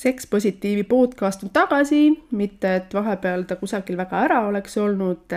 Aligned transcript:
seks 0.00 0.26
positiivi 0.26 0.82
podcast 0.88 1.42
on 1.44 1.50
tagasi, 1.52 2.06
mitte 2.32 2.70
et 2.76 2.94
vahepeal 2.94 3.44
ta 3.44 3.58
kusagil 3.60 3.98
väga 4.00 4.22
ära 4.24 4.38
oleks 4.48 4.78
olnud, 4.80 5.34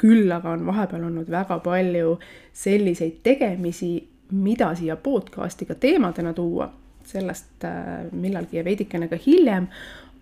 küll 0.00 0.32
aga 0.32 0.54
on 0.56 0.64
vahepeal 0.66 1.04
olnud 1.10 1.28
väga 1.32 1.58
palju 1.64 2.16
selliseid 2.56 3.18
tegemisi, 3.26 3.92
mida 4.32 4.70
siia 4.78 4.96
podcast'i 4.96 5.68
ka 5.68 5.76
teemadena 5.80 6.32
tuua, 6.36 6.70
sellest 7.06 7.66
millalgi 8.12 8.60
ja 8.60 8.64
veidikene 8.64 9.08
ka 9.12 9.20
hiljem, 9.20 9.68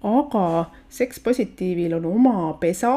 aga 0.05 0.47
seks 0.91 1.23
positiivil 1.25 1.95
on 2.01 2.11
oma 2.11 2.53
pesa 2.61 2.97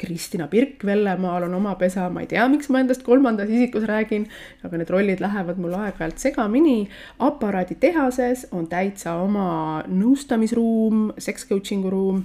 Kristina 0.00 0.46
Pirk 0.48 0.84
Vellemaal 0.86 1.42
on 1.42 1.54
oma 1.54 1.74
pesa, 1.80 2.08
ma 2.10 2.24
ei 2.24 2.28
tea, 2.30 2.46
miks 2.48 2.70
ma 2.72 2.80
endast 2.80 3.04
kolmandas 3.04 3.50
isikus 3.52 3.84
räägin, 3.88 4.26
aga 4.64 4.80
need 4.80 4.90
rollid 4.92 5.20
lähevad 5.20 5.60
mul 5.60 5.76
aeg-ajalt 5.76 6.18
segamini. 6.18 6.88
aparaaditehases 7.18 8.46
on 8.56 8.68
täitsa 8.70 9.18
oma 9.20 9.84
nõustamisruum, 9.88 11.10
seks 11.18 11.44
coaching'u 11.50 11.92
ruum, 11.92 12.22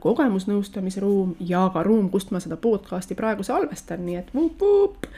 kogemusnõustamisruum 0.00 1.36
ja 1.48 1.68
ka 1.74 1.82
ruum, 1.84 2.08
kust 2.10 2.32
ma 2.32 2.40
seda 2.40 2.56
podcast'i 2.60 3.16
praegu 3.16 3.44
salvestan, 3.46 4.04
nii 4.06 4.16
et 4.20 4.32
vup-vup 4.34 5.08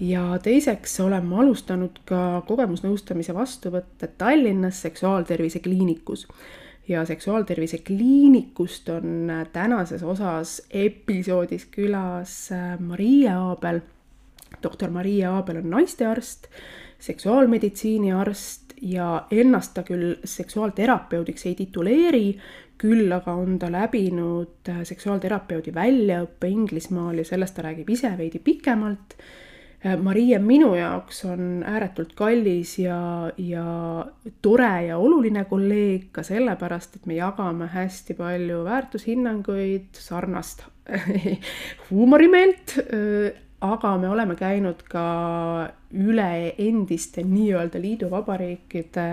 ja 0.00 0.38
teiseks 0.42 1.00
olen 1.00 1.26
ma 1.26 1.42
alustanud 1.42 2.02
ka 2.06 2.42
kogemusnõustamise 2.46 3.34
vastuvõtte 3.34 4.10
Tallinnas 4.18 4.82
Seksuaaltervise 4.82 5.62
Kliinikus 5.62 6.26
ja 6.88 7.04
Seksuaaltervise 7.04 7.78
Kliinikust 7.78 8.88
on 8.88 9.30
tänases 9.52 10.02
osas 10.02 10.62
episoodis 10.70 11.66
külas 11.66 12.52
äh, 12.52 12.78
Marie 12.80 13.28
Aabel. 13.28 13.80
doktor 14.62 14.90
Marie 14.90 15.26
Aabel 15.26 15.56
on 15.56 15.70
naistearst, 15.70 16.46
seksuaalmeditsiini 16.98 18.12
arst 18.12 18.72
ja 18.82 19.26
ennast 19.30 19.74
ta 19.74 19.82
küll 19.82 20.14
seksuaalterapeudiks 20.24 21.46
ei 21.46 21.54
tituleeri, 21.54 22.38
küll 22.78 23.12
aga 23.12 23.32
on 23.34 23.58
ta 23.58 23.70
läbinud 23.72 24.68
äh, 24.68 24.82
seksuaalterapeudi 24.82 25.74
väljaõppe 25.74 26.48
Inglismaal 26.48 27.18
ja 27.18 27.24
sellest 27.24 27.54
ta 27.54 27.66
räägib 27.68 27.90
ise 27.90 28.14
veidi 28.18 28.38
pikemalt 28.38 29.18
Marie 29.78 30.38
minu 30.42 30.72
jaoks 30.74 31.20
on 31.30 31.62
ääretult 31.62 32.16
kallis 32.18 32.78
ja, 32.82 33.30
ja 33.38 33.66
tore 34.42 34.72
ja 34.88 34.96
oluline 34.98 35.44
kolleeg 35.46 36.08
ka 36.12 36.24
sellepärast, 36.26 36.98
et 36.98 37.06
me 37.06 37.14
jagame 37.14 37.68
hästi 37.70 38.16
palju 38.18 38.64
väärtushinnanguid, 38.66 39.92
sarnast 39.94 40.64
huumorimeelt, 41.90 42.74
äh, 42.82 43.38
aga 43.60 43.94
me 44.02 44.10
oleme 44.10 44.34
käinud 44.38 44.82
ka 44.90 45.06
üle 45.94 46.54
endiste 46.58 47.22
nii-öelda 47.26 47.78
liiduvabariikide 47.82 49.08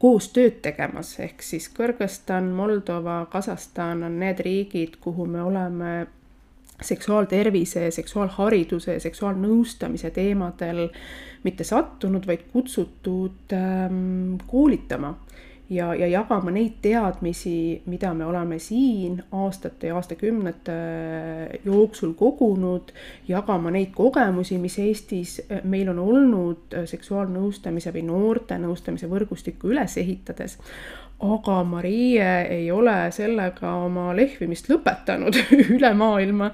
koos 0.00 0.30
tööd 0.36 0.60
tegemas, 0.64 1.16
ehk 1.24 1.40
siis 1.44 1.72
Kõrgõzstan, 1.72 2.52
Moldova, 2.56 3.22
Kasahstan 3.32 4.04
on 4.04 4.20
need 4.20 4.40
riigid, 4.44 5.00
kuhu 5.00 5.26
me 5.28 5.42
oleme 5.44 5.92
seksuaaltervise, 6.82 7.90
seksuaalhariduse, 7.90 8.98
seksuaalnõustamise 9.00 10.10
teemadel 10.14 10.88
mitte 11.44 11.64
sattunud, 11.64 12.26
vaid 12.26 12.46
kutsutud 12.52 13.52
ähm, 13.56 14.36
koolitama 14.46 15.14
ja, 15.70 15.94
ja 15.94 16.06
jagama 16.06 16.50
neid 16.50 16.80
teadmisi, 16.82 17.82
mida 17.86 18.12
me 18.14 18.26
oleme 18.26 18.58
siin 18.58 19.22
aastate 19.32 19.86
ja 19.86 19.96
aastakümnete 19.96 20.76
jooksul 21.64 22.12
kogunud, 22.18 22.92
jagama 23.28 23.70
neid 23.70 23.94
kogemusi, 23.96 24.58
mis 24.58 24.78
Eestis 24.78 25.40
äh, 25.46 25.64
meil 25.64 25.88
on 25.92 25.98
olnud 26.02 26.74
äh, 26.74 26.86
seksuaalnõustamise 26.90 27.94
või 27.94 28.04
noorte 28.08 28.58
nõustamise 28.58 29.08
võrgustikku 29.10 29.72
üles 29.72 29.96
ehitades 30.02 30.58
aga 31.20 31.64
Marie 31.64 32.28
ei 32.48 32.70
ole 32.72 33.10
sellega 33.12 33.74
oma 33.84 34.10
lehvimist 34.16 34.70
lõpetanud 34.72 35.36
üle 35.76 35.92
maailma, 35.94 36.50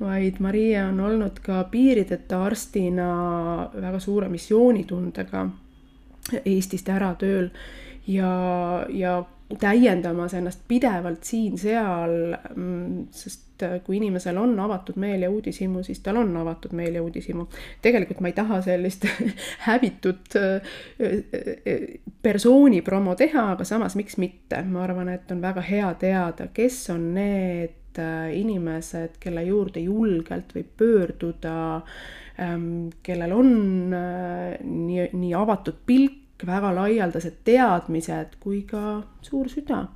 vaid 0.00 0.40
Marie 0.44 0.76
on 0.82 1.00
olnud 1.00 1.40
ka 1.44 1.64
piirideta 1.72 2.42
arstina 2.50 3.10
väga 3.74 4.00
suure 4.00 4.28
missioonitundega 4.32 5.48
Eestist 6.44 6.88
ära 6.92 7.14
tööl. 7.18 7.48
Ja, 8.06 8.30
ja 8.92 9.22
täiendamas 9.58 10.34
ennast 10.34 10.60
pidevalt 10.68 11.24
siin-seal, 11.26 12.12
mm, 12.54 13.06
sest 13.14 13.64
äh, 13.66 13.78
kui 13.84 13.96
inimesel 13.98 14.38
on 14.38 14.54
avatud 14.62 14.98
meel 15.00 15.24
ja 15.26 15.30
uudishimu, 15.30 15.82
siis 15.86 16.02
tal 16.04 16.20
on 16.20 16.30
avatud 16.36 16.74
meel 16.76 16.94
ja 16.94 17.02
uudishimu. 17.02 17.46
tegelikult 17.82 18.20
ma 18.20 18.30
ei 18.30 18.36
taha 18.36 18.60
sellist 18.62 19.06
hävitut 19.68 20.36
äh, 20.38 20.70
äh, 21.02 21.82
persooni 22.22 22.82
promo 22.86 23.16
teha, 23.18 23.50
aga 23.56 23.66
samas 23.66 23.96
miks 23.98 24.18
mitte, 24.22 24.62
ma 24.62 24.84
arvan, 24.84 25.08
et 25.08 25.30
on 25.32 25.42
väga 25.42 25.66
hea 25.66 25.92
teada, 25.98 26.48
kes 26.54 26.82
on 26.94 27.12
need 27.14 27.76
inimesed, 28.00 29.16
kelle 29.20 29.42
juurde 29.42 29.80
julgelt 29.82 30.52
võib 30.54 30.68
pöörduda, 30.78 31.54
ähm, 32.40 32.86
kellel 33.02 33.34
on 33.34 33.50
nii, 33.90 35.08
nii 35.10 35.32
avatud 35.36 35.82
pilk, 35.90 36.20
väga 36.46 36.74
laialdased 36.74 37.42
teadmised 37.44 38.38
kui 38.40 38.62
ka 38.62 39.02
suur 39.22 39.48
süda. 39.48 39.86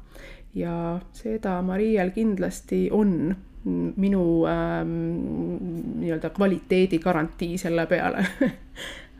ja 0.54 1.00
seda 1.12 1.62
Mariel 1.62 2.10
kindlasti 2.10 2.88
on 2.92 3.34
minu 3.96 4.46
ähm, 4.46 4.90
nii-öelda 6.00 6.30
kvaliteedi 6.30 6.98
garantii 6.98 7.58
selle 7.58 7.86
peale 7.86 8.26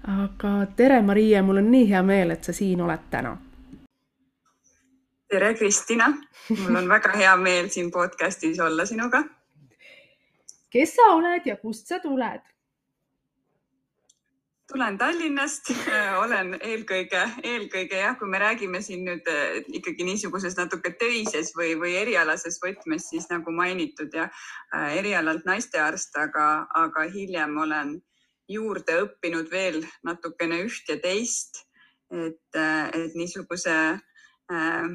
aga 0.05 0.67
tere, 0.77 1.03
Marie, 1.03 1.43
mul 1.43 1.57
on 1.57 1.71
nii 1.71 1.89
hea 1.91 2.03
meel, 2.03 2.35
et 2.35 2.45
sa 2.45 2.53
siin 2.53 2.81
oled 2.85 3.07
täna. 3.11 3.37
tere, 5.29 5.55
Kristina, 5.55 6.11
mul 6.51 6.77
on 6.77 6.89
väga 6.89 7.13
hea 7.17 7.37
meel 7.37 7.69
siin 7.69 7.91
podcastis 7.91 8.61
olla 8.61 8.87
sinuga. 8.87 9.25
kes 10.71 10.97
sa 10.97 11.13
oled 11.15 11.47
ja 11.47 11.57
kust 11.57 11.89
sa 11.89 11.99
tuled? 11.99 12.54
Tulen 14.73 14.97
Tallinnast, 14.99 15.71
olen 16.25 16.55
eelkõige, 16.61 17.21
eelkõige 17.45 17.99
jah, 18.01 18.17
kui 18.19 18.29
me 18.31 18.41
räägime 18.41 18.81
siin 18.85 19.05
nüüd 19.07 19.29
äh, 19.31 19.61
ikkagi 19.81 20.07
niisuguses 20.09 20.57
natuke 20.57 20.95
töises 21.01 21.53
või, 21.57 21.75
või 21.81 21.95
erialases 22.01 22.61
võtmes, 22.63 23.11
siis 23.13 23.29
nagu 23.33 23.53
mainitud 23.53 24.15
ja 24.17 24.29
äh, 24.31 24.97
erialalt 25.01 25.45
naistearst, 25.49 26.17
aga, 26.21 26.49
aga 26.81 27.07
hiljem 27.13 27.59
olen 27.67 27.99
juurde 28.49 29.01
õppinud 29.05 29.51
veel 29.53 29.83
natukene 30.05 30.63
üht 30.65 30.89
ja 30.89 30.99
teist. 31.01 31.65
et, 32.15 32.57
äh, 32.57 32.89
et 32.95 33.15
niisuguse 33.17 33.75
äh, 34.53 34.89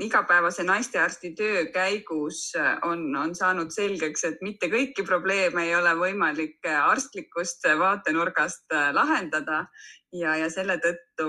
igapäevase 0.00 0.64
naistearsti 0.64 1.34
töö 1.36 1.64
käigus 1.72 2.52
äh, 2.56 2.78
on, 2.82 3.16
on 3.16 3.34
saanud 3.34 3.70
selgeks, 3.70 4.24
et 4.24 4.40
mitte 4.40 4.70
kõiki 4.72 5.04
probleeme 5.04 5.66
ei 5.68 5.74
ole 5.76 5.92
võimalik 5.98 6.64
äh, 6.66 6.78
arstlikust 6.88 7.66
vaatenurgast 7.78 8.72
äh, 8.72 8.92
lahendada. 8.94 9.66
Ja, 10.12 10.34
ja 10.36 10.50
selle 10.52 10.76
tõttu 10.76 11.28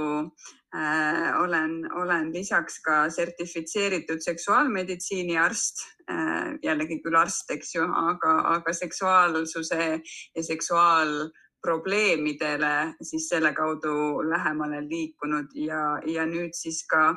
äh, 0.76 1.28
olen, 1.40 1.78
olen 1.96 2.32
lisaks 2.34 2.82
ka 2.84 3.06
sertifitseeritud 3.10 4.20
seksuaalmeditsiini 4.24 5.38
arst 5.40 5.86
äh,, 6.12 6.56
jällegi 6.64 7.00
küll 7.04 7.16
arst, 7.16 7.52
eks 7.52 7.76
ju, 7.78 7.88
aga, 7.88 8.34
aga 8.58 8.74
seksuaalsuse 8.76 9.88
ja 10.36 10.44
seksuaal 10.44 11.30
probleemidele 11.64 12.94
siis 13.02 13.30
selle 13.32 13.54
kaudu 13.56 14.20
lähemale 14.28 14.82
liikunud. 14.88 15.56
Ja, 15.56 15.84
ja 16.06 16.26
nüüd 16.28 16.52
siis 16.60 16.84
ka 16.92 17.14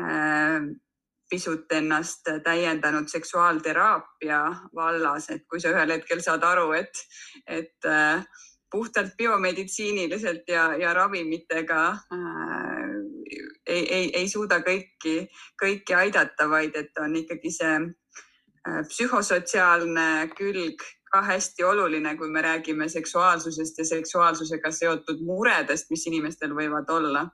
äh, 0.00 0.60
pisut 1.28 1.72
ennast 1.72 2.28
täiendanud 2.44 3.08
seksuaalteraapia 3.10 4.40
vallas, 4.74 5.30
et 5.30 5.46
kui 5.50 5.60
sa 5.60 5.72
ühel 5.74 5.96
hetkel 5.96 6.22
saad 6.22 6.44
aru, 6.46 6.70
et, 6.78 7.02
et 7.46 7.88
äh, 7.90 8.24
puhtalt 8.70 9.16
biomeditsiiniliselt 9.18 10.48
ja, 10.48 10.68
ja 10.76 10.94
ravimitega 10.94 11.82
äh, 11.90 12.92
ei, 13.66 13.94
ei, 13.94 14.10
ei 14.20 14.28
suuda 14.28 14.60
kõiki, 14.62 15.16
kõiki 15.62 15.96
aidata, 15.96 16.48
vaid 16.50 16.76
et 16.78 17.02
on 17.02 17.16
ikkagi 17.18 17.50
see 17.54 17.74
äh, 17.80 18.82
psühhosotsiaalne 18.90 20.28
külg 20.36 20.86
ka 21.10 21.22
hästi 21.22 21.64
oluline, 21.64 22.16
kui 22.18 22.30
me 22.30 22.42
räägime 22.42 22.88
seksuaalsusest 22.90 23.78
ja 23.78 23.84
seksuaalsusega 23.86 24.70
seotud 24.74 25.22
muredest, 25.26 25.90
mis 25.90 26.06
inimestel 26.06 26.54
võivad 26.54 26.90
olla. 26.90 27.28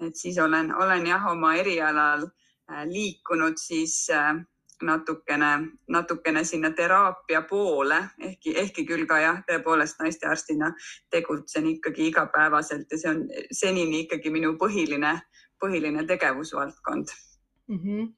et 0.00 0.16
siis 0.16 0.38
olen, 0.38 0.74
olen 0.76 1.06
jah, 1.06 1.22
oma 1.32 1.54
erialal 1.56 2.26
äh, 2.26 2.45
liikunud 2.68 3.58
siis 3.60 4.08
äh, 4.10 4.34
natukene, 4.82 5.50
natukene 5.88 6.44
sinna 6.44 6.70
teraapia 6.70 7.42
poole, 7.42 7.98
ehkki, 8.20 8.56
ehkki 8.58 8.84
küll 8.86 9.06
ka 9.08 9.20
jah, 9.20 9.40
tõepoolest 9.48 10.02
naistearstina 10.02 10.72
tegutsen 11.10 11.66
ikkagi 11.70 12.10
igapäevaselt 12.10 12.92
ja 12.92 13.00
see 13.00 13.14
on 13.14 13.24
senini 13.50 14.04
ikkagi 14.04 14.32
minu 14.34 14.56
põhiline, 14.60 15.16
põhiline 15.62 16.06
tegevusvaldkond. 16.06 17.16
Mm. 17.72 17.82
-hmm 17.82 18.14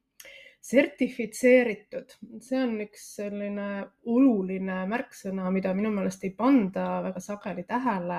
sertifitseeritud, 0.69 2.11
see 2.45 2.59
on 2.61 2.75
üks 2.83 3.05
selline 3.17 3.67
oluline 4.11 4.81
märksõna, 4.91 5.47
mida 5.55 5.71
minu 5.73 5.93
meelest 5.95 6.25
ei 6.27 6.35
panda 6.37 6.99
väga 7.07 7.23
sageli 7.25 7.63
tähele 7.65 8.19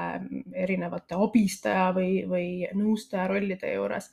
erinevate 0.64 1.20
abistaja 1.20 1.92
või, 1.94 2.24
või 2.31 2.48
nõustaja 2.74 3.28
rollide 3.30 3.74
juures 3.76 4.10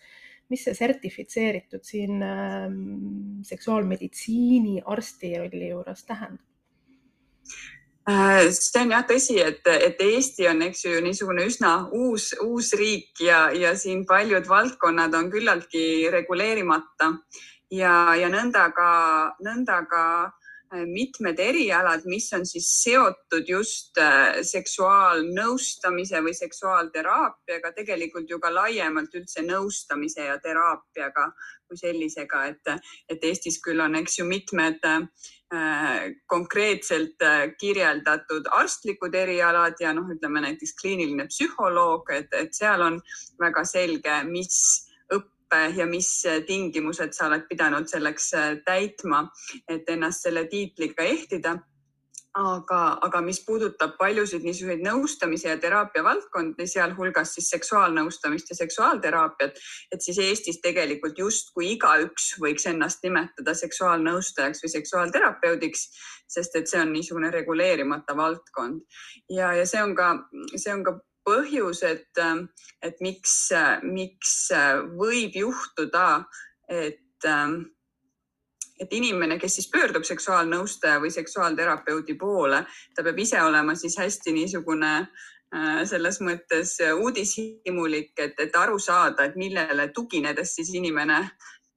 mis 0.51 0.67
see 0.67 0.75
sertifitseeritud 0.79 1.85
siin 1.87 2.23
ähm, 2.23 2.77
seksuaalmeditsiini 3.47 4.83
arsti 4.85 5.33
rolli 5.39 5.73
juures 5.73 6.05
tähendab? 6.07 6.45
Äh, 8.07 8.47
see 8.55 8.85
on 8.85 8.95
jah 8.95 9.03
tõsi, 9.07 9.41
et, 9.43 9.67
et 9.67 10.01
Eesti 10.03 10.47
on, 10.47 10.63
eks 10.69 10.85
ju, 10.87 10.95
niisugune 11.03 11.49
üsna 11.51 11.73
uus, 11.91 12.31
uus 12.45 12.71
riik 12.79 13.19
ja, 13.27 13.49
ja 13.51 13.75
siin 13.79 14.05
paljud 14.07 14.47
valdkonnad 14.47 15.15
on 15.19 15.31
küllaltki 15.33 16.07
reguleerimata 16.15 17.11
ja, 17.75 18.15
ja 18.15 18.31
nõnda 18.31 18.69
ka, 18.77 18.91
nõnda 19.43 19.83
ka 19.91 20.05
Äh, 20.27 20.46
mitmed 20.73 21.39
erialad, 21.39 22.03
mis 22.11 22.27
on 22.35 22.47
siis 22.47 22.67
seotud 22.83 23.49
just 23.49 23.99
äh, 24.03 24.41
seksuaalnõustamise 24.43 26.23
või 26.25 26.35
seksuaalteraapiaga, 26.35 27.71
tegelikult 27.77 28.31
ju 28.31 28.41
ka 28.43 28.51
laiemalt 28.55 29.15
üldse 29.15 29.45
nõustamise 29.47 30.27
ja 30.27 30.39
teraapiaga 30.43 31.29
kui 31.67 31.79
sellisega, 31.79 32.45
et, 32.51 32.73
et 33.11 33.25
Eestis 33.27 33.61
küll 33.63 33.83
on, 33.83 33.95
eks 33.99 34.19
ju, 34.21 34.27
mitmed 34.27 34.83
äh, 34.87 36.11
konkreetselt 36.31 37.23
äh, 37.23 37.47
kirjeldatud 37.59 38.51
arstlikud 38.59 39.15
erialad 39.15 39.79
ja 39.83 39.95
noh, 39.95 40.11
ütleme 40.15 40.43
näiteks 40.47 40.75
kliiniline 40.81 41.29
psühholoog, 41.31 42.11
et, 42.15 42.35
et 42.35 42.55
seal 42.55 42.83
on 42.87 43.01
väga 43.43 43.65
selge, 43.67 44.21
mis 44.31 44.86
ja 45.53 45.87
mis 45.87 46.11
tingimused 46.47 47.15
sa 47.15 47.31
oled 47.31 47.47
pidanud 47.49 47.89
selleks 47.91 48.33
äh, 48.35 48.53
täitma, 48.67 49.27
et 49.69 49.89
ennast 49.89 50.27
selle 50.27 50.47
tiitliga 50.51 51.07
ehtida. 51.07 51.57
Aga, 52.37 52.99
aga 53.01 53.23
mis 53.25 53.39
puudutab 53.47 53.95
paljusid 53.97 54.43
niisuguseid 54.45 54.83
nõustamise 54.85 55.49
ja 55.49 55.57
teraapia 55.57 56.03
valdkondi, 56.05 56.67
sealhulgas 56.69 57.31
siis 57.33 57.49
seksuaalnõustamist 57.55 58.53
ja 58.53 58.57
seksuaalteraapiat, 58.59 59.57
et 59.97 60.05
siis 60.05 60.19
Eestis 60.21 60.61
tegelikult 60.61 61.17
justkui 61.17 61.71
igaüks 61.79 62.35
võiks 62.43 62.69
ennast 62.69 63.01
nimetada 63.09 63.57
seksuaalnõustajaks 63.57 64.61
või 64.67 64.75
seksuaalterapeudiks, 64.75 65.89
sest 66.29 66.61
et 66.61 66.69
see 66.69 66.83
on 66.83 66.93
niisugune 66.93 67.33
reguleerimata 67.33 68.19
valdkond. 68.21 68.85
Ja, 69.33 69.55
ja 69.57 69.65
see 69.65 69.81
on 69.81 69.97
ka, 69.97 70.13
see 70.61 70.77
on 70.77 70.85
ka 70.85 70.99
põhjus, 71.27 71.83
et, 71.87 72.21
et 72.83 73.01
miks, 73.05 73.37
miks 73.83 74.35
võib 74.97 75.37
juhtuda, 75.43 76.09
et, 76.71 77.29
et 78.81 78.99
inimene, 79.01 79.39
kes 79.43 79.59
siis 79.59 79.71
pöördub 79.73 80.07
seksuaalnõustaja 80.07 81.01
või 81.03 81.11
seksuaalterapeudi 81.15 82.15
poole, 82.21 82.63
ta 82.95 83.05
peab 83.07 83.19
ise 83.19 83.43
olema 83.43 83.75
siis 83.75 83.99
hästi 83.99 84.37
niisugune 84.37 84.93
selles 85.87 86.19
mõttes 86.21 86.73
uudishimulik, 86.91 88.17
et, 88.19 88.35
et 88.43 88.57
aru 88.59 88.81
saada, 88.83 89.29
et 89.29 89.37
millele 89.39 89.87
tuginedes 89.95 90.57
siis 90.59 90.73
inimene 90.75 91.21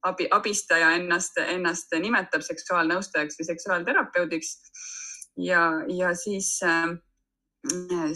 abi, 0.02 0.26
abistaja 0.30 0.94
ennast, 0.98 1.38
ennast 1.42 1.94
nimetab 2.00 2.44
seksuaalnõustajaks 2.44 3.38
või 3.38 3.48
seksuaalterapeudiks. 3.52 4.56
ja, 5.36 5.62
ja 5.88 6.14
siis 6.14 6.58
äh, 6.66 6.90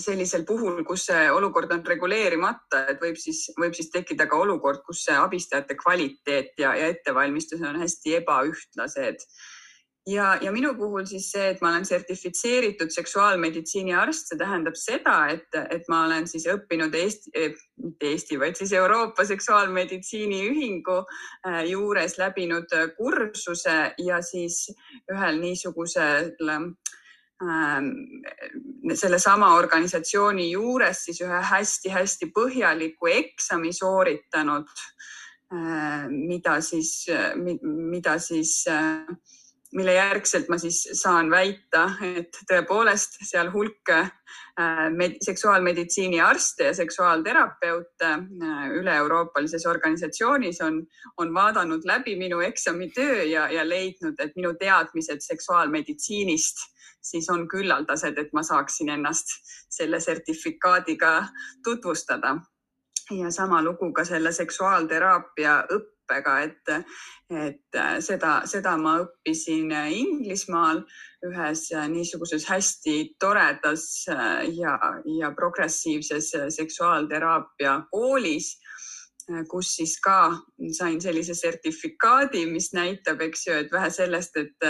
sellisel 0.00 0.44
puhul, 0.49 0.85
kus 0.88 1.06
see 1.11 1.25
olukord 1.31 1.73
on 1.73 1.82
reguleerimata, 1.85 2.87
et 2.88 3.00
võib 3.02 3.19
siis, 3.20 3.50
võib 3.61 3.75
siis 3.76 3.91
tekkida 3.93 4.26
ka 4.26 4.38
olukord, 4.41 4.81
kus 4.87 5.05
see 5.05 5.17
abistajate 5.20 5.76
kvaliteet 5.76 6.56
ja, 6.58 6.73
ja 6.79 6.88
ettevalmistus 6.94 7.61
on 7.61 7.76
hästi 7.81 8.17
ebaühtlased. 8.23 9.26
ja, 10.08 10.38
ja 10.41 10.52
minu 10.52 10.75
puhul 10.76 11.05
siis 11.05 11.31
see, 11.32 11.50
et 11.50 11.61
ma 11.61 11.75
olen 11.75 11.85
sertifitseeritud 11.85 12.91
seksuaalmeditsiini 12.93 13.94
arst, 13.94 14.32
see 14.32 14.41
tähendab 14.41 14.81
seda, 14.81 15.19
et, 15.37 15.49
et 15.70 15.85
ma 15.93 16.06
olen 16.06 16.26
siis 16.29 16.49
õppinud 16.49 16.94
Eesti 16.97 17.31
eh,, 17.35 17.52
mitte 17.85 18.12
Eesti, 18.12 18.40
vaid 18.40 18.56
siis 18.56 18.73
Euroopa 18.73 19.25
Seksuaalmeditsiini 19.29 20.40
Ühingu 20.49 21.02
eh, 21.05 21.62
juures 21.69 22.17
läbinud 22.17 22.73
kursuse 22.97 23.79
ja 24.08 24.23
siis 24.25 24.70
ühel 25.12 25.40
niisugusel 25.40 26.32
Ähm, 26.49 26.73
sellesama 28.94 29.55
organisatsiooni 29.58 30.50
juures 30.50 31.05
siis 31.06 31.20
ühe 31.25 31.41
hästi-hästi 31.50 32.31
põhjaliku 32.35 33.11
eksami 33.12 33.73
sooritanud, 33.76 34.69
äh, 35.55 36.06
mida 36.11 36.58
siis, 36.64 37.06
mida 37.37 38.19
siis, 38.19 38.56
äh, 38.69 39.06
mille 39.75 39.94
järgselt 39.97 40.49
ma 40.49 40.59
siis 40.59 40.82
saan 40.94 41.31
väita, 41.31 41.88
et 42.06 42.37
tõepoolest 42.50 43.19
seal 43.26 43.50
hulk 43.53 43.91
äh, 43.91 44.12
seksuaalmeditsiini 45.25 46.21
arste 46.23 46.71
ja 46.71 46.75
seksuaalterapeute 46.75 48.12
üle-euroopalises 48.79 49.67
organisatsioonis 49.67 50.61
on, 50.62 50.79
on 51.19 51.35
vaadanud 51.35 51.82
läbi 51.85 52.15
minu 52.17 52.41
eksamitöö 52.41 53.23
ja, 53.23 53.49
ja 53.50 53.67
leidnud, 53.69 54.15
et 54.19 54.37
minu 54.37 54.55
teadmised 54.61 55.26
seksuaalmeditsiinist 55.26 56.71
siis 57.05 57.31
on 57.31 57.49
küllaldased, 57.49 58.19
et 58.19 58.32
ma 58.32 58.43
saaksin 58.43 58.88
ennast 58.88 59.37
selle 59.71 60.00
sertifikaadiga 60.00 61.26
tutvustada. 61.65 62.37
ja 63.11 63.31
sama 63.31 63.62
lugu 63.62 63.93
ka 63.93 64.05
selle 64.05 64.32
seksuaalteraapia 64.32 65.65
õppega, 66.04 66.36
et, 66.44 66.72
et 67.32 67.78
seda, 68.04 68.42
seda 68.46 68.76
ma 68.76 68.98
õppisin 69.02 69.72
Inglismaal 69.72 70.84
ühes 71.24 71.66
niisuguses 71.88 72.44
hästi 72.46 73.16
toredas 73.18 74.04
ja, 74.52 74.78
ja 75.18 75.32
progressiivses 75.36 76.30
seksuaalteraapia 76.60 77.80
koolis 77.90 78.54
Äh, 79.30 79.44
kus 79.48 79.70
siis 79.76 79.94
ka 80.04 80.36
sain 80.76 80.98
sellise 81.00 81.34
sertifikaadi, 81.34 82.42
mis 82.50 82.72
näitab, 82.76 83.22
eks 83.24 83.46
ju, 83.46 83.54
et 83.62 83.70
vähe 83.72 83.88
sellest, 83.90 84.36
et, 84.36 84.66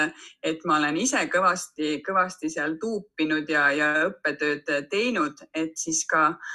et 0.47 0.63
ma 0.69 0.77
olen 0.79 0.99
ise 1.03 1.25
kõvasti, 1.33 1.97
kõvasti 2.07 2.53
seal 2.55 2.77
tuupinud 2.83 3.51
ja, 3.51 3.65
ja 3.75 3.89
õppetööd 4.13 4.71
teinud, 4.93 5.43
et 5.59 5.75
siis 5.81 6.05
ka 6.11 6.29
äh, 6.29 6.55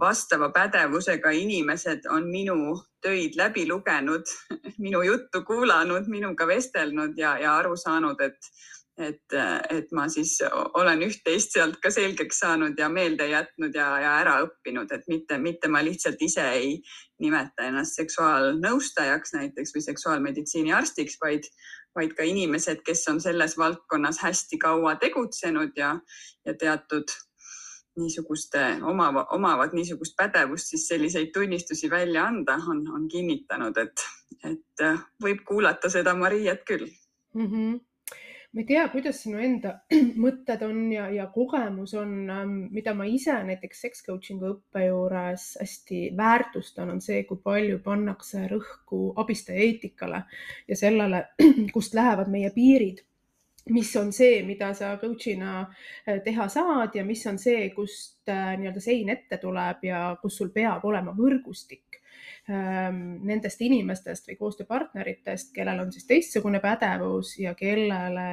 vastava 0.00 0.50
pädevusega 0.54 1.30
inimesed 1.34 2.06
on 2.10 2.28
minu 2.30 2.76
töid 3.02 3.34
läbi 3.36 3.66
lugenud, 3.68 4.28
minu 4.84 5.02
juttu 5.02 5.42
kuulanud, 5.46 6.06
minuga 6.08 6.46
vestelnud 6.46 7.18
ja, 7.18 7.36
ja 7.38 7.56
aru 7.58 7.76
saanud, 7.76 8.20
et 8.20 8.52
et, 9.00 9.34
et 9.70 9.92
ma 9.96 10.06
siis 10.12 10.34
olen 10.76 11.00
üht-teist 11.06 11.54
sealt 11.56 11.78
ka 11.80 11.88
selgeks 11.94 12.42
saanud 12.42 12.78
ja 12.78 12.88
meelde 12.92 13.30
jätnud 13.30 13.74
ja, 13.76 13.86
ja 14.02 14.10
ära 14.20 14.34
õppinud, 14.44 14.92
et 14.92 15.06
mitte, 15.08 15.38
mitte 15.40 15.70
ma 15.72 15.80
lihtsalt 15.84 16.20
ise 16.20 16.44
ei 16.58 16.74
nimeta 17.22 17.68
ennast 17.68 17.96
seksuaalnõustajaks 18.00 19.32
näiteks 19.38 19.72
või 19.76 19.86
seksuaalmeditsiini 19.86 20.74
arstiks, 20.76 21.16
vaid, 21.22 21.48
vaid 21.96 22.12
ka 22.18 22.28
inimesed, 22.28 22.84
kes 22.84 23.06
on 23.08 23.22
selles 23.24 23.56
valdkonnas 23.60 24.20
hästi 24.20 24.60
kaua 24.60 24.98
tegutsenud 25.00 25.72
ja, 25.80 25.94
ja 26.44 26.56
teatud 26.60 27.08
niisuguste 27.98 28.62
omava, 28.86 29.26
omavad 29.34 29.74
niisugust 29.74 30.16
pädevust, 30.16 30.70
siis 30.72 30.86
selliseid 30.88 31.32
tunnistusi 31.34 31.90
välja 31.90 32.24
anda, 32.30 32.58
on, 32.68 32.84
on 32.94 33.08
kinnitanud, 33.08 33.76
et, 33.76 34.06
et 34.44 34.86
võib 35.22 35.44
kuulata 35.46 35.90
seda 35.90 36.14
Mariet 36.14 36.66
küll 36.68 36.86
mm. 37.34 37.46
-hmm 37.46 37.78
ma 38.52 38.60
ei 38.60 38.66
tea, 38.66 38.88
kuidas 38.90 39.20
sinu 39.22 39.38
enda 39.38 39.76
mõtted 40.24 40.62
on 40.66 40.78
ja, 40.92 41.06
ja 41.14 41.28
kogemus 41.30 41.94
on, 41.98 42.14
ähm, 42.34 42.56
mida 42.74 42.94
ma 42.98 43.06
ise 43.06 43.36
näiteks 43.46 43.84
sex 43.86 44.02
coaching'u 44.06 44.48
õppe 44.56 44.88
juures 44.88 45.52
hästi 45.60 46.00
väärtustan, 46.18 46.90
on 46.96 47.04
see, 47.04 47.22
kui 47.28 47.38
palju 47.44 47.78
pannakse 47.84 48.48
rõhku 48.50 49.12
abistaja 49.22 49.62
eetikale 49.68 50.24
ja 50.68 50.78
sellele, 50.78 51.28
kust 51.76 51.94
lähevad 51.94 52.32
meie 52.32 52.50
piirid 52.54 53.04
mis 53.70 53.94
on 53.96 54.12
see, 54.12 54.42
mida 54.46 54.72
sa 54.74 54.96
coach'ina 55.00 55.60
äh, 55.62 56.18
teha 56.24 56.48
saad 56.48 56.96
ja 56.98 57.04
mis 57.06 57.22
on 57.30 57.38
see, 57.38 57.68
kust 57.74 58.28
äh, 58.28 58.56
nii-öelda 58.58 58.82
sein 58.82 59.08
ette 59.14 59.38
tuleb 59.42 59.84
ja 59.86 60.02
kus 60.22 60.36
sul 60.42 60.50
peab 60.54 60.84
olema 60.90 61.14
võrgustik 61.16 61.90
Ähm, 62.50 63.20
nendest 63.28 63.60
inimestest 63.62 64.30
või 64.30 64.36
koostööpartneritest, 64.40 65.52
kellel 65.54 65.82
on 65.84 65.90
siis 65.92 66.06
teistsugune 66.08 66.58
pädevus 66.62 67.34
ja 67.38 67.52
kellele, 67.54 68.30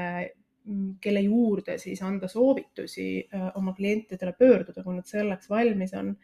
mm, 0.64 0.94
kelle 1.04 1.22
juurde 1.26 1.76
siis 1.78 2.02
anda 2.02 2.30
soovitusi 2.32 3.10
äh, 3.28 3.50
oma 3.60 3.76
klientidele 3.78 4.34
pöörduda, 4.40 4.82
kui 4.84 4.96
nad 4.96 5.06
selleks 5.06 5.50
valmis 5.52 5.94
on. 5.94 6.16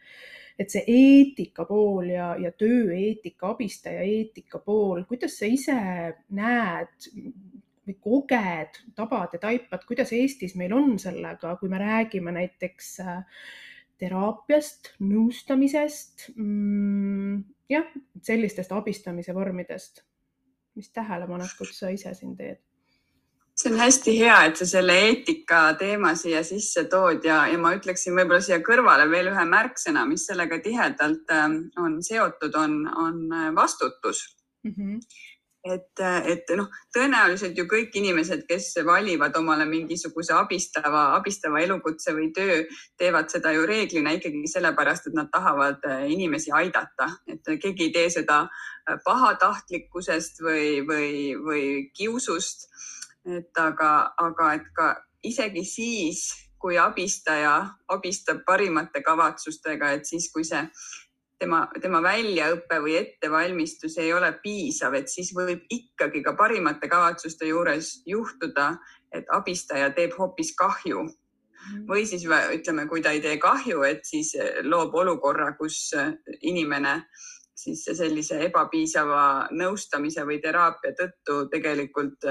et 0.58 0.70
see 0.70 0.84
eetika 0.86 1.64
pool 1.66 2.12
ja, 2.14 2.36
ja 2.38 2.52
tööeetika, 2.54 3.48
abistaja 3.50 4.04
eetika 4.06 4.60
pool, 4.62 5.02
kuidas 5.08 5.34
sa 5.40 5.48
ise 5.50 5.74
näed 6.30 7.08
või 7.86 7.96
koged, 8.00 8.80
tabad 8.96 9.36
ja 9.36 9.40
taipad, 9.42 9.84
kuidas 9.88 10.12
Eestis 10.16 10.56
meil 10.56 10.72
on 10.76 10.98
sellega, 10.98 11.56
kui 11.60 11.68
me 11.68 11.80
räägime 11.82 12.32
näiteks 12.34 12.90
äh, 13.04 13.22
teraapiast, 14.00 14.94
nõustamisest 15.04 16.30
mm,, 16.34 17.42
jah, 17.70 17.88
sellistest 18.22 18.72
abistamise 18.72 19.34
vormidest. 19.34 20.04
mis 20.74 20.90
tähelepanekut 20.90 21.70
sa 21.70 21.88
ise 21.94 22.14
siin 22.14 22.36
teed? 22.36 22.58
see 23.54 23.70
on 23.70 23.78
hästi 23.78 24.12
hea, 24.18 24.38
et 24.48 24.56
sa 24.58 24.66
selle 24.66 24.96
eetika 25.06 25.60
teema 25.78 26.16
siia 26.18 26.40
sisse 26.42 26.88
tood 26.90 27.22
ja, 27.24 27.44
ja 27.46 27.58
ma 27.58 27.70
ütleksin 27.76 28.16
võib-olla 28.16 28.40
siia 28.42 28.58
kõrvale 28.66 29.06
veel 29.10 29.30
ühe 29.30 29.44
märksõna, 29.46 30.02
mis 30.10 30.26
sellega 30.26 30.58
tihedalt 30.64 31.30
ähm, 31.30 31.60
on 31.78 32.00
seotud, 32.02 32.56
on, 32.58 32.80
on 32.98 33.20
äh, 33.30 33.52
vastutus 33.54 34.26
mm. 34.64 34.74
-hmm 34.74 34.98
et, 35.64 36.00
et 36.28 36.52
noh, 36.58 36.68
tõenäoliselt 36.92 37.56
ju 37.56 37.64
kõik 37.68 37.94
inimesed, 37.96 38.44
kes 38.48 38.68
valivad 38.86 39.36
omale 39.40 39.64
mingisuguse 39.68 40.34
abistava, 40.36 41.06
abistava 41.16 41.62
elukutse 41.64 42.12
või 42.16 42.30
töö, 42.36 42.60
teevad 43.00 43.32
seda 43.32 43.54
ju 43.56 43.64
reeglina 43.68 44.12
ikkagi 44.18 44.44
sellepärast, 44.50 45.08
et 45.08 45.16
nad 45.16 45.30
tahavad 45.32 45.84
äh, 45.88 46.04
inimesi 46.12 46.52
aidata, 46.54 47.08
et 47.30 47.48
keegi 47.62 47.88
ei 47.88 47.94
tee 47.96 48.12
seda 48.18 48.44
äh, 48.44 48.98
pahatahtlikkusest 49.06 50.44
või, 50.44 50.68
või, 50.86 51.10
või 51.40 51.66
kiusust. 51.96 52.68
et 53.24 53.56
aga, 53.56 54.12
aga 54.20 54.52
et 54.58 54.66
ka 54.76 54.90
isegi 55.24 55.64
siis, 55.64 56.26
kui 56.60 56.76
abistaja 56.80 57.54
abistab 57.92 58.42
parimate 58.44 59.00
kavatsustega, 59.04 59.94
et 59.96 60.04
siis, 60.08 60.30
kui 60.32 60.44
see 60.44 60.60
tema, 61.38 61.64
tema 61.82 62.00
väljaõpe 62.04 62.78
või 62.84 62.96
ettevalmistus 63.00 63.98
ei 64.02 64.12
ole 64.14 64.32
piisav, 64.42 64.94
et 64.98 65.10
siis 65.10 65.32
võib 65.36 65.64
ikkagi 65.72 66.22
ka 66.24 66.34
parimate 66.38 66.88
kavatsuste 66.90 67.48
juures 67.50 68.00
juhtuda, 68.06 68.74
et 69.14 69.28
abistaja 69.32 69.90
teeb 69.94 70.16
hoopis 70.18 70.54
kahju 70.58 71.04
mhm. 71.04 71.84
või 71.90 72.06
siis 72.06 72.26
ütleme, 72.26 72.88
kui 72.90 73.02
ta 73.02 73.14
ei 73.14 73.22
tee 73.24 73.38
kahju, 73.42 73.82
et 73.82 74.04
siis 74.06 74.34
loob 74.62 74.94
olukorra, 74.94 75.52
kus 75.58 75.92
inimene 76.42 77.00
siis 77.54 77.84
sellise 77.86 78.40
ebapiisava 78.48 79.48
nõustamise 79.54 80.24
või 80.26 80.40
teraapia 80.42 80.94
tõttu 80.98 81.44
tegelikult 81.52 82.26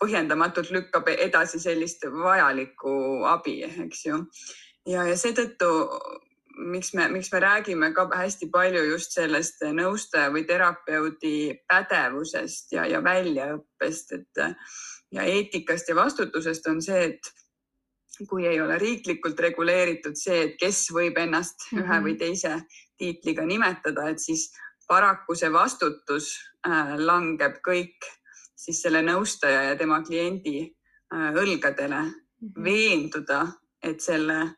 põhjendamatult 0.00 0.70
lükkab 0.74 1.08
edasi 1.08 1.60
sellist 1.60 2.04
vajalikku 2.12 3.24
abi, 3.24 3.62
eks 3.86 4.04
ju. 4.06 4.20
ja, 4.92 5.06
ja 5.08 5.16
seetõttu 5.16 5.70
miks 6.56 6.94
me, 6.94 7.08
miks 7.08 7.32
me 7.32 7.40
räägime 7.40 7.92
ka 7.94 8.08
hästi 8.16 8.48
palju 8.52 8.82
just 8.90 9.12
sellest 9.16 9.62
nõustaja 9.76 10.30
või 10.32 10.44
terapeudi 10.48 11.36
pädevusest 11.68 12.72
ja, 12.72 12.86
ja 12.86 13.02
väljaõppest, 13.04 14.12
et 14.12 14.44
ja 15.12 15.22
eetikast 15.22 15.88
ja 15.88 15.96
vastutusest 15.96 16.66
on 16.66 16.82
see, 16.82 17.04
et 17.04 17.32
kui 18.28 18.46
ei 18.48 18.60
ole 18.60 18.78
riiklikult 18.80 19.40
reguleeritud 19.40 20.16
see, 20.16 20.42
et 20.46 20.54
kes 20.60 20.86
võib 20.94 21.18
ennast 21.20 21.68
mm 21.70 21.78
-hmm. 21.78 21.84
ühe 21.84 22.02
või 22.04 22.18
teise 22.18 22.52
tiitliga 22.96 23.44
nimetada, 23.44 24.08
et 24.08 24.20
siis 24.20 24.48
paraku 24.88 25.34
see 25.34 25.52
vastutus 25.52 26.30
äh, 26.68 26.96
langeb 26.96 27.60
kõik 27.68 28.08
siis 28.56 28.82
selle 28.82 29.02
nõustaja 29.02 29.62
ja 29.62 29.76
tema 29.76 30.00
kliendi 30.02 30.62
äh, 30.64 31.32
õlgadele 31.34 32.00
mm 32.00 32.12
-hmm. 32.12 32.64
veenduda, 32.64 33.46
et 33.82 34.00
selle 34.00 34.56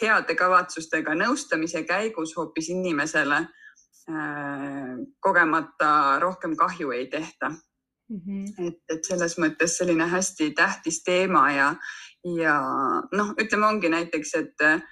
heade 0.00 0.36
kavatsustega 0.38 1.14
nõustamise 1.18 1.82
käigus 1.88 2.36
hoopis 2.36 2.70
inimesele 2.72 3.42
äh, 3.42 4.96
kogemata 5.20 5.92
rohkem 6.22 6.56
kahju 6.56 6.90
ei 6.96 7.06
tehta 7.12 7.50
mm. 7.50 8.20
-hmm. 8.26 8.66
et, 8.66 8.80
et 8.88 9.04
selles 9.04 9.38
mõttes 9.38 9.76
selline 9.78 10.08
hästi 10.08 10.50
tähtis 10.56 11.02
teema 11.04 11.50
ja, 11.52 11.74
ja 12.42 12.58
noh, 13.12 13.34
ütleme, 13.38 13.66
ongi 13.66 13.88
näiteks, 13.88 14.34
et 14.34 14.66
äh, 14.66 14.82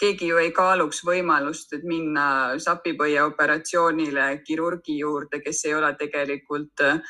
keegi 0.00 0.30
ju 0.30 0.38
ei 0.40 0.50
kaaluks 0.56 1.02
võimalust, 1.04 1.74
et 1.76 1.84
minna 1.84 2.58
sapipõie 2.58 3.20
operatsioonile 3.22 4.42
kirurgi 4.46 4.98
juurde, 4.98 5.42
kes 5.44 5.64
ei 5.64 5.74
ole 5.74 5.92
tegelikult 6.00 6.84
äh, 6.86 7.00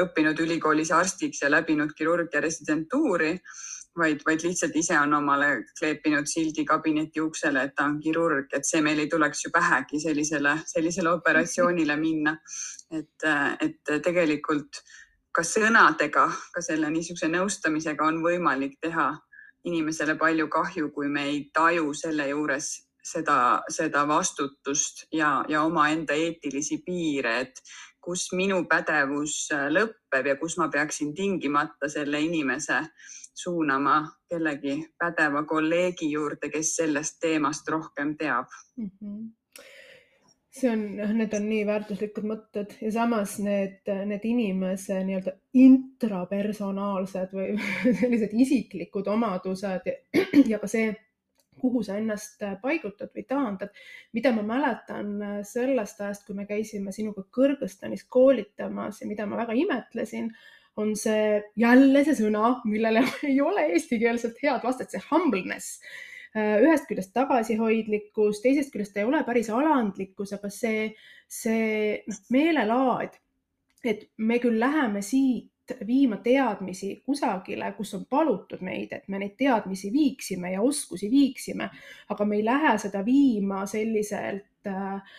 õppinud 0.00 0.40
ülikoolis 0.40 0.92
arstiks 0.92 1.42
ja 1.42 1.50
läbinud 1.50 1.92
kirurgia 1.96 2.40
residentuuri 2.40 3.34
vaid, 3.98 4.20
vaid 4.26 4.44
lihtsalt 4.44 4.76
ise 4.76 4.98
on 4.98 5.14
omale 5.14 5.48
kleepinud 5.78 6.28
sildi 6.30 6.64
kabineti 6.64 7.20
uksele, 7.20 7.66
et 7.66 7.74
ta 7.76 7.86
on 7.88 7.98
kirurg, 8.02 8.52
et 8.52 8.68
see 8.68 8.82
meil 8.84 9.00
ei 9.02 9.10
tuleks 9.12 9.44
ju 9.46 9.52
pähegi 9.54 10.00
sellisele, 10.02 10.58
sellisele 10.66 11.12
operatsioonile 11.16 11.96
minna. 12.06 12.36
et, 12.94 13.24
et 13.60 13.92
tegelikult 14.02 14.78
ka 15.34 15.42
sõnadega, 15.42 16.28
ka 16.54 16.62
selle 16.62 16.90
niisuguse 16.90 17.28
nõustamisega 17.28 18.06
on 18.06 18.20
võimalik 18.22 18.78
teha 18.80 19.10
inimesele 19.66 20.14
palju 20.16 20.46
kahju, 20.48 20.92
kui 20.94 21.08
me 21.10 21.24
ei 21.32 21.40
taju 21.54 21.90
selle 21.94 22.28
juures 22.30 22.70
seda, 23.02 23.62
seda 23.68 24.04
vastutust 24.08 25.06
ja, 25.12 25.44
ja 25.48 25.64
omaenda 25.66 26.14
eetilisi 26.14 26.78
piire, 26.86 27.40
et 27.42 27.60
kus 28.06 28.28
minu 28.38 28.62
pädevus 28.70 29.48
lõpeb 29.74 30.30
ja 30.30 30.36
kus 30.38 30.56
ma 30.60 30.70
peaksin 30.70 31.12
tingimata 31.14 31.90
selle 31.90 32.20
inimese 32.22 32.84
suunama 33.36 33.96
kellegi 34.28 34.78
pädeva 34.98 35.44
kolleegi 35.44 36.10
juurde, 36.12 36.50
kes 36.50 36.76
sellest 36.76 37.20
teemast 37.20 37.68
rohkem 37.68 38.16
teab 38.16 38.46
mm. 38.76 38.90
-hmm 39.00 39.26
see 40.56 40.70
on, 40.72 40.84
noh, 40.96 41.12
need 41.16 41.34
on 41.36 41.48
nii 41.50 41.64
väärtuslikud 41.68 42.26
mõtted 42.28 42.76
ja 42.80 42.90
samas 42.94 43.36
need, 43.44 43.82
need 44.08 44.24
inimese 44.24 45.02
nii-öelda 45.04 45.34
intrapersonaalsed 45.62 47.34
või 47.36 47.56
sellised 48.00 48.32
isiklikud 48.32 49.10
omadused 49.12 49.90
ja, 49.90 49.96
ja 50.52 50.60
ka 50.62 50.70
see, 50.70 50.94
kuhu 51.60 51.82
sa 51.84 51.96
ennast 52.00 52.42
paigutad 52.62 53.12
või 53.16 53.24
taandad, 53.28 53.72
mida 54.16 54.32
ma 54.36 54.44
mäletan 54.44 55.14
sellest 55.48 56.00
ajast, 56.04 56.26
kui 56.26 56.36
me 56.36 56.44
käisime 56.48 56.92
sinuga 56.92 57.24
Kõrgõzstanis 57.32 58.04
koolitamas 58.12 59.00
ja 59.00 59.08
mida 59.08 59.28
ma 59.28 59.40
väga 59.40 59.56
imetlesin 59.56 60.28
on 60.76 60.92
see 60.98 61.40
jälle 61.56 62.02
see 62.04 62.18
sõna, 62.18 62.56
millele 62.68 63.04
ei 63.30 63.40
ole 63.40 63.68
eestikeelselt 63.72 64.38
head 64.42 64.64
vastet, 64.64 64.92
see 64.92 65.02
humbleness. 65.10 65.80
Äh, 66.36 66.58
ühest 66.64 66.88
küljest 66.88 67.14
tagasihoidlikkus, 67.16 68.42
teisest 68.44 68.72
küljest 68.74 68.96
ei 69.00 69.06
ole 69.08 69.22
päris 69.24 69.48
alandlikkus, 69.52 70.34
aga 70.36 70.50
see, 70.52 70.90
see 71.32 72.00
noh, 72.04 72.22
meelelaad, 72.34 73.16
et 73.86 74.08
me 74.18 74.40
küll 74.42 74.60
läheme 74.60 75.00
siit 75.04 75.52
viima 75.86 76.20
teadmisi 76.22 76.92
kusagile, 77.06 77.72
kus 77.78 77.94
on 77.96 78.04
palutud 78.10 78.60
meid, 78.62 78.92
et 78.92 79.08
me 79.10 79.18
neid 79.18 79.34
teadmisi 79.38 79.90
viiksime 79.94 80.52
ja 80.52 80.60
oskusi 80.62 81.08
viiksime, 81.10 81.70
aga 82.12 82.28
me 82.28 82.38
ei 82.38 82.44
lähe 82.46 82.76
seda 82.84 83.02
viima 83.06 83.64
selliselt 83.70 84.68
äh, 84.70 85.16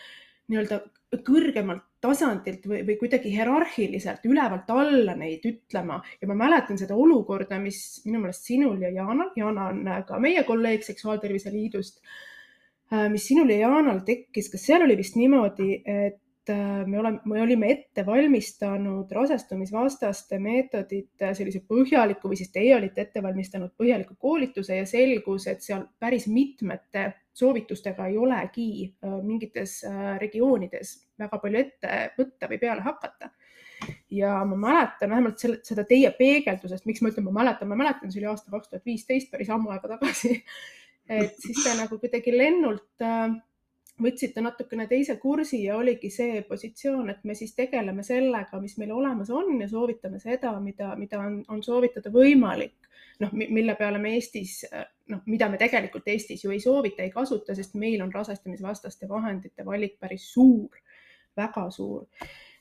nii-öelda 0.48 0.80
kõrgemalt 1.24 1.84
tasandilt 2.04 2.66
või, 2.68 2.82
või 2.86 2.96
kuidagi 3.00 3.32
hierarhiliselt 3.32 4.26
ülevalt 4.28 4.68
alla 4.70 5.16
neid 5.18 5.44
ütlema. 5.48 5.98
Ja 6.20 6.28
ma 6.30 6.36
mäletan 6.38 6.78
seda 6.78 6.96
olukorda, 6.96 7.58
mis 7.62 8.02
minu 8.06 8.22
meelest 8.22 8.46
sinul 8.48 8.78
ja 8.84 8.92
Jaanal, 8.94 9.32
Jaana 9.36 9.68
on 9.72 9.82
ka 10.06 10.20
meie 10.22 10.44
kolleeg 10.46 10.84
Seksuaaltervise 10.86 11.52
Liidust, 11.54 12.00
äh, 12.92 13.08
mis 13.12 13.26
sinul 13.30 13.50
ja 13.54 13.64
Jaanal 13.66 14.04
tekkis, 14.06 14.52
kas 14.52 14.68
seal 14.70 14.86
oli 14.86 14.98
vist 15.00 15.18
niimoodi, 15.18 15.82
et 15.84 16.18
Äh, 16.18 16.27
me 16.52 16.98
oleme, 17.00 17.20
me 17.24 17.42
olime 17.42 17.70
ette 17.72 18.04
valmistanud 18.06 19.10
rasestumisvastaste 19.12 20.38
meetodite 20.42 21.32
sellise 21.34 21.62
põhjaliku 21.68 22.30
või 22.30 22.38
siis 22.40 22.52
teie 22.54 22.74
olite 22.76 23.04
ette 23.04 23.22
valmistanud 23.22 23.74
põhjaliku 23.78 24.16
koolituse 24.18 24.80
ja 24.80 24.86
selgus, 24.88 25.46
et 25.50 25.64
seal 25.64 25.86
päris 26.00 26.28
mitmete 26.32 27.08
soovitustega 27.38 28.06
ei 28.06 28.18
olegi 28.18 28.68
äh, 29.04 29.18
mingites 29.22 29.82
äh, 29.86 30.16
regioonides 30.18 30.94
väga 31.18 31.40
palju 31.42 31.60
ette 31.60 31.98
võtta 32.18 32.50
või 32.50 32.60
peale 32.62 32.86
hakata. 32.86 33.30
ja 34.10 34.40
ma 34.44 34.56
mäletan 34.58 35.10
vähemalt 35.10 35.38
selle, 35.38 35.60
seda 35.62 35.84
teie 35.86 36.10
peegeldusest, 36.18 36.86
miks 36.86 37.02
ma 37.02 37.12
ütlen, 37.12 37.28
ma 37.28 37.36
mäletan, 37.42 37.70
ma 37.70 37.78
mäletan, 37.78 38.10
see 38.12 38.22
oli 38.22 38.30
aasta 38.32 38.50
kaks 38.50 38.72
tuhat 38.72 38.86
viisteist, 38.86 39.30
päris 39.30 39.50
ammu 39.54 39.70
aega 39.74 39.94
tagasi. 39.94 40.42
et 41.08 41.38
siis 41.40 41.62
te 41.64 41.76
nagu 41.78 41.98
kuidagi 42.00 42.34
lennult 42.34 43.06
äh, 43.06 43.30
võtsite 44.02 44.42
natukene 44.42 44.86
teise 44.90 45.16
kursi 45.18 45.62
ja 45.64 45.76
oligi 45.78 46.10
see 46.12 46.42
positsioon, 46.48 47.10
et 47.10 47.24
me 47.26 47.34
siis 47.38 47.54
tegeleme 47.56 48.04
sellega, 48.06 48.60
mis 48.62 48.76
meil 48.78 48.92
olemas 48.94 49.30
on 49.34 49.60
ja 49.60 49.68
soovitame 49.68 50.20
seda, 50.22 50.54
mida, 50.62 50.92
mida 50.96 51.20
on, 51.22 51.40
on 51.48 51.62
soovitada 51.64 52.12
võimalik. 52.14 52.76
noh, 53.18 53.32
mille 53.34 53.74
peale 53.74 53.98
me 53.98 54.12
Eestis, 54.14 54.60
noh, 55.10 55.22
mida 55.26 55.48
me 55.50 55.58
tegelikult 55.58 56.06
Eestis 56.06 56.44
ju 56.44 56.52
ei 56.54 56.60
soovita, 56.62 57.02
ei 57.02 57.10
kasuta, 57.10 57.54
sest 57.54 57.74
meil 57.74 58.02
on 58.02 58.12
rasestamisvastaste 58.14 59.08
vahendite 59.10 59.66
valik 59.66 59.98
päris 59.98 60.28
suur, 60.32 60.78
väga 61.36 61.70
suur. 61.74 62.06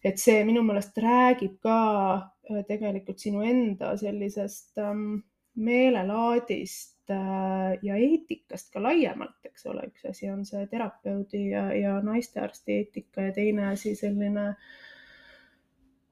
et 0.04 0.18
see 0.22 0.44
minu 0.46 0.62
meelest 0.64 0.98
räägib 1.02 1.58
ka 1.62 1.78
äh, 2.16 2.64
tegelikult 2.68 3.20
sinu 3.20 3.42
enda 3.44 3.96
sellisest 3.98 4.78
ähm, 4.78 5.18
meelelaadist 5.56 6.97
ja 7.10 7.96
eetikast 7.96 8.72
ka 8.74 8.82
laiemalt, 8.84 9.38
eks 9.48 9.66
ole, 9.72 9.88
üks 9.92 10.06
asi 10.10 10.30
on 10.32 10.46
see 10.46 10.66
terapeudi 10.72 11.50
ja, 11.52 11.68
ja 11.76 11.98
naistearsti 12.04 12.82
eetika 12.82 13.30
ja 13.30 13.34
teine 13.36 13.70
asi 13.72 13.96
selline 13.96 14.48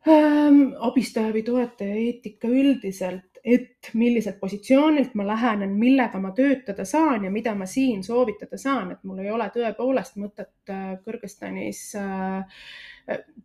ähm, 0.08 0.62
abistaja 0.80 1.34
või 1.36 1.44
toetaja 1.46 1.96
eetika 2.00 2.48
üldiselt, 2.48 3.32
et 3.46 3.92
milliselt 3.94 4.40
positsioonilt 4.42 5.14
ma 5.14 5.28
lähenen, 5.28 5.76
millega 5.78 6.20
ma 6.22 6.32
töötada 6.34 6.86
saan 6.86 7.28
ja 7.28 7.32
mida 7.32 7.54
ma 7.56 7.68
siin 7.70 8.02
soovitada 8.04 8.58
saan, 8.58 8.96
et 8.96 9.04
mul 9.06 9.22
ei 9.22 9.30
ole 9.32 9.46
tõepoolest 9.54 10.18
mõtet 10.18 10.74
äh, 10.74 10.96
Kõrgõzstanis 11.06 11.88
äh, 12.02 12.64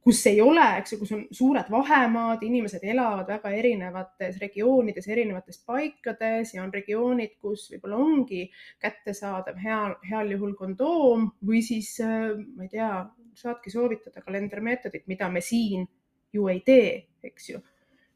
kus 0.01 0.23
ei 0.31 0.41
ole, 0.41 0.65
eks 0.81 0.95
ju, 0.95 0.99
kus 1.03 1.13
on 1.13 1.25
suured 1.37 1.69
vahemaad, 1.73 2.43
inimesed 2.47 2.85
elavad 2.89 3.29
väga 3.29 3.53
erinevates 3.53 4.39
regioonides, 4.41 5.09
erinevates 5.13 5.61
paikades 5.67 6.55
ja 6.55 6.65
on 6.65 6.73
regioonid, 6.73 7.37
kus 7.43 7.67
võib-olla 7.73 7.99
ongi 8.01 8.47
kättesaadav 8.81 9.61
heal, 9.61 9.99
heal 10.09 10.33
juhul 10.37 10.57
kondoom 10.57 11.29
või 11.47 11.61
siis 11.67 11.93
ma 12.01 12.65
ei 12.65 12.73
tea, 12.73 12.91
saadki 13.37 13.73
soovitada 13.73 14.25
kalendermeetodit, 14.25 15.07
mida 15.11 15.29
me 15.33 15.45
siin 15.45 15.87
ju 16.33 16.49
ei 16.49 16.65
tee, 16.65 16.91
eks 17.27 17.53
ju. 17.53 17.61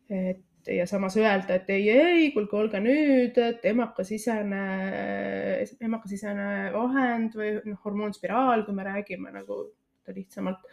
et 0.08 0.42
ja 0.72 0.86
samas 0.88 1.16
öelda, 1.20 1.58
et 1.58 1.70
ei, 1.70 1.90
ei, 1.90 2.30
kuulge, 2.32 2.56
olge 2.56 2.80
nüüd, 2.80 3.36
et 3.36 3.64
emakasisene, 3.68 4.64
emakasisene 5.84 6.48
vahend 6.72 7.36
või 7.36 7.52
noh, 7.68 7.78
hormoonspiraal, 7.84 8.64
kui 8.64 8.76
me 8.76 8.86
räägime 8.86 9.34
nagu 9.34 9.60
lihtsamalt. 10.08 10.64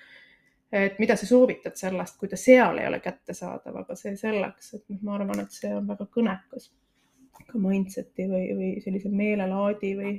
Et 0.71 0.99
mida 0.99 1.15
sa 1.19 1.27
soovitad 1.27 1.75
sellest, 1.75 2.17
kui 2.19 2.29
ta 2.31 2.39
seal 2.39 2.79
ei 2.79 2.87
ole 2.87 3.01
kättesaadav, 3.03 3.81
aga 3.83 3.97
see 3.99 4.15
selleks, 4.19 4.73
et 4.77 4.85
noh, 4.89 5.01
ma 5.03 5.17
arvan, 5.17 5.43
et 5.43 5.55
see 5.55 5.73
on 5.75 5.87
väga 5.89 6.07
kõnekas. 6.15 6.71
Ka 7.41 7.59
mindset'i 7.59 8.27
või, 8.29 8.43
või 8.55 8.71
sellise 8.83 9.09
meelelaadi 9.09 9.95
või 9.97 10.11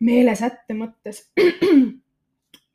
meelesätte 0.00 0.74
mõttes 0.78 1.26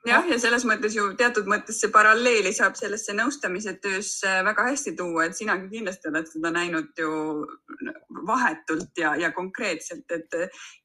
jah, 0.08 0.26
ja 0.28 0.38
selles 0.42 0.66
mõttes 0.68 0.96
ju 0.98 1.06
teatud 1.20 1.48
mõttes 1.50 1.80
see 1.80 1.92
paralleeli 1.94 2.52
saab 2.56 2.76
sellesse 2.80 3.16
nõustamise 3.16 3.76
töösse 3.84 4.32
väga 4.46 4.68
hästi 4.68 4.96
tuua, 5.00 5.28
et 5.28 5.38
sinagi 5.38 5.70
kindlasti 5.72 6.10
oled 6.12 6.28
seda 6.28 6.52
näinud 6.54 6.92
ju 7.00 7.14
vahetult 8.28 9.00
ja, 9.00 9.14
ja 9.20 9.32
konkreetselt, 9.36 10.12
et 10.12 10.36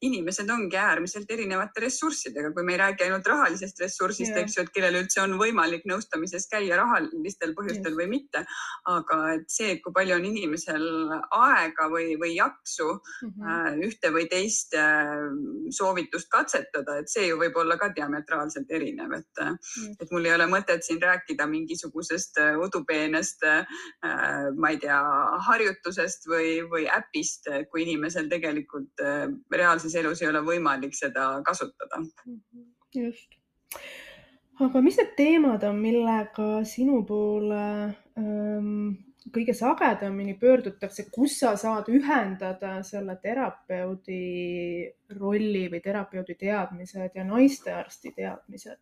inimesed 0.06 0.48
ongi 0.50 0.78
äärmiselt 0.78 1.30
erinevate 1.30 1.84
ressurssidega, 1.86 2.52
kui 2.54 2.66
me 2.66 2.74
ei 2.74 2.80
räägi 2.82 3.06
ainult 3.06 3.26
rahalisest 3.30 3.82
ressursist, 3.82 4.36
eks 4.38 4.58
ju, 4.58 4.64
et 4.64 4.72
kellel 4.74 5.00
üldse 5.02 5.22
on 5.22 5.36
võimalik 5.40 5.86
nõustamises 5.90 6.48
käia 6.50 6.78
rahalistel 6.80 7.54
põhjustel 7.58 7.92
yes. 7.92 7.98
või 8.00 8.08
mitte. 8.14 8.44
aga 8.88 9.18
et 9.34 9.46
see, 9.52 9.76
kui 9.82 9.92
palju 9.94 10.14
on 10.16 10.26
inimesel 10.28 10.86
aega 11.34 11.88
või, 11.92 12.14
või 12.20 12.34
jaksu 12.36 12.88
mm 12.94 13.32
-hmm. 13.34 13.82
ühte 13.88 14.12
või 14.14 14.26
teist 14.30 14.74
äh, 14.78 15.26
soovitust 15.74 16.30
katsetada, 16.30 16.98
et 16.98 17.10
see 17.10 17.28
ju 17.28 17.38
võib 17.40 17.56
olla 17.58 17.76
ka 17.78 17.90
diametraalselt 17.94 18.70
erinev 18.70 19.07
erinev, 19.08 19.18
et 19.18 19.42
mm., 19.44 19.96
et 20.00 20.10
mul 20.12 20.26
ei 20.26 20.34
ole 20.34 20.46
mõtet 20.50 20.84
siin 20.84 21.00
rääkida 21.02 21.46
mingisugusest 21.46 22.38
äh, 22.42 22.56
udupeenest, 22.58 23.44
äh, 23.44 23.66
ma 24.56 24.72
ei 24.72 24.78
tea, 24.78 24.98
harjutusest 25.48 26.28
või, 26.28 26.62
või 26.68 26.86
äpist, 26.88 27.48
kui 27.70 27.84
inimesel 27.84 28.28
tegelikult 28.28 29.00
äh, 29.04 29.26
reaalses 29.52 29.94
elus 29.94 30.22
ei 30.22 30.28
ole 30.28 30.42
võimalik 30.44 30.94
seda 30.94 31.40
kasutada. 31.44 32.02
Mhm. 32.26 32.66
just. 32.94 33.34
aga 34.60 34.80
mis 34.82 34.96
need 34.96 35.12
teemad 35.16 35.64
on, 35.64 35.76
millega 35.78 36.64
sinu 36.66 37.04
poole 37.06 37.94
ähm, 38.18 38.96
kõige 39.34 39.52
sagedamini 39.54 40.34
pöördutakse, 40.40 41.04
kus 41.12 41.38
sa 41.40 41.54
saad 41.60 41.88
ühendada 41.92 42.78
selle 42.86 43.18
terapeudi 43.22 44.88
rolli 45.18 45.66
või 45.72 45.80
terapeudi 45.84 46.38
teadmised 46.40 47.14
ja 47.14 47.24
naistearsti 47.28 48.14
teadmised? 48.16 48.78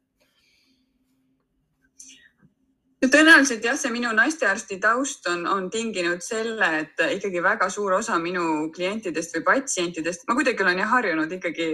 Tõenäoliselt 3.13 3.65
jah, 3.67 3.77
see 3.79 3.91
minu 3.93 4.11
naistearsti 4.17 4.79
taust 4.83 5.27
on, 5.31 5.45
on 5.51 5.67
tinginud 5.73 6.23
selle, 6.25 6.69
et 6.83 7.03
ikkagi 7.17 7.43
väga 7.45 7.69
suur 7.73 7.97
osa 7.99 8.17
minu 8.23 8.71
klientidest 8.75 9.37
või 9.37 9.45
patsientidest, 9.51 10.25
ma 10.29 10.37
kuidagi 10.39 10.65
olen 10.65 10.81
jah 10.83 10.93
harjunud 10.95 11.35
ikkagi 11.39 11.69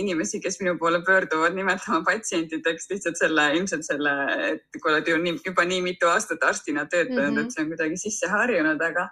inimesi, 0.00 0.42
kes 0.44 0.60
minu 0.60 0.76
poole 0.80 1.02
pöörduvad, 1.06 1.56
nimetama 1.56 2.02
patsientideks 2.08 2.90
lihtsalt 2.92 3.20
selle, 3.20 3.48
ilmselt 3.56 3.88
selle, 3.88 4.14
et 4.52 4.80
kui 4.80 4.92
oled 4.92 5.08
ju 5.08 5.18
nii, 5.24 5.38
juba 5.46 5.66
nii 5.68 5.82
mitu 5.88 6.10
aastat 6.12 6.44
arstina 6.44 6.86
töötanud 6.86 7.30
mm, 7.30 7.36
-hmm. 7.36 7.44
et 7.46 7.56
see 7.56 7.64
on 7.64 7.74
kuidagi 7.74 8.00
sisse 8.04 8.32
harjunud, 8.36 8.82
aga, 8.90 9.08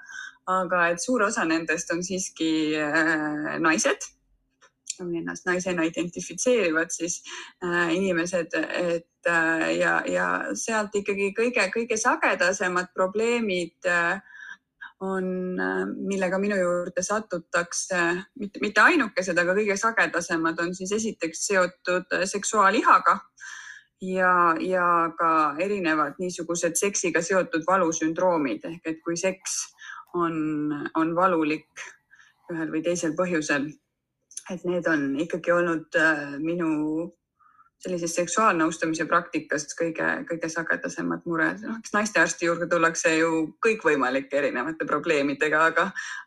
aga 0.60 0.86
et 0.94 1.02
suur 1.02 1.28
osa 1.28 1.44
nendest 1.48 1.92
on 1.94 2.04
siiski 2.04 2.52
äh, 2.76 3.58
naised 3.58 4.10
ennast 5.00 5.46
naisena 5.48 5.84
identifitseerivad 5.88 6.92
siis 6.94 7.20
äh, 7.64 7.94
inimesed, 7.96 8.54
et 8.54 9.30
äh, 9.30 9.68
ja, 9.78 10.00
ja 10.06 10.26
sealt 10.54 10.94
ikkagi 10.94 11.32
kõige-kõige 11.36 11.98
sagedasemad 12.00 12.92
probleemid 12.94 13.88
äh, 13.88 14.20
on, 15.00 15.26
äh, 15.60 15.86
millega 15.96 16.38
minu 16.38 16.58
juurde 16.60 17.02
satutakse, 17.02 18.02
mitte, 18.38 18.60
mitte 18.60 18.84
ainukesed, 18.84 19.38
aga 19.38 19.56
kõige 19.56 19.76
sagedasemad 19.80 20.60
on 20.60 20.74
siis 20.76 20.92
esiteks 20.98 21.46
seotud 21.48 22.20
seksuaalihaga 22.28 23.18
ja, 24.00 24.54
ja 24.60 24.86
ka 25.18 25.30
erinevad 25.60 26.20
niisugused 26.20 26.76
seksiga 26.80 27.22
seotud 27.24 27.64
valusündroomid 27.68 28.64
ehk 28.68 28.92
et 28.92 29.00
kui 29.04 29.16
seks 29.20 29.62
on, 30.16 30.72
on 30.96 31.14
valulik 31.16 31.84
ühel 32.50 32.72
või 32.72 32.82
teisel 32.84 33.14
põhjusel 33.18 33.68
et 34.50 34.64
need 34.64 34.86
on 34.90 35.06
ikkagi 35.20 35.52
olnud 35.52 35.98
äh, 35.98 36.38
minu 36.38 36.70
sellises 37.80 38.12
seksuaalnõustamise 38.18 39.06
praktikas 39.08 39.64
kõige-kõige 39.78 40.48
sagedasemad 40.52 41.24
mured. 41.28 41.62
noh, 41.64 41.78
eks 41.80 41.94
naistearsti 41.94 42.46
juurde 42.46 42.68
tullakse 42.68 43.14
ju 43.16 43.30
kõikvõimalike 43.64 44.36
erinevate 44.36 44.84
probleemidega, 44.88 45.62
aga, 45.72 45.86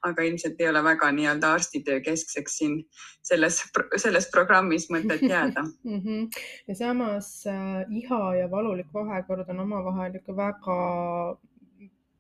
aga 0.10 0.26
ilmselt 0.26 0.62
ei 0.62 0.70
ole 0.72 0.82
väga 0.84 1.12
nii-öelda 1.14 1.54
arstitöö 1.60 2.02
keskseks 2.06 2.58
siin 2.58 2.80
selles, 3.22 3.62
selles 4.02 4.30
programmis 4.34 4.90
mõtet 4.94 5.22
jääda 5.22 5.66
mm. 5.90 6.02
-hmm. 6.02 6.42
ja 6.68 6.76
samas 6.76 7.30
äh, 7.48 7.86
iha 8.02 8.36
ja 8.42 8.50
valulik 8.52 8.90
vahekord 8.94 9.50
on 9.50 9.60
omavahel 9.68 10.18
ikka 10.18 10.36
väga 10.38 10.80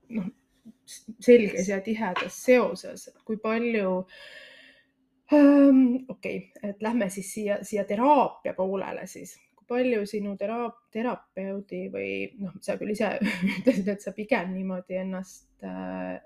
noh, 0.09 0.31
selges 1.19 1.67
ja 1.67 1.81
tihedas 1.81 2.37
seoses, 2.45 3.07
et 3.07 3.21
kui 3.25 3.37
palju 3.41 3.99
äh, 3.99 4.23
okei 5.33 6.37
okay,, 6.37 6.69
et 6.69 6.81
lähme 6.81 7.09
siis 7.09 7.33
siia, 7.33 7.57
siia 7.65 7.83
teraapia 7.89 8.53
poolele 8.57 9.07
siis. 9.07 9.35
kui 9.55 9.65
palju 9.67 10.05
sinu 10.09 10.35
teraap-, 10.39 10.85
terapeudi 10.91 11.87
või 11.93 12.11
noh, 12.41 12.55
sa 12.61 12.77
küll 12.77 12.93
ise 12.95 13.15
ütlesid, 13.59 13.89
et 13.89 14.01
sa 14.03 14.13
pigem 14.15 14.53
niimoodi 14.53 14.99
ennast 15.01 15.65
äh, 15.67 16.19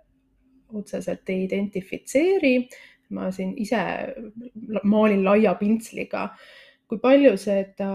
otseselt 0.74 1.30
ei 1.30 1.44
identifitseeri. 1.46 2.70
ma 3.10 3.30
siin 3.32 3.54
ise 3.56 3.80
maalin 4.84 5.24
laia 5.24 5.56
pintsliga. 5.56 6.30
kui 6.88 7.00
palju 7.04 7.34
seda 7.38 7.92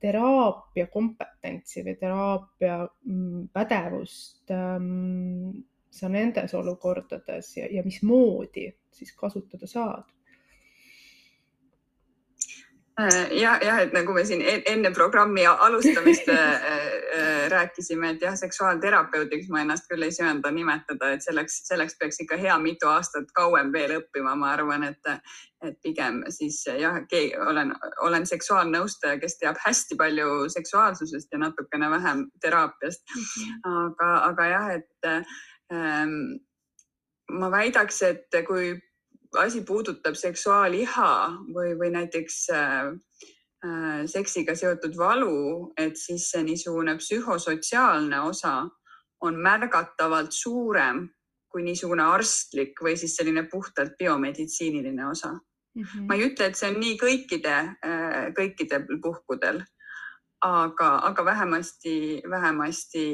teraapia 0.00 0.86
kompetentsi 0.88 1.82
või 1.84 1.96
teraapia 2.00 2.76
mm, 3.04 3.48
pädevust 3.52 4.50
ähm, 4.56 5.50
sa 5.90 6.08
nendes 6.08 6.54
olukordades 6.54 7.56
ja, 7.56 7.66
ja 7.70 7.82
mismoodi 7.84 8.70
siis 8.92 9.12
kasutada 9.16 9.66
saad? 9.66 10.08
Äh, 13.00 13.40
jah, 13.40 13.58
jah, 13.62 13.78
et 13.80 13.92
nagu 13.94 14.12
me 14.12 14.22
siin 14.26 14.42
e-, 14.42 14.62
enne 14.68 14.90
programmi 14.92 15.44
alustamist 15.48 16.28
äh, 16.28 16.40
äh, 17.16 17.44
rääkisime, 17.52 18.10
et 18.14 18.24
jah, 18.24 18.34
seksuaalterapeudiks 18.36 19.48
ma 19.52 19.62
ennast 19.62 19.86
küll 19.88 20.04
ei 20.04 20.12
söanda 20.12 20.50
nimetada, 20.52 21.12
et 21.14 21.24
selleks, 21.24 21.60
selleks 21.68 21.96
peaks 22.00 22.20
ikka 22.24 22.36
hea 22.40 22.56
mitu 22.60 22.90
aastat 22.90 23.30
kauem 23.36 23.72
veel 23.72 23.94
õppima, 24.00 24.34
ma 24.36 24.50
arvan, 24.56 24.84
et, 24.90 25.12
et 25.64 25.78
pigem 25.86 26.20
siis 26.34 26.60
jah, 26.66 26.98
olen, 27.46 27.72
olen 28.08 28.28
seksuaalnõustaja, 28.28 29.20
kes 29.22 29.38
teab 29.40 29.62
hästi 29.64 29.96
palju 30.00 30.50
seksuaalsusest 30.52 31.32
ja 31.32 31.40
natukene 31.46 31.90
vähem 31.94 32.26
teraapiast. 32.42 33.06
Mhm. 33.16 33.56
aga, 33.70 34.12
aga 34.28 34.52
jah, 34.52 34.70
et 34.76 35.10
ähm, 35.72 36.14
ma 37.30 37.50
väidaks, 37.52 38.02
et 38.02 38.40
kui 38.46 38.74
asi 39.38 39.62
puudutab 39.66 40.16
seksuaaliha 40.18 41.12
või, 41.54 41.74
või 41.78 41.90
näiteks 41.94 42.40
äh, 42.54 42.90
äh, 43.66 44.02
seksiga 44.10 44.54
seotud 44.58 44.96
valu, 44.98 45.72
et 45.78 45.96
siis 45.98 46.30
see 46.32 46.42
niisugune 46.46 46.96
psühhosotsiaalne 46.98 48.20
osa 48.26 48.56
on 49.20 49.36
märgatavalt 49.36 50.32
suurem 50.32 51.08
kui 51.50 51.64
niisugune 51.66 52.04
arstlik 52.06 52.78
või 52.82 52.96
siis 52.98 53.16
selline 53.18 53.44
puhtalt 53.50 53.96
biomeditsiiniline 53.98 55.06
osa 55.06 55.32
mm. 55.32 55.82
-hmm. 55.82 56.06
ma 56.06 56.14
ei 56.14 56.26
ütle, 56.28 56.46
et 56.46 56.58
see 56.58 56.70
on 56.70 56.80
nii 56.80 56.96
kõikide 57.00 57.56
äh,, 57.86 58.30
kõikidel 58.36 58.86
puhkudel, 59.02 59.62
aga, 60.46 60.90
aga 61.10 61.24
vähemasti, 61.24 62.22
vähemasti 62.30 63.04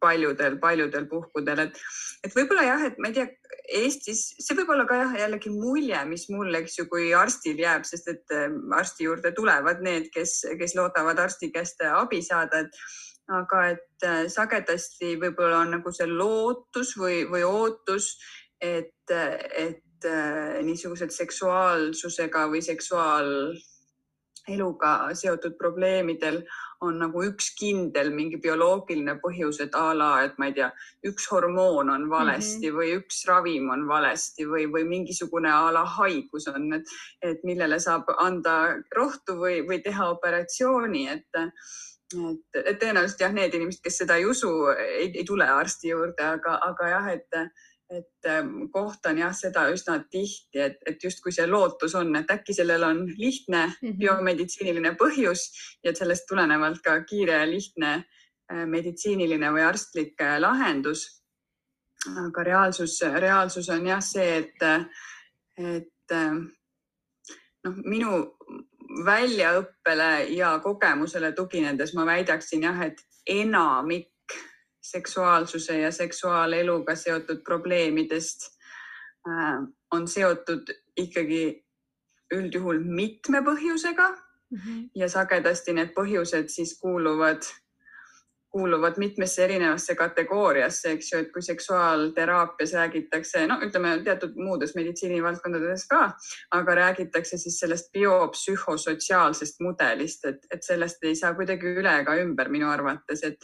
paljudel, 0.00 0.56
paljudel 0.58 1.06
puhkudel, 1.08 1.66
et, 1.66 1.80
et 2.24 2.34
võib-olla 2.36 2.64
jah, 2.64 2.84
et 2.88 2.98
ma 2.98 3.10
ei 3.10 3.18
tea, 3.18 3.28
Eestis, 3.70 4.24
see 4.42 4.56
võib 4.58 4.72
olla 4.74 4.84
ka 4.88 4.96
jah, 4.98 5.12
jällegi 5.20 5.52
mulje, 5.54 5.98
mis 6.10 6.24
mul, 6.32 6.50
eks 6.58 6.80
ju, 6.80 6.86
kui 6.90 7.12
arstil 7.14 7.60
jääb, 7.62 7.84
sest 7.86 8.08
et 8.10 8.34
ähm, 8.34 8.64
arsti 8.74 9.06
juurde 9.06 9.30
tulevad 9.36 9.82
need, 9.86 10.08
kes, 10.14 10.40
kes 10.58 10.74
loodavad 10.78 11.20
arsti 11.22 11.52
käest 11.54 11.84
abi 11.86 12.18
saada, 12.26 12.64
et 12.64 12.80
aga 13.30 13.62
et 13.70 14.06
äh, 14.06 14.24
sagedasti 14.32 15.14
võib-olla 15.20 15.62
on 15.62 15.76
nagu 15.76 15.92
see 15.94 16.08
lootus 16.10 16.96
või, 16.98 17.22
või 17.30 17.44
ootus, 17.46 18.16
et, 18.60 19.14
et 19.14 20.08
äh, 20.08 20.58
niisugused 20.66 21.14
seksuaalsusega 21.14 22.48
või 22.50 22.64
seksuaal 22.66 23.30
eluga 24.50 24.94
seotud 25.14 25.54
probleemidel 25.60 26.42
on 26.80 26.98
nagu 27.02 27.22
üks 27.26 27.50
kindel 27.58 28.10
mingi 28.14 28.38
bioloogiline 28.40 29.16
põhjus, 29.20 29.60
et 29.64 29.74
a 29.76 29.90
la, 29.96 30.10
et 30.24 30.38
ma 30.40 30.48
ei 30.48 30.54
tea, 30.56 30.70
üks 31.10 31.26
hormoon 31.32 31.92
on 31.92 32.08
valesti 32.10 32.70
mm 32.70 32.72
-hmm. 32.72 32.78
või 32.78 32.96
üks 33.00 33.20
ravim 33.28 33.68
on 33.74 33.86
valesti 33.88 34.46
või, 34.48 34.66
või 34.72 34.86
mingisugune 34.88 35.52
a 35.52 35.70
la 35.76 35.84
haigus 35.98 36.48
on, 36.48 36.72
et, 36.78 36.96
et 37.22 37.44
millele 37.44 37.78
saab 37.78 38.08
anda 38.16 38.56
rohtu 38.96 39.36
või, 39.44 39.60
või 39.68 39.82
teha 39.84 40.10
operatsiooni, 40.16 41.08
et 41.08 41.42
et, 42.10 42.66
et 42.66 42.78
tõenäoliselt 42.80 43.20
jah, 43.20 43.32
need 43.32 43.54
inimesed, 43.54 43.82
kes 43.84 44.00
seda 44.02 44.16
ei 44.18 44.24
usu, 44.26 44.50
ei, 44.74 45.24
tule 45.24 45.46
arsti 45.46 45.92
juurde, 45.92 46.24
aga, 46.24 46.56
aga 46.66 46.88
jah, 46.88 47.06
et 47.12 47.38
et 47.90 48.26
ähm, 48.26 48.68
kohtan 48.70 49.18
jah 49.18 49.32
seda 49.34 49.64
üsna 49.72 49.96
tihti, 50.10 50.60
et, 50.62 50.78
et 50.86 51.02
justkui 51.04 51.32
see 51.34 51.46
lootus 51.50 51.96
on, 51.98 52.12
et 52.16 52.30
äkki 52.30 52.54
sellel 52.54 52.84
on 52.86 53.02
lihtne 53.18 53.66
mm 53.66 53.72
-hmm. 53.88 53.98
biomeditsiiniline 53.98 54.94
põhjus 55.00 55.46
ja 55.84 55.94
sellest 55.94 56.28
tulenevalt 56.28 56.82
ka 56.82 57.00
kiire 57.04 57.40
ja 57.40 57.50
lihtne 57.50 57.92
äh, 58.52 58.66
meditsiiniline 58.66 59.50
või 59.52 59.66
arstlik 59.66 60.20
äh, 60.20 60.38
lahendus. 60.40 61.20
aga 62.26 62.42
reaalsus, 62.42 63.00
reaalsus 63.20 63.68
on 63.68 63.86
jah 63.86 64.00
see, 64.00 64.36
et, 64.36 64.62
et 65.58 66.12
äh, 66.12 66.32
noh, 67.64 67.74
minu 67.84 68.36
väljaõppele 69.06 70.26
ja 70.34 70.58
kogemusele 70.58 71.32
tuginedes 71.32 71.94
ma 71.94 72.06
väidaksin 72.06 72.62
jah, 72.62 72.80
et 72.86 73.02
enamik 73.26 74.08
seksuaalsuse 74.92 75.78
ja 75.80 75.90
seksuaaleluga 75.92 76.94
seotud 76.94 77.42
probleemidest 77.44 78.46
äh, 79.28 79.60
on 79.90 80.08
seotud 80.08 80.70
ikkagi 80.96 81.44
üldjuhul 82.34 82.78
mitme 82.84 83.42
põhjusega 83.46 84.08
mm 84.50 84.58
-hmm. 84.58 84.90
ja 84.94 85.08
sagedasti 85.08 85.72
need 85.72 85.90
põhjused 85.96 86.48
siis 86.48 86.78
kuuluvad, 86.80 87.42
kuuluvad 88.50 88.98
mitmesse 88.98 89.44
erinevasse 89.44 89.94
kategooriasse, 89.94 90.90
eks 90.90 91.12
ju, 91.12 91.18
et 91.18 91.32
kui 91.32 91.42
seksuaalteraapias 91.42 92.72
räägitakse, 92.72 93.46
no 93.46 93.58
ütleme 93.66 93.96
teatud 94.04 94.34
muudes 94.36 94.74
meditsiinivaldkondades 94.74 95.86
ka, 95.88 96.12
aga 96.50 96.74
räägitakse 96.74 97.38
siis 97.38 97.58
sellest 97.58 97.92
biopsühhosotsiaalsest 97.92 99.60
mudelist, 99.60 100.24
et, 100.24 100.46
et 100.50 100.62
sellest 100.62 101.04
ei 101.04 101.14
saa 101.14 101.34
kuidagi 101.34 101.66
üle 101.66 101.98
ega 102.00 102.14
ümber 102.22 102.48
minu 102.48 102.70
arvates, 102.70 103.22
et 103.22 103.38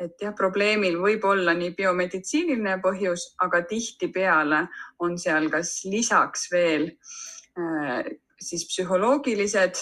et 0.00 0.16
jah, 0.22 0.34
probleemil 0.36 0.96
võib 1.00 1.24
olla 1.28 1.54
nii 1.56 1.74
biomeditsiiniline 1.76 2.78
põhjus, 2.84 3.34
aga 3.44 3.62
tihtipeale 3.68 4.64
on 5.04 5.18
seal 5.20 5.50
kas 5.52 5.74
lisaks 5.84 6.48
veel 6.52 6.88
äh, 7.58 8.04
siis 8.40 8.64
psühholoogilised, 8.70 9.80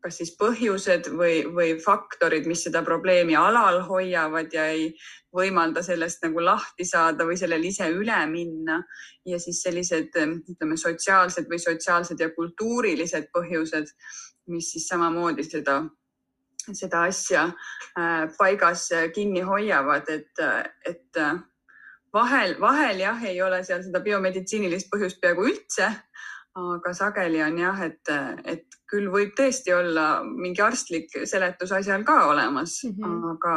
kas 0.00 0.16
siis 0.16 0.32
põhjused 0.40 1.10
või, 1.12 1.42
või 1.52 1.74
faktorid, 1.82 2.46
mis 2.48 2.64
seda 2.64 2.80
probleemi 2.86 3.36
alal 3.36 3.82
hoiavad 3.84 4.52
ja 4.56 4.64
ei 4.72 4.88
võimalda 5.36 5.82
sellest 5.84 6.24
nagu 6.24 6.40
lahti 6.44 6.86
saada 6.88 7.26
või 7.28 7.36
sellele 7.36 7.68
ise 7.68 7.90
üle 7.92 8.18
minna. 8.30 8.80
ja 9.28 9.38
siis 9.38 9.60
sellised, 9.62 10.16
ütleme, 10.16 10.76
sotsiaalsed 10.80 11.48
või 11.50 11.60
sotsiaalsed 11.60 12.20
ja 12.20 12.30
kultuurilised 12.34 13.28
põhjused, 13.34 13.92
mis 14.48 14.72
siis 14.72 14.88
samamoodi 14.88 15.44
seda 15.44 15.82
seda 16.72 17.04
asja 17.08 17.46
äh, 17.98 18.26
paigas 18.38 18.88
kinni 19.14 19.42
hoiavad, 19.46 20.08
et, 20.08 20.42
et 20.86 21.20
äh, 21.20 21.38
vahel, 22.12 22.56
vahel 22.60 23.00
jah, 23.00 23.22
ei 23.24 23.40
ole 23.42 23.62
seal 23.64 23.82
seda 23.86 24.02
biomeditsiinilist 24.04 24.90
põhjust 24.92 25.20
peaaegu 25.22 25.46
üldse, 25.50 25.90
aga 26.60 26.92
sageli 26.96 27.42
on 27.44 27.60
jah, 27.60 27.84
et, 27.86 28.10
et 28.44 28.80
küll 28.90 29.10
võib 29.12 29.36
tõesti 29.38 29.72
olla 29.74 30.22
mingi 30.26 30.62
arstlik 30.64 31.14
seletus 31.24 31.72
asjal 31.76 32.04
ka 32.04 32.24
olemas 32.32 32.80
mm, 32.88 32.96
-hmm. 32.98 33.30
aga, 33.34 33.54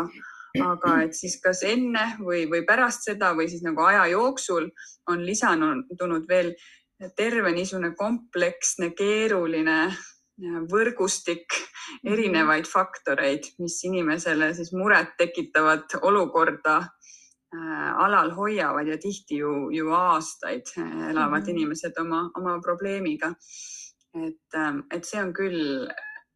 aga 0.70 0.94
et 1.08 1.18
siis 1.18 1.40
kas 1.42 1.64
enne 1.66 2.06
või, 2.20 2.46
või 2.52 2.62
pärast 2.66 3.10
seda 3.10 3.34
või 3.34 3.50
siis 3.50 3.66
nagu 3.66 3.82
aja 3.82 4.06
jooksul 4.14 4.70
on 5.10 5.26
lisandunud 5.26 6.30
veel 6.30 6.54
terve 7.18 7.52
niisugune 7.52 7.96
kompleksne, 7.98 8.94
keeruline 8.96 9.80
võrgustik 10.42 11.46
mhm. 11.54 12.14
erinevaid 12.14 12.68
faktoreid, 12.68 13.54
mis 13.60 13.78
inimesele 13.86 14.54
siis 14.54 14.74
muret 14.74 15.14
tekitavat 15.18 16.00
olukorda 16.02 16.78
äh, 16.82 17.90
alal 18.06 18.34
hoiavad 18.34 18.88
ja 18.88 18.98
tihti 18.98 19.38
ju, 19.44 19.70
ju 19.72 19.92
aastaid 19.94 20.74
äh, 20.78 21.10
elavad 21.12 21.42
mm 21.42 21.46
-hmm. 21.46 21.50
inimesed 21.50 22.00
oma, 22.00 22.32
oma 22.38 22.60
probleemiga. 22.62 23.34
et, 24.14 24.56
ähm, 24.56 24.80
et 24.92 25.06
see 25.06 25.22
on 25.22 25.34
küll 25.34 25.90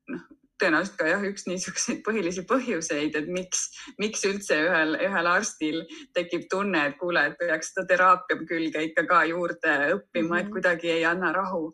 noh, 0.10 0.22
tõenäoliselt 0.62 0.98
ka 0.98 1.08
jah, 1.08 1.24
üks 1.30 1.46
niisuguseid 1.46 2.00
põhilisi 2.06 2.44
põhjuseid, 2.50 3.16
et 3.16 3.28
miks, 3.28 3.68
miks 4.02 4.26
üldse 4.26 4.58
ühel, 4.66 4.96
ühel 4.96 5.28
arstil 5.28 5.84
tekib 6.14 6.48
tunne, 6.50 6.88
et 6.88 6.98
kuule, 6.98 7.26
et 7.28 7.38
peaks 7.38 7.74
seda 7.74 7.86
teraapia 7.92 8.40
külge 8.50 8.84
ikka 8.90 9.06
ka 9.06 9.24
juurde 9.26 9.76
õppima 9.98 10.24
mm, 10.24 10.32
-hmm. 10.32 10.40
et 10.40 10.46
mhm. 10.46 10.52
kuidagi 10.52 10.92
ei 10.92 11.06
anna 11.06 11.32
rahu. 11.32 11.74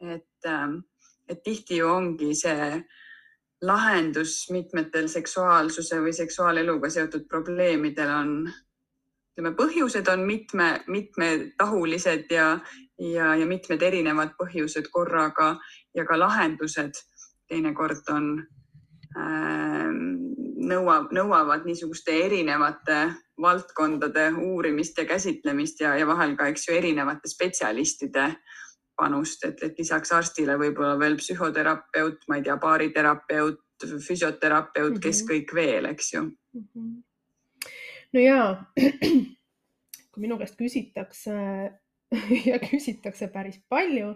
et 0.00 0.46
ähm, 0.46 0.80
et 1.32 1.42
tihti 1.44 1.80
ju 1.80 1.88
ongi 1.88 2.34
see 2.38 2.82
lahendus 3.62 4.50
mitmetel 4.50 5.08
seksuaalsuse 5.08 6.00
või 6.02 6.12
seksuaaleluga 6.16 6.90
seotud 6.90 7.28
probleemidel 7.30 8.10
on, 8.10 8.32
ütleme, 9.32 9.52
põhjused 9.58 10.08
on 10.12 10.24
mitme, 10.26 10.72
mitmetahulised 10.90 12.32
ja, 12.34 12.48
ja, 12.98 13.34
ja 13.38 13.46
mitmed 13.46 13.82
erinevad 13.82 14.34
põhjused 14.40 14.90
korraga 14.92 15.54
ja 15.94 16.04
ka 16.08 16.18
lahendused 16.18 16.98
teinekord 17.48 18.10
on 18.10 18.32
äh,, 19.16 19.88
nõuab, 20.72 21.12
nõuavad 21.14 21.66
niisuguste 21.66 22.14
erinevate 22.24 23.04
valdkondade 23.42 24.28
uurimist 24.38 24.98
ja 24.98 25.06
käsitlemist 25.08 25.80
ja, 25.80 25.94
ja 25.98 26.06
vahel 26.06 26.36
ka, 26.38 26.50
eks 26.50 26.68
ju, 26.68 26.76
erinevate 26.78 27.30
spetsialistide 27.30 28.28
panust, 28.96 29.44
et, 29.48 29.62
et 29.64 29.78
lisaks 29.78 30.12
arstile 30.14 30.56
võib-olla 30.60 30.96
veel 31.00 31.16
psühhoterapeut, 31.20 32.26
ma 32.28 32.38
ei 32.38 32.46
tea, 32.46 32.56
baariterapeut, 32.60 33.62
füsioterapeut 33.82 34.90
mm, 34.90 34.96
-hmm. 34.96 35.02
kes 35.02 35.22
mhm. 35.22 35.32
kõik 35.32 35.54
veel, 35.54 35.90
eks 35.90 36.12
ju 36.12 36.22
mm. 36.22 36.68
-hmm. 36.76 37.02
no 38.12 38.20
ja 38.20 38.40
kui 40.12 40.22
minu 40.26 40.38
käest 40.38 40.56
küsitakse 40.60 41.34
ja 42.50 42.58
küsitakse 42.62 43.28
päris 43.32 43.58
palju, 43.68 44.14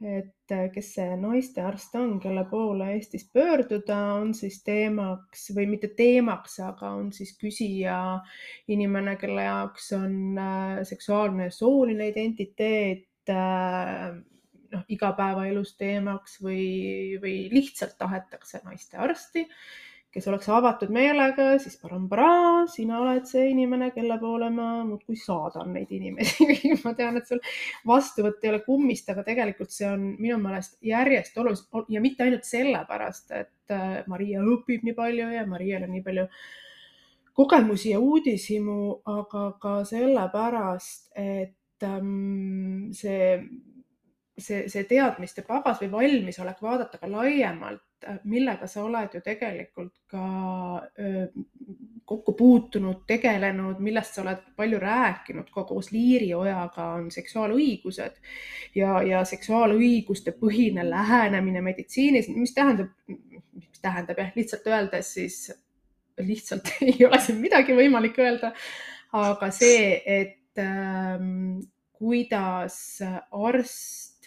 et 0.00 0.54
kes 0.74 0.92
see 0.94 1.16
naistearst 1.20 1.94
on, 1.98 2.20
kelle 2.22 2.44
poole 2.50 2.92
Eestis 2.94 3.26
pöörduda, 3.34 3.98
on 4.14 4.32
siis 4.34 4.62
teemaks 4.64 5.50
või 5.56 5.66
mitte 5.66 5.90
teemaks, 5.98 6.60
aga 6.64 6.94
on 7.00 7.12
siis 7.12 7.34
küsija 7.38 7.98
inimene, 8.68 9.16
kelle 9.20 9.42
jaoks 9.42 9.92
on 9.92 10.38
äh, 10.38 10.80
seksuaalne 10.88 11.50
ja 11.50 11.50
sooline 11.50 12.08
identiteet 12.08 13.07
Äh, 13.07 13.07
noh, 13.34 14.86
igapäevaelus 14.92 15.74
teemaks 15.80 16.38
või, 16.44 17.18
või 17.22 17.36
lihtsalt 17.52 17.96
tahetakse 18.00 18.62
naistearsti, 18.64 19.46
kes 20.12 20.28
oleks 20.30 20.48
avatud 20.52 20.90
meelega, 20.92 21.50
siis 21.60 21.76
param-paraa, 21.80 22.66
sina 22.72 23.00
oled 23.02 23.26
see 23.28 23.50
inimene, 23.52 23.90
kelle 23.94 24.16
poole 24.20 24.48
ma 24.52 24.68
muudkui 24.88 25.18
saadan 25.20 25.74
neid 25.76 25.92
inimesi. 25.94 26.46
Ma 26.84 26.94
tean, 26.96 27.20
et 27.20 27.28
sul 27.28 27.42
vastuvõtt 27.88 28.44
ei 28.44 28.54
ole 28.54 28.62
kummist, 28.64 29.10
aga 29.12 29.24
tegelikult 29.26 29.74
see 29.74 29.88
on 29.90 30.08
minu 30.16 30.38
meelest 30.40 30.78
järjest 30.84 31.36
olulisem 31.38 31.84
ja 31.92 32.02
mitte 32.04 32.24
ainult 32.24 32.48
sellepärast, 32.48 33.36
et 33.36 33.76
äh, 33.76 34.00
Maria 34.08 34.40
õpib 34.44 34.88
nii 34.88 34.96
palju 34.96 35.28
ja 35.36 35.44
Marial 35.48 35.84
on 35.86 35.94
nii 35.96 36.06
palju 36.06 36.26
kogemusi 37.38 37.92
ja 37.92 38.00
uudishimu, 38.02 38.80
aga 39.06 39.44
ka 39.62 39.76
sellepärast, 39.86 41.12
et 41.14 41.57
see, 41.80 43.26
see, 44.38 44.64
see 44.68 44.86
teadmiste 44.88 45.44
pagas 45.46 45.82
või 45.82 45.90
valmisolek 45.92 46.62
vaadata 46.62 47.00
ka 47.00 47.10
laiemalt, 47.10 47.84
äh, 48.06 48.18
millega 48.24 48.66
sa 48.70 48.84
oled 48.86 49.14
ju 49.14 49.22
tegelikult 49.24 49.94
ka 50.10 50.24
kokku 52.08 52.32
puutunud, 52.32 53.02
tegelenud, 53.06 53.82
millest 53.84 54.16
sa 54.16 54.22
oled 54.22 54.40
palju 54.56 54.78
rääkinud 54.80 55.50
koos 55.52 55.90
Liiri 55.92 56.30
Ojaga, 56.34 56.86
on 56.96 57.10
seksuaalõigused 57.12 58.16
ja, 58.78 59.02
ja 59.04 59.22
seksuaalõiguste 59.28 60.32
põhine 60.40 60.86
lähenemine 60.88 61.60
meditsiinis, 61.64 62.30
mis 62.32 62.54
tähendab, 62.56 62.94
mis 63.08 63.82
tähendab 63.84 64.22
jah, 64.22 64.32
lihtsalt 64.36 64.70
öeldes 64.72 65.12
siis 65.18 65.40
lihtsalt 66.18 66.72
ei 66.88 66.96
ole 67.06 67.20
siin 67.22 67.42
midagi 67.42 67.76
võimalik 67.76 68.18
öelda. 68.24 68.54
aga 69.12 69.50
see, 69.54 70.02
et 70.04 70.37
Ähm, 70.37 70.37
kuidas 71.98 72.78
arst 73.30 74.18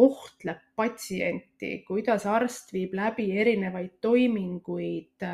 kohtleb 0.00 0.60
patsienti, 0.78 1.80
kuidas 1.86 2.26
arst 2.30 2.72
viib 2.72 2.94
läbi 2.96 3.30
erinevaid 3.42 3.98
toiminguid, 4.00 5.24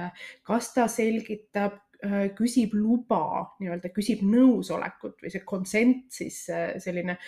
kas 0.47 0.71
ta 0.75 0.87
selgitab 0.91 1.77
äh, 2.01 2.31
küsib 2.37 2.75
luba, 2.75 3.45
nii-öelda 3.61 3.93
küsib 3.95 4.25
nõusolekut 4.27 5.21
või 5.23 5.33
see 5.33 5.45
consent 5.49 6.17
siis 6.17 6.41
selline 6.83 7.19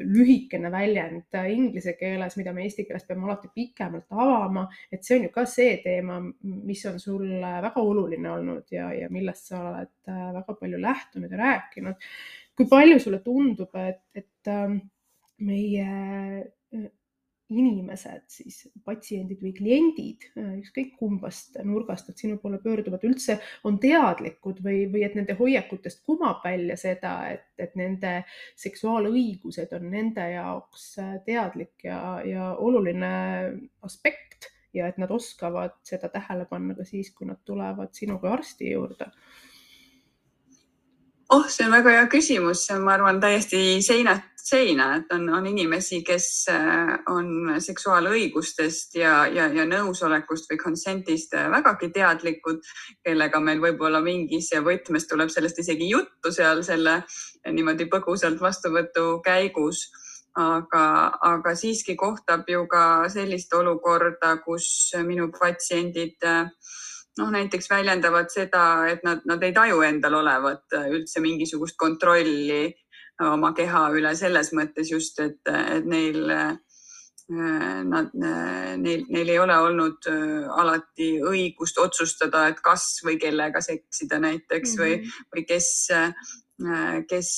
lühikene 0.00 0.72
väljend 0.72 1.38
inglise 1.52 1.94
keeles, 2.00 2.38
mida 2.40 2.56
me 2.56 2.64
eesti 2.64 2.88
keeles 2.88 3.06
peame 3.08 3.28
alati 3.28 3.52
pikemalt 3.54 4.08
avama, 4.16 4.66
et 4.90 5.04
see 5.04 5.20
on 5.20 5.28
ju 5.28 5.34
ka 5.36 5.46
see 5.48 5.78
teema, 5.84 6.18
mis 6.42 6.84
on 6.90 6.98
sulle 7.02 7.54
väga 7.68 7.84
oluline 7.84 8.32
olnud 8.32 8.74
ja, 8.74 8.90
ja 8.96 9.12
millest 9.12 9.52
sa 9.52 9.62
oled 9.70 9.94
väga 10.40 10.58
palju 10.64 10.82
lähtunud 10.88 11.36
ja 11.36 11.44
rääkinud. 11.44 12.10
Kui 12.58 12.66
palju 12.68 12.98
sulle 12.98 13.22
tundub, 13.22 13.74
et, 13.78 14.02
et 14.18 14.50
ähm, 14.50 14.80
meie 15.46 15.86
inimesed, 17.48 18.26
siis 18.28 18.58
patsiendid 18.84 19.40
või 19.40 19.54
kliendid, 19.56 20.26
ükskõik 20.36 20.90
kumbast 21.00 21.56
nurgast 21.64 22.10
nad 22.10 22.20
sinu 22.20 22.36
poole 22.42 22.58
pöörduvad, 22.60 23.06
üldse 23.08 23.38
on 23.68 23.78
teadlikud 23.80 24.60
või, 24.64 24.82
või 24.92 25.06
et 25.06 25.16
nende 25.16 25.36
hoiakutest 25.38 26.02
kumab 26.04 26.44
välja 26.44 26.76
seda, 26.80 27.14
et, 27.32 27.48
et 27.56 27.72
nende 27.80 28.18
seksuaalõigused 28.60 29.72
on 29.78 29.88
nende 29.94 30.28
jaoks 30.34 30.90
teadlik 31.24 31.88
ja, 31.88 32.00
ja 32.28 32.52
oluline 32.60 33.12
aspekt 33.86 34.50
ja 34.76 34.90
et 34.90 35.00
nad 35.00 35.10
oskavad 35.10 35.78
seda 35.88 36.12
tähele 36.12 36.44
panna 36.50 36.76
ka 36.76 36.84
siis, 36.84 37.14
kui 37.16 37.30
nad 37.30 37.40
tulevad 37.48 37.96
sinu 37.96 38.20
kui 38.20 38.28
arsti 38.28 38.74
juurde 38.74 39.08
oh, 41.30 41.44
see 41.48 41.66
on 41.66 41.72
väga 41.76 41.94
hea 41.96 42.08
küsimus, 42.12 42.64
see 42.66 42.76
on, 42.76 42.84
ma 42.86 42.96
arvan, 42.96 43.20
täiesti 43.20 43.60
seinast 43.84 44.38
seina, 44.48 44.88
et 44.96 45.12
on, 45.12 45.26
on 45.34 45.46
inimesi, 45.46 46.00
kes 46.06 46.28
äh, 46.52 46.94
on 47.12 47.58
seksuaalõigustest 47.60 48.96
ja, 48.96 49.26
ja, 49.32 49.48
ja 49.52 49.66
nõusolekust 49.68 50.48
või 50.50 50.60
consent'ist 50.62 51.36
äh, 51.36 51.48
vägagi 51.52 51.90
teadlikud, 51.94 52.62
kellega 53.04 53.40
meil 53.44 53.60
võib-olla 53.64 54.00
mingis 54.04 54.50
võtmes 54.64 55.08
tuleb 55.10 55.32
sellest 55.32 55.60
isegi 55.64 55.90
juttu 55.90 56.32
seal 56.32 56.62
selle 56.66 57.02
niimoodi 57.52 57.88
põgusalt 57.92 58.40
vastuvõtu 58.40 59.18
käigus. 59.24 59.88
Aga, 60.38 60.82
aga 61.24 61.50
siiski 61.58 61.96
kohtab 61.98 62.46
ju 62.46 62.60
ka 62.70 63.08
sellist 63.10 63.50
olukorda, 63.58 64.36
kus 64.44 64.92
minu 65.02 65.32
patsiendid 65.34 66.22
äh, 66.22 66.46
noh, 67.18 67.30
näiteks 67.34 67.70
väljendavad 67.70 68.30
seda, 68.32 68.64
et 68.90 69.04
nad, 69.06 69.24
nad 69.28 69.42
ei 69.42 69.54
taju 69.56 69.82
endal 69.86 70.20
olevat 70.20 70.78
üldse 70.78 71.22
mingisugust 71.24 71.78
kontrolli 71.78 72.68
oma 73.26 73.52
keha 73.56 73.88
üle 73.98 74.14
selles 74.18 74.52
mõttes 74.54 74.92
just, 74.92 75.18
et, 75.20 75.40
et 75.48 75.86
neil, 75.88 76.20
nad, 77.28 78.12
neil, 78.14 79.02
neil 79.10 79.32
ei 79.34 79.40
ole 79.42 79.56
olnud 79.58 80.06
alati 80.54 81.16
õigust 81.26 81.80
otsustada, 81.82 82.46
et 82.52 82.62
kas 82.64 83.00
või 83.04 83.18
kellega 83.20 83.60
seksida 83.64 84.20
näiteks 84.22 84.76
mm 84.76 84.78
-hmm. 84.78 84.84
või, 84.84 84.94
mhm. 84.96 85.28
või 85.34 85.44
kes, 85.50 85.68
kes 87.10 87.32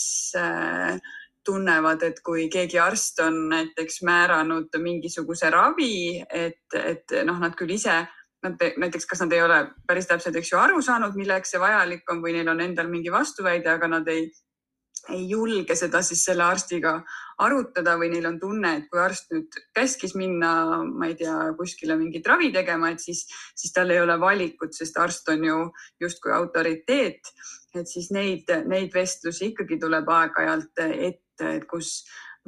tunnevad, 1.44 2.02
et 2.02 2.20
kui 2.20 2.48
keegi 2.52 2.78
arst 2.78 3.20
on 3.24 3.48
näiteks 3.48 4.02
määranud 4.04 4.76
mingisuguse 4.78 5.50
ravi, 5.50 6.20
et, 6.28 6.66
et 6.76 7.16
noh, 7.24 7.40
nad 7.40 7.56
küll 7.56 7.72
ise 7.72 8.02
nad 8.42 8.62
näiteks, 8.80 9.06
kas 9.06 9.20
nad 9.24 9.32
ei 9.36 9.42
ole 9.44 9.58
päris 9.86 10.08
täpselt, 10.08 10.36
eks 10.36 10.52
ju, 10.52 10.58
aru 10.60 10.80
saanud, 10.84 11.16
milleks 11.18 11.52
see 11.52 11.60
vajalik 11.60 12.08
on 12.12 12.22
või 12.24 12.38
neil 12.38 12.48
on 12.52 12.62
endal 12.64 12.88
mingi 12.88 13.12
vastuväide, 13.12 13.68
aga 13.72 13.88
nad 13.90 14.08
ei, 14.08 14.30
ei 15.12 15.26
julge 15.28 15.76
seda 15.76 16.00
siis 16.04 16.22
selle 16.24 16.44
arstiga 16.46 16.94
arutada 17.40 17.96
või 18.00 18.10
neil 18.14 18.28
on 18.30 18.38
tunne, 18.40 18.72
et 18.78 18.88
kui 18.90 19.00
arst 19.00 19.32
nüüd 19.34 19.58
käskis 19.76 20.14
minna, 20.16 20.52
ma 20.84 21.10
ei 21.10 21.16
tea, 21.20 21.36
kuskile 21.58 21.96
mingit 22.00 22.26
ravi 22.28 22.50
tegema, 22.54 22.92
et 22.92 23.04
siis, 23.04 23.26
siis 23.56 23.74
tal 23.76 23.92
ei 23.92 24.00
ole 24.00 24.16
valikut, 24.20 24.72
sest 24.76 24.96
arst 25.00 25.28
on 25.32 25.44
ju 25.44 25.58
justkui 26.00 26.32
autoriteet. 26.36 27.34
et 27.74 27.86
siis 27.86 28.08
neid, 28.10 28.48
neid 28.66 28.90
vestlusi 28.94 29.52
ikkagi 29.52 29.78
tuleb 29.78 30.08
aeg-ajalt 30.10 30.80
ette, 30.88 31.50
et 31.54 31.66
kus 31.70 32.00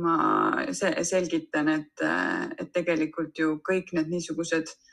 ma 0.03 0.65
selgitan, 0.73 1.69
et, 1.69 2.03
et 2.59 2.73
tegelikult 2.73 3.39
ju 3.39 3.61
kõik 3.63 3.93
need 3.93 4.09
niisugused 4.11 4.73
äh, 4.73 4.89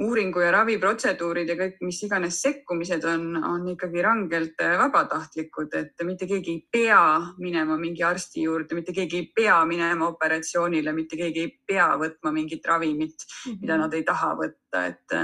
uuringu 0.00 0.42
ja 0.44 0.50
raviprotseduurid 0.52 1.48
ja 1.48 1.56
kõik, 1.56 1.78
mis 1.86 2.02
iganes 2.04 2.40
sekkumised 2.44 3.04
on, 3.08 3.30
on 3.48 3.68
ikkagi 3.72 4.02
rangelt 4.04 4.60
äh, 4.60 4.74
vabatahtlikud, 4.80 5.72
et 5.78 6.04
mitte 6.04 6.28
keegi 6.28 6.52
ei 6.52 6.62
pea 6.72 7.04
minema 7.40 7.78
mingi 7.80 8.04
arsti 8.04 8.44
juurde, 8.44 8.76
mitte 8.76 8.92
keegi 8.96 9.22
ei 9.22 9.30
pea 9.36 9.56
minema 9.68 10.10
operatsioonile, 10.12 10.92
mitte 10.96 11.16
keegi 11.16 11.46
ei 11.46 11.54
pea 11.72 11.88
võtma 12.00 12.34
mingit 12.34 12.68
ravimit 12.68 13.24
mm, 13.24 13.52
-hmm. 13.52 13.62
mida 13.62 13.78
nad 13.80 13.94
ei 13.96 14.04
taha 14.04 14.34
võtta, 14.36 14.82
et, 14.90 15.16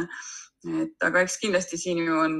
et 0.80 1.04
aga 1.04 1.20
eks 1.20 1.36
kindlasti 1.42 1.76
siin 1.76 2.00
ju 2.06 2.16
on, 2.22 2.38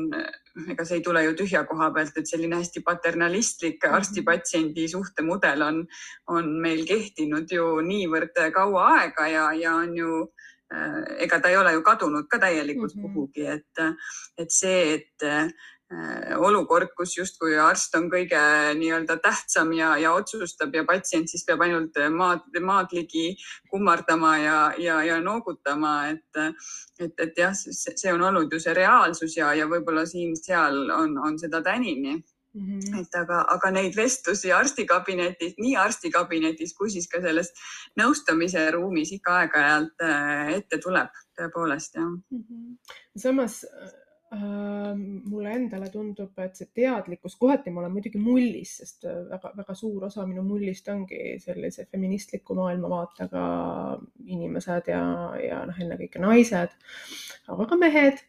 ega 0.72 0.86
see 0.88 1.02
ei 1.02 1.04
tule 1.04 1.24
ju 1.26 1.34
tühja 1.36 1.66
koha 1.68 1.90
pealt, 1.92 2.16
et 2.16 2.32
selline 2.32 2.56
hästi 2.56 2.80
paternalistlik 2.86 3.84
mhm. 3.84 3.98
arsti-patsiendi 3.98 4.88
suhtemudel 4.88 5.68
on, 5.68 5.84
on 6.32 6.48
meil 6.64 6.86
kehtinud 6.88 7.52
ju 7.52 7.74
niivõrd 7.84 8.40
kaua 8.56 8.86
aega 9.02 9.28
ja, 9.28 9.52
ja 9.52 9.74
on 9.84 9.94
ju 9.96 10.22
Äh, 10.24 10.50
ega 11.18 11.40
ta 11.40 11.50
ei 11.50 11.56
ole 11.56 11.72
ju 11.76 11.82
kadunud 11.84 12.28
ka 12.30 12.38
täielikult 12.38 12.94
mm 12.94 13.04
-hmm. 13.04 13.14
kuhugi, 13.14 13.46
et, 13.46 13.84
et 14.38 14.50
see, 14.50 14.94
et 14.94 15.28
äh, 15.28 15.48
olukord, 16.38 16.88
kus 16.96 17.16
justkui 17.16 17.56
arst 17.60 17.94
on 17.98 18.08
kõige 18.10 18.40
nii-öelda 18.78 19.18
tähtsam 19.22 19.72
ja, 19.76 19.96
ja 20.00 20.12
otsustab 20.16 20.74
ja 20.74 20.84
patsient 20.88 21.28
siis 21.28 21.44
peab 21.44 21.60
ainult 21.66 21.98
maad, 22.10 22.46
maad 22.60 22.94
ligi 22.96 23.36
kummardama 23.70 24.36
ja, 24.38 24.58
ja, 24.78 25.02
ja 25.04 25.20
noogutama, 25.20 26.08
et, 26.14 26.40
et, 26.98 27.12
et 27.18 27.38
jah, 27.38 27.52
see 27.54 28.12
on 28.12 28.22
olnud 28.22 28.52
ju 28.52 28.60
see 28.60 28.74
reaalsus 28.74 29.36
ja, 29.36 29.52
ja 29.54 29.68
võib-olla 29.68 30.06
siin-seal 30.06 30.88
on, 30.96 31.18
on 31.18 31.38
seda 31.38 31.62
tänini 31.62 32.22
Mm 32.54 32.80
-hmm. 32.80 33.00
et 33.00 33.14
aga, 33.16 33.38
aga 33.48 33.70
neid 33.72 33.94
vestlusi 33.96 34.50
arstikabinetis, 34.52 35.54
nii 35.56 35.76
arstikabinetis 35.80 36.74
kui 36.76 36.90
siis 36.92 37.08
ka 37.08 37.20
selles 37.24 37.48
nõustamise 37.96 38.66
ruumis 38.74 39.12
ikka 39.16 39.38
aeg-ajalt 39.38 40.04
äh, 40.04 40.52
ette 40.58 40.78
tuleb, 40.84 41.08
tõepoolest 41.38 41.96
jah 41.96 42.10
mm. 42.10 42.42
-hmm. 42.42 42.76
samas 43.24 43.56
äh, 43.64 44.92
mulle 45.24 45.56
endale 45.56 45.88
tundub, 45.96 46.38
et 46.44 46.60
see 46.60 46.68
teadlikkus, 46.74 47.38
kohati 47.40 47.70
ma 47.70 47.80
olen 47.80 47.96
muidugi 47.96 48.20
mullis, 48.20 48.76
sest 48.82 49.08
väga-väga 49.08 49.72
äh, 49.72 49.80
suur 49.84 50.04
osa 50.04 50.26
minu 50.26 50.44
mullist 50.44 50.88
ongi 50.88 51.38
sellise 51.40 51.88
feministliku 51.90 52.54
maailmavaatega 52.60 53.42
inimesed 54.26 54.92
ja, 54.92 55.04
ja 55.48 55.64
noh, 55.68 55.84
ennekõike 55.86 56.20
naised, 56.20 56.80
aga 57.48 57.66
ka 57.72 57.80
mehed 57.86 58.26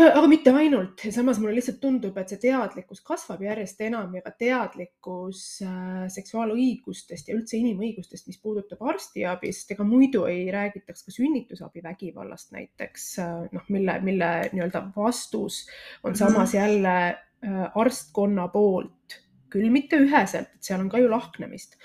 aga 0.00 0.28
mitte 0.30 0.52
ainult, 0.56 1.02
samas 1.12 1.38
mulle 1.40 1.58
lihtsalt 1.58 1.80
tundub, 1.82 2.16
et 2.16 2.30
see 2.32 2.40
teadlikkus 2.40 3.02
kasvab 3.04 3.42
järjest 3.44 3.80
enam 3.84 4.14
ja 4.16 4.22
ka 4.24 4.32
teadlikkus 4.40 5.42
äh, 5.66 6.06
seksuaalõigustest 6.14 7.28
ja 7.28 7.36
üldse 7.36 7.58
inimõigustest, 7.58 8.28
mis 8.30 8.40
puudutab 8.40 8.80
arstiabi, 8.88 9.52
sest 9.52 9.74
ega 9.76 9.84
muidu 9.84 10.24
ei 10.30 10.46
räägitaks 10.54 11.04
ka 11.04 11.12
sünnitusabi 11.12 11.84
vägivallast 11.84 12.54
näiteks, 12.56 13.08
äh, 13.20 13.34
noh, 13.52 13.68
mille, 13.74 13.98
mille 14.06 14.30
nii-öelda 14.54 14.86
vastus 14.96 15.66
on 16.02 16.16
samas 16.16 16.54
mhm. 16.54 16.62
jälle 16.62 16.96
äh, 17.08 17.66
arstkonna 17.84 18.48
poolt 18.54 19.20
küll 19.52 19.70
mitte 19.72 20.00
üheselt, 20.00 20.50
et 20.56 20.70
seal 20.70 20.80
on 20.80 20.88
ka 20.92 21.00
ju 21.02 21.10
lahknemist, 21.12 21.76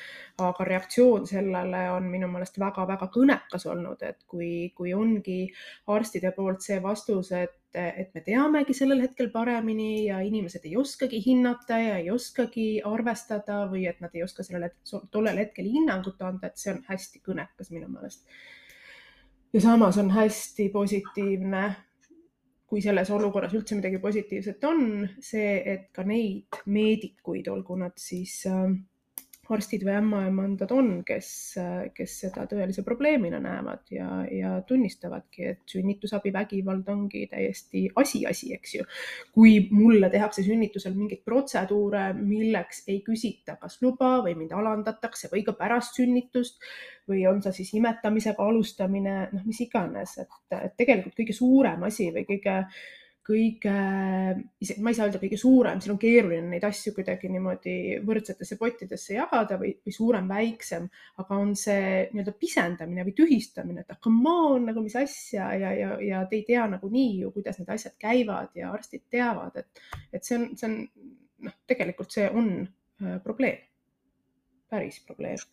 aga 0.41 0.65
reaktsioon 0.67 1.27
sellele 1.29 1.83
on 1.91 2.09
minu 2.11 2.29
meelest 2.31 2.59
väga-väga 2.61 3.09
kõnekas 3.13 3.67
olnud, 3.69 4.01
et 4.07 4.23
kui, 4.29 4.71
kui 4.77 4.93
ongi 4.95 5.39
arstide 5.93 6.31
poolt 6.35 6.65
see 6.65 6.81
vastus, 6.83 7.31
et 7.35 7.55
et 7.77 8.13
me 8.15 8.21
teamegi 8.25 8.73
sellel 8.73 9.01
hetkel 9.03 9.29
paremini 9.29 10.07
ja 10.07 10.19
inimesed 10.25 10.63
ei 10.65 10.77
oskagi 10.79 11.19
hinnata 11.21 11.77
ja 11.77 11.97
ei 12.01 12.09
oskagi 12.09 12.81
arvestada 12.85 13.65
või 13.71 13.85
et 13.89 13.99
nad 14.01 14.15
ei 14.15 14.23
oska 14.23 14.45
sellele 14.45 14.71
tollel 15.11 15.37
hetkel 15.43 15.67
hinnangut 15.69 16.21
anda, 16.25 16.47
et 16.47 16.57
see 16.57 16.73
on 16.73 16.79
hästi 16.87 17.21
kõnekas 17.25 17.69
minu 17.75 17.89
meelest. 17.91 18.23
ja 19.53 19.61
samas 19.61 19.97
on 19.97 20.09
hästi 20.15 20.69
positiivne, 20.73 21.63
kui 22.67 22.81
selles 22.83 23.09
olukorras 23.15 23.53
üldse 23.55 23.77
midagi 23.77 23.99
positiivset 24.03 24.63
on, 24.67 24.81
see, 25.23 25.55
et 25.73 25.87
ka 25.95 26.03
neid 26.07 26.61
meedikuid, 26.67 27.47
olgu 27.53 27.77
nad 27.79 27.95
siis 28.01 28.41
äh, 28.51 28.65
arstid 29.55 29.83
või 29.87 29.95
ämmaemandad 29.99 30.71
on, 30.75 30.89
kes, 31.07 31.29
kes 31.95 32.15
seda 32.25 32.45
tõelise 32.49 32.83
probleemina 32.85 33.39
näevad 33.43 33.91
ja, 33.93 34.09
ja 34.31 34.51
tunnistavadki, 34.67 35.45
et 35.53 35.61
sünnitusabi 35.71 36.33
vägivald 36.35 36.87
ongi 36.91 37.25
täiesti 37.31 37.85
asiasi, 37.95 38.51
eks 38.57 38.75
ju. 38.75 38.87
kui 39.33 39.57
mulle 39.71 40.09
tehakse 40.13 40.43
sünnitusel 40.45 40.95
mingeid 40.97 41.23
protseduure, 41.25 42.11
milleks 42.17 42.83
ei 42.87 43.01
küsita 43.05 43.57
kas 43.61 43.79
luba 43.81 44.17
või 44.25 44.35
mind 44.39 44.53
alandatakse 44.57 45.31
või 45.31 45.45
ka 45.47 45.55
pärast 45.57 45.97
sünnitust 45.99 46.61
või 47.07 47.23
on 47.29 47.41
see 47.43 47.61
siis 47.61 47.73
imetamisega 47.79 48.43
alustamine, 48.43 49.17
noh, 49.31 49.43
mis 49.47 49.59
iganes, 49.63 50.17
et, 50.23 50.39
tegelikult 50.79 51.15
kõige 51.17 51.35
suurem 51.35 51.87
asi 51.87 52.11
või 52.15 52.27
kõige 52.27 52.61
kõige, 53.27 53.73
ma 54.79 54.91
ei 54.91 54.95
saa 54.95 55.07
öelda 55.07 55.19
kõige 55.19 55.39
suurem, 55.39 55.81
siin 55.83 55.93
on 55.93 55.99
keeruline 55.99 56.47
neid 56.47 56.63
asju 56.67 56.93
kuidagi 56.95 57.29
niimoodi 57.31 57.75
võrdsetesse 58.07 58.57
pottidesse 58.59 59.17
jagada 59.17 59.57
või, 59.59 59.73
või 59.83 59.95
suurem, 59.95 60.29
väiksem, 60.31 60.87
aga 61.19 61.39
on 61.43 61.51
see 61.59 62.05
nii-öelda 62.13 62.35
pisendamine 62.39 63.05
või 63.07 63.15
tühistamine, 63.17 63.83
et 63.83 63.91
ah, 63.95 63.99
come 64.03 64.35
on, 64.51 64.67
nagu 64.69 64.83
mis 64.85 64.95
asja 64.99 65.49
ja, 65.59 65.73
ja, 65.75 65.89
ja 66.03 66.23
te 66.29 66.39
ei 66.39 66.45
tea 66.47 66.67
nagunii 66.71 67.23
ju, 67.23 67.33
kuidas 67.35 67.59
need 67.59 67.73
asjad 67.75 67.97
käivad 67.99 68.55
ja 68.55 68.71
arstid 68.75 69.07
teavad, 69.11 69.59
et, 69.59 69.83
et 70.13 70.27
see 70.27 70.39
on, 70.39 70.47
see 70.55 70.69
on 70.69 70.79
noh, 71.49 71.57
tegelikult 71.67 72.15
see 72.15 72.29
on 72.31 72.53
äh, 72.63 73.17
probleem, 73.25 73.59
päris 74.71 75.01
probleem. 75.07 75.43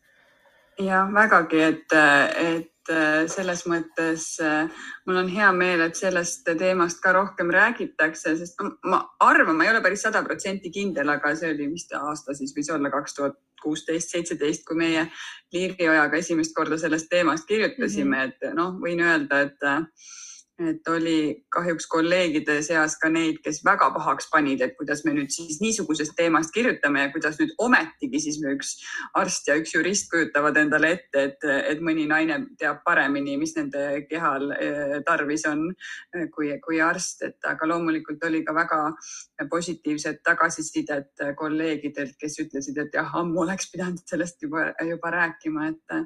jah, 0.79 1.11
vägagi, 1.15 1.67
et, 1.73 1.99
et 2.45 2.74
et 2.91 3.31
selles 3.33 3.65
mõttes 3.71 4.27
äh, 4.45 4.69
mul 5.07 5.23
on 5.23 5.31
hea 5.33 5.51
meel, 5.57 5.85
et 5.87 5.97
sellest 5.97 6.45
teemast 6.59 7.01
ka 7.03 7.15
rohkem 7.17 7.53
räägitakse, 7.55 8.37
sest 8.41 8.61
ma 8.85 9.01
arvan, 9.25 9.57
ma 9.57 9.65
ei 9.65 9.73
ole 9.73 9.83
päris 9.85 10.05
sada 10.05 10.23
protsenti 10.27 10.73
kindel, 10.75 11.09
aga 11.09 11.35
see 11.37 11.55
oli 11.55 11.71
vist 11.73 11.95
aasta 11.97 12.37
siis 12.37 12.55
võis 12.57 12.71
olla 12.75 12.93
kaks 12.93 13.17
tuhat 13.19 13.41
kuusteist, 13.65 14.13
seitseteist, 14.13 14.67
kui 14.69 14.77
meie 14.77 15.07
Liiri 15.55 15.89
Ojaga 15.89 16.21
esimest 16.21 16.53
korda 16.57 16.77
sellest 16.81 17.09
teemast 17.09 17.49
kirjutasime 17.49 18.17
mm, 18.17 18.21
-hmm. 18.21 18.51
et 18.51 18.55
noh, 18.59 18.77
võin 18.81 19.01
öelda, 19.01 19.41
et 19.49 19.71
et 20.63 20.89
oli 20.89 21.45
kahjuks 21.51 21.87
kolleegide 21.91 22.61
seas 22.63 22.95
ka 23.01 23.09
neid, 23.11 23.41
kes 23.43 23.61
väga 23.67 23.89
pahaks 23.95 24.29
panid, 24.31 24.61
et 24.63 24.77
kuidas 24.79 25.03
me 25.05 25.15
nüüd 25.17 25.33
siis 25.35 25.59
niisugusest 25.63 26.15
teemast 26.15 26.55
kirjutame 26.55 27.03
ja 27.03 27.11
kuidas 27.11 27.41
nüüd 27.41 27.55
ometigi 27.59 28.21
siis 28.23 28.39
üks 28.39 28.77
arst 29.19 29.51
ja 29.51 29.57
üks 29.59 29.75
jurist 29.75 30.07
kujutavad 30.13 30.57
endale 30.61 30.93
ette, 30.95 31.25
et, 31.31 31.47
et 31.75 31.83
mõni 31.83 32.07
naine 32.11 32.39
teab 32.61 32.85
paremini, 32.87 33.35
mis 33.41 33.57
nende 33.59 34.05
kehal 34.11 34.53
eh, 34.55 34.99
tarvis 35.07 35.47
on 35.51 35.67
eh, 35.73 36.29
kui, 36.35 36.53
kui 36.63 36.79
arst, 36.85 37.25
et 37.27 37.51
aga 37.51 37.71
loomulikult 37.73 38.23
oli 38.31 38.45
ka 38.47 38.55
väga 38.55 38.81
positiivset 39.51 40.23
tagasisidet 40.25 41.25
kolleegidelt, 41.37 42.15
kes 42.21 42.39
ütlesid, 42.45 42.79
et 42.79 42.95
jah, 42.95 43.11
ammu 43.19 43.43
oleks 43.43 43.73
pidanud 43.73 44.03
sellest 44.07 44.43
juba, 44.47 44.69
juba 44.87 45.11
rääkima, 45.15 45.69
et, 45.73 45.99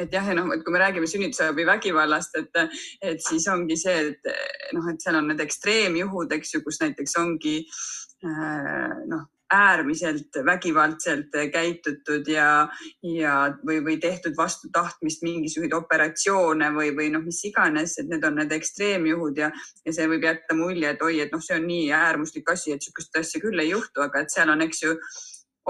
et 0.00 0.16
jah, 0.16 0.24
ja 0.24 0.36
noh, 0.38 0.48
et 0.54 0.64
kui 0.64 0.72
me 0.72 0.80
räägime 0.80 1.08
sünnitusabi 1.10 1.66
vägivallast, 1.68 2.40
et, 2.40 2.80
et 3.12 3.22
siis 3.28 3.44
ongi 3.52 3.76
see, 3.76 3.89
see, 3.90 4.14
et 4.14 4.72
noh, 4.76 4.86
et 4.92 5.02
seal 5.02 5.18
on 5.18 5.28
need 5.32 5.42
ekstreemjuhud, 5.42 6.32
eks 6.38 6.56
ju, 6.56 6.62
kus 6.66 6.80
näiteks 6.84 7.18
ongi 7.20 7.58
äh, 7.60 8.96
noh, 9.10 9.28
äärmiselt 9.50 10.36
vägivaldselt 10.46 11.34
käitutud 11.52 12.28
ja, 12.30 12.68
ja, 13.02 13.34
või, 13.66 13.80
või 13.84 13.96
tehtud 14.00 14.36
vastu 14.38 14.70
tahtmist 14.72 15.24
mingisuguseid 15.26 15.74
operatsioone 15.74 16.70
või, 16.76 16.92
või 16.96 17.10
noh, 17.14 17.24
mis 17.26 17.42
iganes, 17.48 17.96
et 17.98 18.08
need 18.10 18.24
on 18.26 18.38
need 18.38 18.54
ekstreemjuhud 18.54 19.42
ja, 19.42 19.50
ja 19.86 19.94
see 19.96 20.06
võib 20.12 20.28
jätta 20.28 20.54
mulje, 20.54 20.94
et 20.94 21.02
oi, 21.02 21.18
et 21.24 21.34
noh, 21.34 21.42
see 21.42 21.58
on 21.58 21.66
nii 21.66 21.90
äärmuslik 21.96 22.54
asi, 22.54 22.76
et 22.76 22.84
niisugust 22.84 23.22
asja 23.22 23.42
küll 23.42 23.58
ei 23.58 23.72
juhtu, 23.72 24.04
aga 24.06 24.22
et 24.22 24.34
seal 24.34 24.54
on, 24.54 24.62
eks 24.66 24.84
ju, 24.86 24.94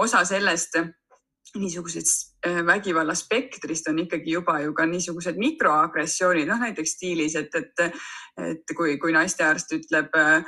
osa 0.05 0.23
sellest 0.29 0.77
niisugusest 1.55 2.35
äh, 2.47 2.65
vägivalla 2.65 3.15
spektrist 3.15 3.87
on 3.87 3.99
ikkagi 3.99 4.31
juba 4.31 4.59
ju 4.59 4.73
ka 4.73 4.85
niisugused 4.85 5.37
mikroagressioonid, 5.37 6.47
noh 6.47 6.61
näiteks 6.61 6.93
stiilis, 6.95 7.35
et, 7.35 7.55
et, 7.55 7.83
et 8.47 8.73
kui, 8.77 8.95
kui 9.01 9.13
naistearst 9.15 9.73
ütleb 9.75 10.15
äh, 10.17 10.45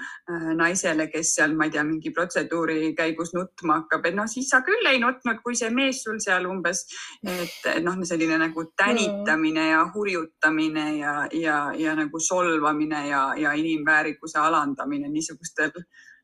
naisele, 0.56 1.08
kes 1.12 1.34
seal, 1.38 1.56
ma 1.58 1.68
ei 1.68 1.74
tea, 1.76 1.84
mingi 1.88 2.13
protseduuri 2.16 2.94
käigus 2.98 3.34
nutma 3.36 3.82
hakkab, 3.82 4.08
et 4.08 4.18
noh, 4.18 4.30
siis 4.32 4.50
sa 4.54 4.62
küll 4.66 4.92
ei 4.92 5.02
nutnud, 5.04 5.42
kui 5.44 5.58
see 5.60 5.72
mees 5.74 6.04
sul 6.06 6.22
seal 6.24 6.48
umbes, 6.50 6.86
et 7.24 7.84
noh, 7.84 8.00
selline 8.08 8.39
nagu 8.39 8.66
tänitamine 8.80 9.70
ja 9.70 9.84
hurjutamine 9.96 10.88
ja, 10.98 11.18
ja, 11.36 11.60
ja 11.78 11.98
nagu 12.00 12.20
solvamine 12.20 13.08
ja, 13.10 13.28
ja 13.38 13.54
inimväärikuse 13.60 14.39
alandamine 14.39 15.12
niisugustel 15.12 15.72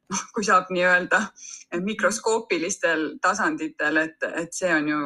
noh, 0.09 0.23
kui 0.33 0.45
saab 0.45 0.71
nii-öelda 0.73 1.21
mikroskoopilistel 1.85 3.05
tasanditel, 3.21 3.97
et, 4.05 4.23
et 4.43 4.55
see 4.55 4.71
on 4.73 4.87
ju 4.89 5.01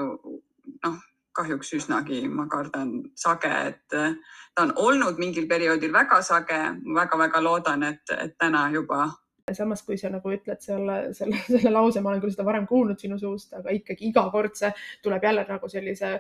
noh, 0.86 1.02
kahjuks 1.34 1.74
üsnagi, 1.80 2.22
ma 2.30 2.46
kardan, 2.52 2.94
sage, 3.18 3.50
et 3.50 3.82
ta 3.90 4.64
on 4.64 4.74
olnud 4.78 5.18
mingil 5.20 5.48
perioodil 5.50 5.94
väga 5.94 6.22
sage. 6.22 6.60
Väga,, 6.86 7.18
väga-väga 7.18 7.44
loodan, 7.44 7.84
et, 7.90 8.16
et 8.18 8.38
täna 8.38 8.68
juba 8.74 9.08
samas, 9.52 9.82
kui 9.84 9.98
sa 10.00 10.08
nagu 10.08 10.32
ütled 10.32 10.62
selle, 10.64 10.98
selle, 11.18 11.40
selle 11.50 11.72
lause, 11.74 12.02
ma 12.02 12.14
olen 12.14 12.22
küll 12.24 12.32
seda 12.32 12.46
varem 12.48 12.68
kuulnud 12.70 13.02
sinu 13.02 13.18
suust, 13.20 13.52
aga 13.58 13.74
ikkagi 13.76 14.08
iga 14.08 14.24
kord 14.32 14.56
see 14.56 14.70
tuleb 15.04 15.26
jälle 15.28 15.44
nagu 15.50 15.70
sellise 15.70 16.14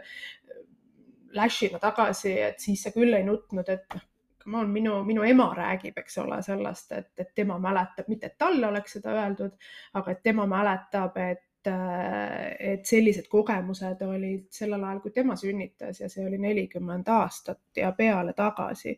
lash'ina 1.37 1.79
tagasi, 1.81 2.33
et 2.49 2.59
siis 2.59 2.83
sa 2.83 2.91
küll 2.91 3.15
ei 3.15 3.23
nutnud, 3.23 3.69
et 3.71 3.87
noh, 3.95 4.03
come 4.43 4.57
on, 4.57 4.69
minu, 4.69 4.99
minu 5.07 5.23
ema 5.23 5.49
räägib, 5.57 5.97
eks 5.97 6.17
ole, 6.23 6.41
sellest, 6.45 6.91
et, 6.91 7.11
et 7.17 7.33
tema 7.35 7.57
mäletab, 7.59 8.09
mitte 8.11 8.31
et 8.31 8.37
talle 8.37 8.67
oleks 8.67 8.97
seda 8.99 9.15
öeldud, 9.15 9.57
aga 9.99 10.11
et 10.11 10.23
tema 10.23 10.47
mäletab, 10.49 11.17
et 11.17 11.49
et 11.69 12.81
sellised 12.83 13.29
kogemused 13.31 14.01
olid 14.03 14.49
sellel 14.51 14.81
ajal, 14.83 14.97
kui 14.99 15.13
tema 15.15 15.37
sünnitas 15.39 16.01
ja 16.01 16.09
see 16.11 16.25
oli 16.27 16.35
nelikümmend 16.35 17.07
aastat 17.07 17.79
ja 17.79 17.93
peale 17.95 18.33
tagasi. 18.35 18.97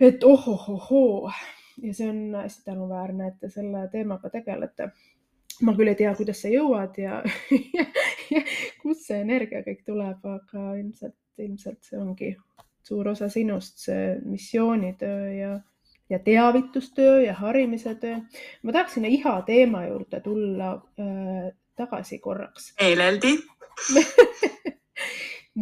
et 0.00 0.24
ohohohoo 0.24 1.32
ja 1.82 1.94
see 1.94 2.08
on 2.10 2.34
hästi 2.34 2.64
tänuväärne, 2.64 3.28
et 3.28 3.40
te 3.40 3.48
selle 3.50 3.88
teemaga 3.92 4.30
tegelete. 4.30 4.88
ma 5.62 5.72
küll 5.72 5.88
ei 5.88 5.96
tea, 5.96 6.14
kuidas 6.14 6.42
sa 6.42 6.48
jõuad 6.52 6.98
ja, 7.00 7.22
ja 7.74 7.84
kust 8.82 9.06
see 9.08 9.20
energia 9.20 9.62
kõik 9.64 9.82
tuleb, 9.86 10.26
aga 10.28 10.74
ilmselt, 10.76 11.16
ilmselt 11.38 11.82
see 11.82 11.98
ongi 11.98 12.34
suur 12.86 13.08
osa 13.08 13.28
sinust, 13.28 13.80
see 13.82 14.18
missioonitöö 14.24 15.32
ja, 15.34 15.60
ja 16.10 16.18
teavitustöö 16.18 17.20
ja 17.24 17.34
harimise 17.34 17.94
töö. 17.94 18.18
ma 18.62 18.72
tahaks 18.72 18.94
sinna 18.94 19.08
iha 19.08 19.42
teema 19.46 19.86
juurde 19.86 20.20
tulla 20.20 20.74
äh, 21.00 21.50
tagasi 21.76 22.18
korraks. 22.18 22.74
meeleldi 22.80 23.32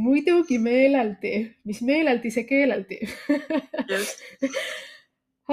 muidugi 0.04 0.58
meeleldi, 0.58 1.32
mis 1.64 1.82
meeleldi, 1.82 2.30
see 2.30 2.44
keeleldi 2.44 3.00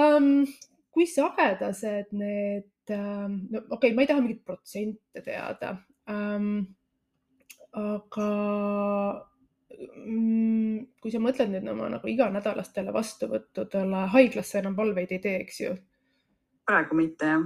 um, 0.02 0.44
kui 0.92 1.06
sagedased 1.06 2.12
need 2.12 2.92
um,, 2.92 3.40
no 3.50 3.62
okei 3.62 3.78
okay,, 3.78 3.96
ma 3.96 4.04
ei 4.04 4.10
taha 4.10 4.24
mingeid 4.24 4.44
protsente 4.44 5.24
teada 5.24 5.76
um,, 6.10 6.64
aga 7.72 8.30
kui 11.02 11.12
sa 11.12 11.20
mõtled 11.22 11.52
nüüd 11.52 11.68
oma 11.72 11.88
nagu 11.92 12.10
iganädalastele 12.10 12.92
vastuvõttudele, 12.94 14.06
haiglasse 14.12 14.60
enam 14.60 14.76
valveid 14.76 15.14
ei 15.16 15.22
tee, 15.24 15.38
eks 15.46 15.60
ju? 15.64 15.72
praegu 16.66 16.96
mitte 16.96 17.26
jah. 17.26 17.42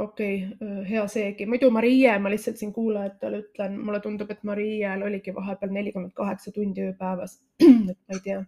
okei 0.00 0.36
okay,, 0.46 0.84
hea 0.90 1.06
seegi. 1.08 1.46
muidu 1.46 1.70
Marie, 1.74 2.12
ma 2.18 2.30
lihtsalt 2.32 2.60
siin 2.60 2.72
kuulajatele 2.72 3.42
ütlen, 3.44 3.78
mulle 3.86 4.00
tundub, 4.04 4.30
et 4.30 4.44
Mariel 4.46 5.02
oligi 5.06 5.34
vahepeal 5.34 5.74
nelikümmend 5.74 6.14
kaheksa 6.16 6.52
tundi 6.54 6.86
ööpäevas 6.86 7.40
et 7.64 7.98
ma 7.98 8.16
ei 8.16 8.22
tea. 8.24 8.44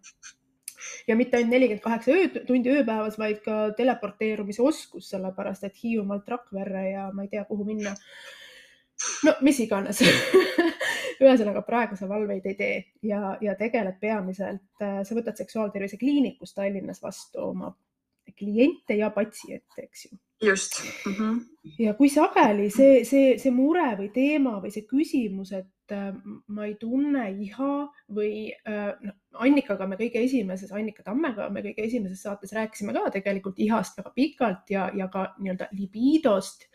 ja 1.09 1.17
mitte 1.19 1.39
ainult 1.39 1.57
nelikümmend 1.57 1.85
kaheksa 1.85 2.45
tundi 2.47 2.77
ööpäevas, 2.77 3.19
vaid 3.19 3.43
ka 3.47 3.59
teleporteerumise 3.79 4.63
oskus, 4.63 5.11
sellepärast 5.15 5.67
et 5.69 5.83
Hiiumaalt 5.83 6.29
Rakverre 6.29 6.87
ja 6.91 7.09
ma 7.15 7.27
ei 7.27 7.35
tea, 7.35 7.45
kuhu 7.49 7.67
minna. 7.67 7.97
No 9.27 9.35
mis 9.41 9.61
iganes 9.65 10.03
ühesõnaga 11.23 11.63
praegu 11.67 11.97
sa 11.99 12.09
valveid 12.11 12.47
ei 12.51 12.59
tee 12.59 12.77
ja, 13.07 13.37
ja 13.43 13.55
tegeled 13.59 13.99
peamiselt, 14.03 14.67
äh, 14.83 15.01
sa 15.07 15.17
võtad 15.17 15.39
seksuaaltervise 15.39 16.01
kliinikus 16.01 16.55
Tallinnas 16.57 17.03
vastu 17.03 17.49
oma 17.53 17.73
kliente 18.39 18.97
ja 18.97 19.11
patsiente, 19.15 19.83
eks 19.83 20.05
ju. 20.07 20.19
just 20.43 20.81
mm. 21.07 21.15
-hmm. 21.15 21.41
ja 21.79 21.95
kui 21.95 22.09
sageli 22.09 22.71
see, 22.71 23.05
see, 23.05 23.39
see 23.39 23.51
mure 23.55 23.93
või 23.99 24.09
teema 24.15 24.59
või 24.63 24.71
see 24.75 24.87
küsimus, 24.87 25.53
et 25.53 25.95
äh, 25.95 26.15
ma 26.47 26.67
ei 26.67 26.75
tunne 26.81 27.29
iha 27.31 27.75
või 28.09 28.53
äh, 28.69 28.95
noh, 29.01 29.19
Annikaga 29.33 29.87
me 29.87 29.97
kõige 29.97 30.21
esimeses, 30.21 30.73
Annika 30.73 31.03
Tammega 31.03 31.49
me 31.51 31.63
kõige 31.63 31.87
esimeses 31.87 32.23
saates 32.23 32.53
rääkisime 32.53 32.93
ka 32.93 33.11
tegelikult 33.11 33.59
ihast 33.59 33.99
väga 33.99 34.11
pikalt 34.15 34.71
ja, 34.71 34.91
ja 34.95 35.09
ka 35.09 35.35
nii-öelda 35.39 35.69
libidost 35.73 36.67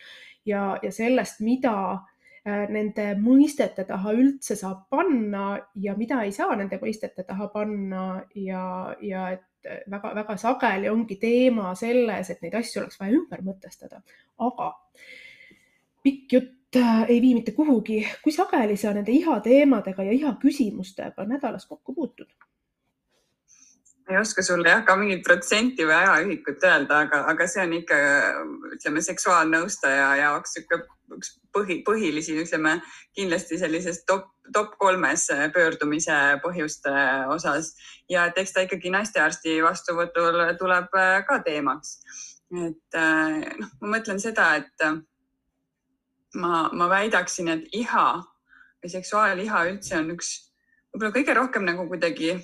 ja, 0.46 0.80
ja 0.84 0.92
sellest, 0.92 1.40
mida 1.40 1.78
Äh, 1.88 2.16
nende 2.46 3.10
mõistete 3.20 3.84
taha 3.88 4.14
üldse 4.16 4.56
saab 4.56 4.86
panna 4.90 5.58
ja 5.76 5.96
mida 5.98 6.22
ei 6.24 6.32
saa 6.32 6.56
nende 6.56 6.80
mõistete 6.82 7.26
taha 7.28 7.48
panna 7.54 8.04
ja, 8.36 8.96
ja 9.02 9.30
et 9.36 9.46
väga-väga 9.92 10.38
sageli 10.38 10.90
ongi 10.90 11.18
teema 11.22 11.74
selles, 11.76 12.30
et 12.30 12.42
neid 12.42 12.56
asju 12.60 12.84
oleks 12.84 13.00
vaja 13.00 13.18
ümber 13.18 13.44
mõtestada, 13.46 14.02
aga 14.48 14.72
pikk 16.08 16.38
jutt 16.38 16.80
äh, 16.80 17.04
ei 17.10 17.22
vii 17.22 17.34
mitte 17.40 17.54
kuhugi. 17.58 18.02
kui 18.24 18.32
sageli 18.32 18.78
sa 18.78 18.94
nende 18.96 19.12
iha 19.12 19.40
teemadega 19.44 20.04
ja 20.08 20.16
iha 20.16 20.36
küsimustega 20.42 21.26
nädalas 21.28 21.68
kokku 21.68 21.94
puutud? 21.94 22.30
Ei 24.10 24.18
oska 24.18 24.44
sulle 24.44 24.70
jah 24.70 24.84
ka 24.88 24.96
mingit 24.96 25.24
protsenti 25.26 25.86
või 25.88 25.98
ajaühikut 25.98 26.64
öelda, 26.64 27.02
aga, 27.06 27.24
aga 27.32 27.48
see 27.48 27.64
on 27.64 27.74
ikka 27.80 27.98
ütleme 28.78 29.04
seksuaalnõustaja 29.04 30.14
jaoks 30.22 30.56
niisugune 30.58 30.96
üks 31.18 31.34
põhi, 31.56 31.78
põhilisi, 31.88 32.36
ütleme 32.42 32.78
kindlasti 33.16 33.60
sellises 33.62 34.02
top, 34.08 34.28
top 34.54 34.76
kolmes 34.80 35.28
pöördumise 35.56 36.16
põhjuste 36.44 36.94
osas. 37.34 37.74
Ja 38.12 38.28
et 38.28 38.40
eks 38.42 38.56
ta 38.56 38.66
ikkagi 38.66 38.92
naistearsti 38.94 39.60
vastuvõtul 39.64 40.42
tuleb 40.60 40.92
ka 41.28 41.40
teemaks. 41.46 41.98
Et 42.52 43.00
noh, 43.00 43.72
ma 43.82 43.94
mõtlen 43.98 44.20
seda, 44.24 44.50
et 44.60 44.88
ma, 46.36 46.68
ma 46.72 46.90
väidaksin, 46.92 47.52
et 47.56 47.72
iha 47.76 48.10
või 48.84 48.92
seksuaaliha 48.92 49.64
üldse 49.72 49.98
on 50.00 50.14
üks 50.16 50.36
võib-olla 50.92 51.16
kõige 51.16 51.36
rohkem 51.38 51.66
nagu 51.68 51.88
kuidagi, 51.90 52.36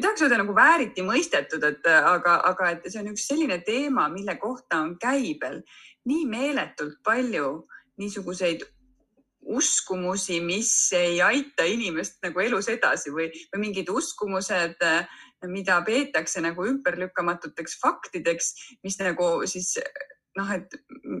ei 0.00 0.04
tahaks 0.04 0.22
öelda 0.24 0.38
nagu 0.40 0.54
vääriti 0.56 1.04
mõistetud, 1.04 1.64
et 1.66 1.86
aga, 1.92 2.38
aga 2.48 2.70
et 2.72 2.86
see 2.88 3.02
on 3.02 3.10
üks 3.12 3.26
selline 3.28 3.58
teema, 3.66 4.06
mille 4.08 4.38
kohta 4.40 4.78
on 4.80 4.94
käibel 5.00 5.58
nii 6.08 6.22
meeletult 6.30 7.02
palju 7.04 7.50
niisuguseid 8.00 8.64
uskumusi, 9.40 10.38
mis 10.40 10.70
ei 10.96 11.20
aita 11.24 11.66
inimest 11.68 12.16
nagu 12.24 12.40
elus 12.40 12.70
edasi 12.72 13.12
või, 13.12 13.28
või 13.52 13.66
mingid 13.66 13.92
uskumused, 13.92 14.80
mida 15.52 15.78
peetakse 15.84 16.40
nagu 16.44 16.64
ümberlükkamatuteks 16.68 17.76
faktideks, 17.82 18.52
mis 18.84 18.96
nagu 19.00 19.28
siis 19.48 19.74
noh, 20.38 20.50
et 20.54 20.74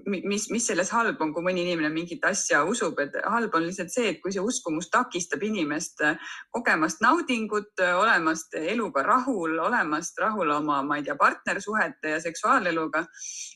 mis, 0.06 0.44
mis 0.52 0.66
selles 0.70 0.90
halb 0.94 1.20
on, 1.22 1.32
kui 1.34 1.42
mõni 1.44 1.64
inimene 1.64 1.90
mingit 1.92 2.24
asja 2.28 2.62
usub, 2.68 2.98
et 3.02 3.16
halb 3.26 3.54
on 3.58 3.64
lihtsalt 3.66 3.90
see, 3.92 4.12
et 4.12 4.20
kui 4.22 4.32
see 4.34 4.44
uskumus 4.44 4.90
takistab 4.92 5.42
inimest 5.46 6.04
kogemast 6.54 7.02
naudingut, 7.04 7.72
olemast 7.80 8.54
eluga 8.60 9.02
rahul, 9.06 9.58
olemast 9.66 10.20
rahul 10.22 10.54
oma, 10.54 10.80
ma 10.86 11.00
ei 11.00 11.06
tea, 11.06 11.18
partnersuhete 11.18 12.14
ja 12.14 12.20
seksuaaleluga. 12.22 13.04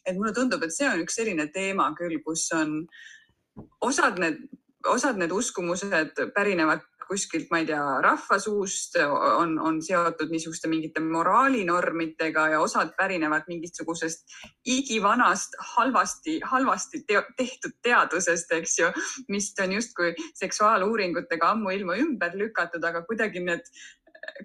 et 0.06 0.16
mulle 0.16 0.34
tundub, 0.34 0.62
et 0.62 0.74
see 0.74 0.88
on 0.88 1.00
üks 1.04 1.20
selline 1.20 1.46
teema 1.54 1.90
küll, 1.98 2.18
kus 2.26 2.48
on 2.56 2.82
osad 3.80 4.18
need, 4.18 4.42
osad 4.90 5.16
need 5.20 5.32
uskumused 5.32 6.18
pärinevad 6.34 6.82
kuskilt, 7.08 7.48
ma 7.50 7.60
ei 7.62 7.68
tea, 7.68 7.82
rahva 8.04 8.38
suust 8.42 8.96
on, 9.04 9.56
on 9.58 9.80
seotud 9.84 10.32
niisuguste 10.32 10.70
mingite 10.70 11.02
moraalinormidega 11.04 12.48
ja 12.54 12.60
osad 12.64 12.94
pärinevad 12.98 13.48
mingisugusest 13.50 14.36
igivanast 14.76 15.58
halvasti, 15.74 16.38
halvasti 16.44 17.04
teo, 17.08 17.24
tehtud 17.36 17.76
teadusest, 17.82 18.52
eks 18.58 18.78
ju, 18.78 18.92
mis 19.28 19.52
on 19.62 19.76
justkui 19.78 20.14
seksuaaluuringutega 20.40 21.52
ammuilma 21.54 21.98
ümber 22.02 22.38
lükatud, 22.38 22.84
aga 22.84 23.04
kuidagi 23.08 23.44
need 23.44 23.68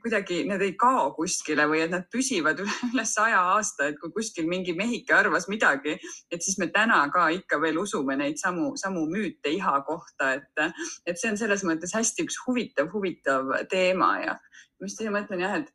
kuidagi 0.03 0.43
need 0.49 0.63
ei 0.65 0.73
kao 0.79 1.09
kuskile 1.15 1.65
või 1.69 1.83
et 1.85 1.93
nad 1.93 2.05
püsivad 2.13 2.59
üle, 2.63 2.75
üle 2.91 3.05
saja 3.07 3.41
aasta, 3.55 3.89
et 3.89 3.99
kui 4.01 4.13
kuskil 4.15 4.47
mingi 4.49 4.75
mehike 4.77 5.15
arvas 5.15 5.49
midagi, 5.51 5.97
et 6.31 6.45
siis 6.45 6.59
me 6.61 6.69
täna 6.73 7.01
ka 7.13 7.29
ikka 7.35 7.61
veel 7.61 7.79
usume 7.81 8.17
neid 8.19 8.39
samu, 8.41 8.73
samu 8.79 9.05
müüte 9.09 9.51
iha 9.55 9.75
kohta, 9.87 10.33
et, 10.39 10.63
et 11.05 11.19
see 11.19 11.31
on 11.33 11.39
selles 11.39 11.65
mõttes 11.67 11.95
hästi 11.95 12.27
üks 12.27 12.39
huvitav, 12.45 12.91
huvitav 12.93 13.53
teema 13.71 14.15
ja 14.23 14.39
ma 14.39 14.87
just 14.87 15.03
mõtlen 15.11 15.43
jah, 15.43 15.59
et, 15.59 15.71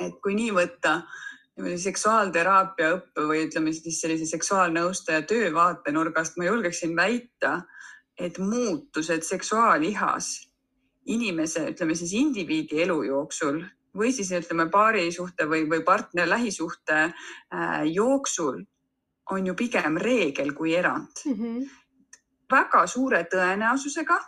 et 0.00 0.18
kui 0.22 0.36
nii 0.38 0.52
võtta 0.56 1.00
niimoodi 1.56 1.78
seksuaalteraapia 1.82 2.94
õppe 2.96 3.26
või 3.28 3.42
ütleme 3.46 3.74
siis 3.76 3.98
sellise 4.00 4.26
seksuaalnõustaja 4.30 5.24
töö 5.28 5.50
vaatenurgast, 5.52 6.38
ma 6.38 6.48
julgeksin 6.48 6.94
väita, 6.96 7.58
et 8.16 8.38
muutused 8.38 9.24
seksuaalihas 9.26 10.32
inimese, 11.06 11.66
ütleme 11.72 11.94
siis 11.98 12.12
indiviidi 12.14 12.82
elu 12.82 13.02
jooksul 13.08 13.62
või 13.98 14.12
siis 14.12 14.30
ütleme 14.32 14.68
paarisuhte 14.70 15.46
või, 15.48 15.66
või 15.68 15.82
partner 15.84 16.28
lähisuhte 16.28 16.98
äh, 17.02 17.82
jooksul 17.92 18.62
on 19.30 19.46
ju 19.46 19.54
pigem 19.54 19.98
reegel 20.00 20.54
kui 20.54 20.74
erand 20.74 21.24
mm. 21.26 21.34
-hmm. 21.34 21.66
väga 22.50 22.86
suure 22.86 23.24
tõenäosusega 23.24 24.18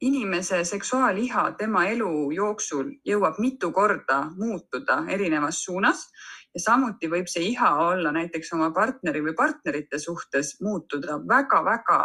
inimese 0.00 0.64
seksuaaliha 0.64 1.52
tema 1.58 1.86
elu 1.86 2.30
jooksul 2.32 2.90
jõuab 3.08 3.38
mitu 3.38 3.72
korda 3.72 4.24
muutuda 4.36 5.04
erinevas 5.08 5.64
suunas 5.64 6.06
ja 6.54 6.60
samuti 6.60 7.10
võib 7.10 7.28
see 7.30 7.48
iha 7.50 7.70
olla 7.88 8.12
näiteks 8.12 8.52
oma 8.52 8.70
partneri 8.70 9.22
või 9.24 9.34
partnerite 9.34 9.98
suhtes 9.98 10.56
muutuda 10.60 11.18
väga-väga 11.28 12.00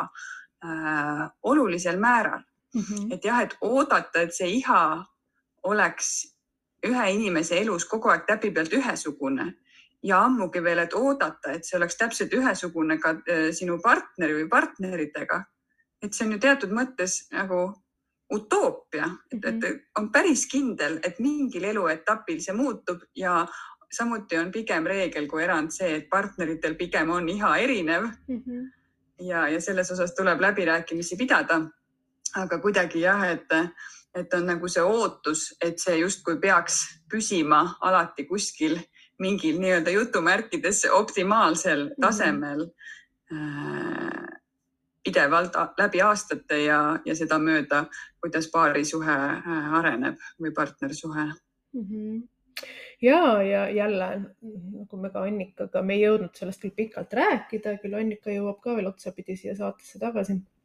äh, 0.66 1.26
olulisel 1.44 2.00
määral 2.00 2.49
mm. 2.76 2.82
-hmm. 2.82 3.14
et 3.14 3.26
jah, 3.26 3.42
et 3.42 3.56
oodata, 3.62 4.22
et 4.22 4.34
see 4.34 4.50
iha 4.60 5.06
oleks 5.64 6.12
ühe 6.88 7.10
inimese 7.12 7.60
elus 7.60 7.86
kogu 7.86 8.10
aeg 8.10 8.26
täpi 8.28 8.52
pealt 8.52 8.74
ühesugune 8.74 9.54
ja 10.04 10.22
ammugi 10.24 10.64
veel, 10.64 10.80
et 10.80 10.94
oodata, 10.94 11.52
et 11.52 11.66
see 11.66 11.78
oleks 11.78 11.98
täpselt 11.98 12.34
ühesugune 12.34 13.00
ka 13.00 13.10
äh, 13.10 13.50
sinu 13.52 13.80
partneri 13.84 14.34
või 14.34 14.50
partneritega. 14.50 15.44
et 16.02 16.14
see 16.14 16.26
on 16.26 16.32
ju 16.32 16.40
teatud 16.40 16.72
mõttes 16.72 17.28
nagu 17.32 17.74
utoopia, 18.32 19.10
et, 19.32 19.46
et 19.46 19.56
mhm. 19.56 19.80
on 20.00 20.12
päris 20.12 20.46
kindel, 20.48 21.00
et 21.04 21.20
mingil 21.20 21.64
eluetapil 21.64 22.40
see 22.42 22.54
muutub 22.54 23.02
ja 23.16 23.48
samuti 23.92 24.38
on 24.38 24.52
pigem 24.52 24.86
reegel 24.86 25.28
kui 25.28 25.44
erand 25.44 25.74
see, 25.74 25.96
et 25.98 26.10
partneritel 26.10 26.76
pigem 26.78 27.10
on 27.10 27.30
iha 27.30 27.58
erinev 27.58 28.04
mm. 28.28 28.44
-hmm. 28.46 28.72
ja, 29.20 29.48
ja 29.50 29.62
selles 29.62 29.92
osas 29.92 30.16
tuleb 30.16 30.42
läbirääkimisi 30.42 31.18
pidada 31.18 31.62
aga 32.38 32.60
kuidagi 32.62 33.02
jah, 33.02 33.24
et, 33.32 33.52
et 34.16 34.34
on 34.34 34.46
nagu 34.46 34.70
see 34.70 34.84
ootus, 34.84 35.50
et 35.62 35.80
see 35.82 36.00
justkui 36.02 36.40
peaks 36.42 36.82
püsima 37.10 37.62
alati 37.82 38.26
kuskil 38.30 38.78
mingil 39.20 39.60
nii-öelda 39.60 39.92
jutumärkides 39.92 40.86
optimaalsel 40.96 41.86
mhm. 41.86 42.02
tasemel 42.02 42.66
mm 43.32 43.38
-hmm. 43.38 44.38
pidevalt 45.04 45.54
läbi 45.78 46.02
aastate 46.02 46.64
ja, 46.64 47.00
ja 47.06 47.16
sedamööda, 47.16 47.86
kuidas 48.22 48.48
paarisuhe 48.52 49.16
äh, 49.16 49.74
areneb 49.74 50.18
või 50.42 50.54
partnersuhe 50.54 51.26
mm. 51.74 51.88
-hmm 51.90 52.28
ja, 53.02 53.42
ja 53.44 53.70
jälle 53.70 54.08
nagu 54.42 54.98
me 54.98 55.10
ka 55.10 55.22
Annikaga, 55.24 55.82
me 55.82 55.94
ei 55.94 56.02
jõudnud 56.02 56.36
sellest 56.36 56.62
küll 56.62 56.76
pikalt 56.76 57.14
rääkida, 57.14 57.78
küll 57.78 57.94
Annika 57.96 58.30
jõuab 58.30 58.60
ka 58.60 58.76
veel 58.76 58.88
otsapidi 58.88 59.36
siia 59.36 59.56
saatesse 59.56 60.00
tagasi 60.00 60.34
Äh, 60.34 60.59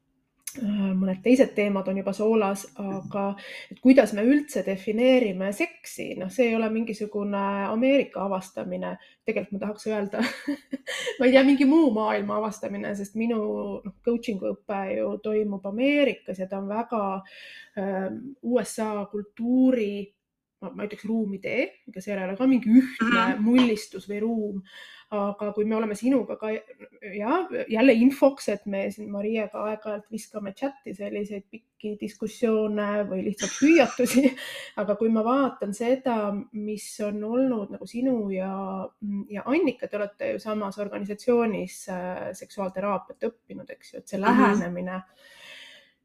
mõned 0.62 1.20
teised 1.24 1.54
teemad 1.56 1.88
on 1.90 1.98
juba 2.00 2.12
soolas, 2.16 2.64
aga 2.80 3.24
et 3.72 3.80
kuidas 3.82 4.12
me 4.16 4.24
üldse 4.26 4.62
defineerime 4.66 5.50
seksi, 5.56 6.12
noh, 6.20 6.30
see 6.32 6.50
ei 6.50 6.56
ole 6.56 6.70
mingisugune 6.72 7.44
Ameerika 7.68 8.24
avastamine. 8.28 8.96
tegelikult 9.24 9.52
ma 9.56 9.60
tahaks 9.62 9.86
öelda 9.88 10.20
ma 11.18 11.26
ei 11.26 11.32
tea, 11.32 11.44
mingi 11.44 11.64
muu 11.64 11.90
maailma 11.96 12.36
avastamine, 12.38 12.94
sest 12.96 13.14
minu 13.16 13.38
noh, 13.84 13.94
coaching'u 14.04 14.52
õpe 14.54 14.82
ju 14.98 15.14
toimub 15.24 15.64
Ameerikas 15.66 16.38
ja 16.38 16.48
ta 16.50 16.58
on 16.60 16.68
väga 16.68 17.04
äh, 17.16 18.10
USA 18.42 19.06
kultuuri 19.10 20.04
ma 20.64 20.86
ütleks 20.86 21.04
ruumidee, 21.04 21.64
ega 21.90 22.00
seal 22.00 22.20
ei 22.20 22.24
ole 22.24 22.36
ka 22.38 22.46
mingi 22.48 22.70
ühtne 22.72 23.24
mhm. 23.34 23.42
mullistus 23.44 24.06
või 24.08 24.20
ruum, 24.22 24.60
aga 25.10 25.50
kui 25.54 25.64
me 25.68 25.76
oleme 25.76 25.94
sinuga 25.94 26.36
ka 26.40 26.50
ja 26.50 27.36
jälle 27.68 27.92
infoks, 27.92 28.48
et 28.48 28.66
me 28.66 28.86
siin 28.90 29.10
Mariaga 29.12 29.66
aeg-ajalt 29.68 30.08
viskame 30.12 30.54
chati 30.56 30.94
selliseid 30.96 31.44
pikki 31.50 31.94
diskussioone 32.00 33.04
või 33.10 33.24
lihtsalt 33.28 33.58
hüüatusi. 33.60 34.24
aga 34.80 34.96
kui 35.00 35.12
ma 35.12 35.24
vaatan 35.26 35.74
seda, 35.76 36.16
mis 36.52 36.88
on 37.04 37.22
olnud 37.24 37.74
nagu 37.76 37.86
sinu 37.86 38.30
ja, 38.34 38.50
ja 39.30 39.46
Annika, 39.46 39.88
te 39.88 40.00
olete 40.00 40.34
ju 40.34 40.42
samas 40.42 40.78
organisatsioonis 40.82 41.78
äh, 41.92 42.26
seksuaalteraapiat 42.34 43.30
õppinud, 43.30 43.70
eks 43.76 43.94
ju, 43.94 43.98
et 43.98 44.08
see 44.08 44.18
mm 44.18 44.24
-hmm. 44.24 44.30
lähenemine 44.30 45.02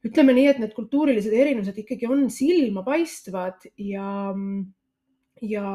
ütleme 0.05 0.33
nii, 0.35 0.47
et 0.47 0.59
need 0.61 0.73
kultuurilised 0.75 1.33
erinevused 1.33 1.77
ikkagi 1.81 2.07
on 2.07 2.29
silmapaistvad 2.31 3.67
ja, 3.83 4.31
ja 5.41 5.73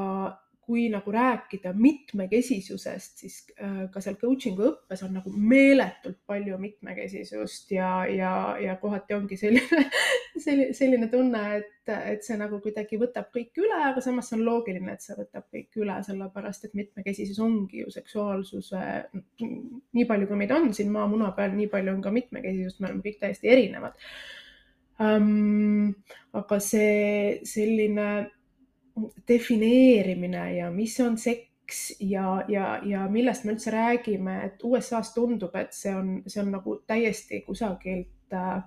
kui 0.67 0.87
nagu 0.93 1.13
rääkida 1.13 1.73
mitmekesisusest, 1.77 3.21
siis 3.21 3.37
äh, 3.61 3.85
ka 3.93 4.01
seal 4.05 4.17
coaching'u 4.21 4.65
õppes 4.71 5.05
on 5.07 5.15
nagu 5.19 5.33
meeletult 5.35 6.19
palju 6.29 6.59
mitmekesisust 6.61 7.75
ja, 7.77 7.91
ja, 8.09 8.33
ja 8.61 8.77
kohati 8.81 9.17
ongi 9.17 9.39
selline, 9.41 9.85
selline, 10.45 10.71
selline 10.77 11.09
tunne, 11.13 11.43
et, 11.59 11.93
et 12.15 12.25
see 12.27 12.39
nagu 12.41 12.61
kuidagi 12.65 12.99
võtab 13.01 13.29
kõik 13.35 13.61
üle, 13.61 13.81
aga 13.91 14.05
samas 14.05 14.31
see 14.31 14.39
on 14.39 14.47
loogiline, 14.49 14.95
et 14.95 15.05
see 15.05 15.17
võtab 15.19 15.49
kõik 15.53 15.83
üle, 15.83 15.99
sellepärast 16.07 16.69
et 16.69 16.79
mitmekesisus 16.79 17.43
ongi 17.45 17.85
ju 17.85 17.93
seksuaalsuse, 17.95 18.85
nii 19.45 20.07
palju 20.09 20.31
kui 20.31 20.41
meid 20.41 20.55
on 20.57 20.73
siin 20.77 20.93
maamuna 20.95 21.35
peal, 21.37 21.53
nii 21.59 21.69
palju 21.73 21.97
on 21.97 22.01
ka 22.05 22.15
mitmekesisust, 22.15 22.81
me 22.81 22.91
oleme 22.91 23.05
kõik 23.05 23.21
täiesti 23.21 23.53
erinevad 23.53 24.01
um,. 25.01 25.93
aga 26.35 26.57
see 26.63 27.45
selline 27.47 28.09
defineerimine 29.29 30.45
ja 30.57 30.71
mis 30.71 30.95
on 31.01 31.17
seks 31.19 31.97
ja, 32.01 32.45
ja, 32.49 32.79
ja 32.87 33.09
millest 33.11 33.45
me 33.45 33.55
üldse 33.55 33.73
räägime, 33.75 34.39
et 34.47 34.65
USA-s 34.65 35.15
tundub, 35.17 35.55
et 35.59 35.75
see 35.75 35.95
on, 35.97 36.17
see 36.31 36.43
on 36.43 36.53
nagu 36.55 36.79
täiesti 36.87 37.43
kusagilt 37.47 38.37
äh, 38.37 38.63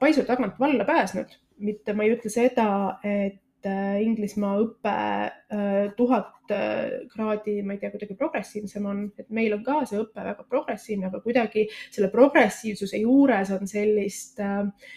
paisu 0.00 0.26
tagant 0.28 0.60
valla 0.60 0.84
pääsnud. 0.84 1.38
mitte 1.56 1.94
ma 1.96 2.04
ei 2.04 2.12
ütle 2.12 2.28
seda, 2.28 2.98
et 3.00 3.64
äh, 3.64 4.02
Inglismaa 4.04 4.58
õpe 4.60 4.92
äh, 4.92 5.86
tuhat 5.96 6.52
äh, 6.52 7.06
kraadi, 7.08 7.62
ma 7.64 7.72
ei 7.72 7.80
tea, 7.80 7.88
kuidagi 7.94 8.18
progressiivsem 8.18 8.84
on, 8.84 9.06
et 9.16 9.30
meil 9.32 9.56
on 9.56 9.64
ka 9.64 9.80
see 9.88 10.02
õpe 10.02 10.20
väga 10.20 10.44
progressiivne, 10.44 11.08
aga 11.08 11.22
kuidagi 11.24 11.64
selle 11.86 12.12
progressiivsuse 12.12 13.00
juures 13.00 13.54
on 13.56 13.64
sellist 13.70 14.44
äh,, 14.44 14.90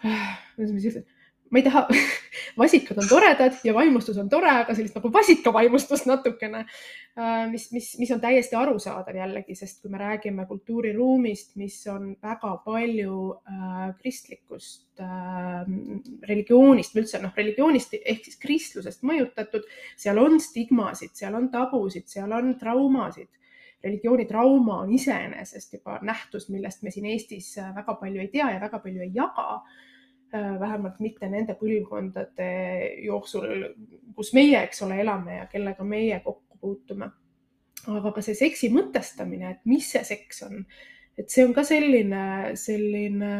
kuidas 0.00 0.72
ma 0.72 0.80
siis 0.80 0.94
ütlen 0.94 1.19
ma 1.50 1.58
ei 1.58 1.64
taha 1.66 1.86
vasikad 2.58 2.98
on 2.98 3.08
toredad 3.08 3.52
ja 3.64 3.74
vaimustus 3.74 4.18
on 4.18 4.28
tore, 4.30 4.50
aga 4.62 4.74
sellist 4.74 4.94
nagu 4.98 5.10
vasikavaimustust 5.12 6.06
natukene, 6.06 6.62
äh, 7.18 7.42
mis, 7.50 7.68
mis, 7.74 7.90
mis 7.98 8.12
on 8.14 8.20
täiesti 8.22 8.56
arusaadav 8.58 9.18
jällegi, 9.18 9.56
sest 9.58 9.82
kui 9.82 9.90
me 9.90 9.98
räägime 10.00 10.46
kultuuriruumist, 10.46 11.56
mis 11.60 11.80
on 11.90 12.12
väga 12.22 12.54
palju 12.66 13.18
äh, 13.34 13.82
kristlikust 13.98 15.02
äh,, 15.02 15.66
religioonist 16.28 16.96
üldse 16.96 17.22
noh, 17.22 17.34
religioonist 17.36 17.98
ehk 18.00 18.24
siis 18.28 18.40
kristlusest 18.40 19.04
mõjutatud, 19.06 19.66
seal 19.98 20.22
on 20.22 20.40
stigmasid, 20.42 21.14
seal 21.18 21.38
on 21.38 21.50
tabusid, 21.52 22.08
seal 22.10 22.32
on 22.36 22.54
traumasid. 22.60 23.30
Religioonitrauma 23.80 24.82
on 24.82 24.90
iseenesest 24.92 25.78
juba 25.78 25.94
nähtus, 26.04 26.50
millest 26.52 26.82
me 26.84 26.90
siin 26.92 27.06
Eestis 27.08 27.54
väga 27.56 27.94
palju 27.96 28.20
ei 28.20 28.28
tea 28.28 28.50
ja 28.52 28.58
väga 28.60 28.76
palju 28.84 29.06
ei 29.06 29.14
jaga. 29.14 29.54
Äh, 29.56 29.86
vähemalt 30.32 31.00
mitte 31.00 31.28
nende 31.28 31.56
põlvkondade 31.58 32.50
jooksul, 33.04 33.64
kus 34.16 34.32
meie, 34.36 34.60
eks 34.62 34.82
ole, 34.86 35.00
elame 35.02 35.40
ja 35.40 35.48
kellega 35.50 35.84
meie 35.84 36.20
kokku 36.24 36.58
puutume. 36.60 37.10
aga 37.88 38.10
ka 38.12 38.20
see 38.20 38.36
seksi 38.36 38.68
mõtestamine, 38.68 39.50
et 39.50 39.60
mis 39.64 39.86
see 39.88 40.04
seks 40.04 40.42
on, 40.44 40.64
et 41.16 41.30
see 41.32 41.46
on 41.46 41.54
ka 41.56 41.64
selline, 41.64 42.52
selline 42.60 43.30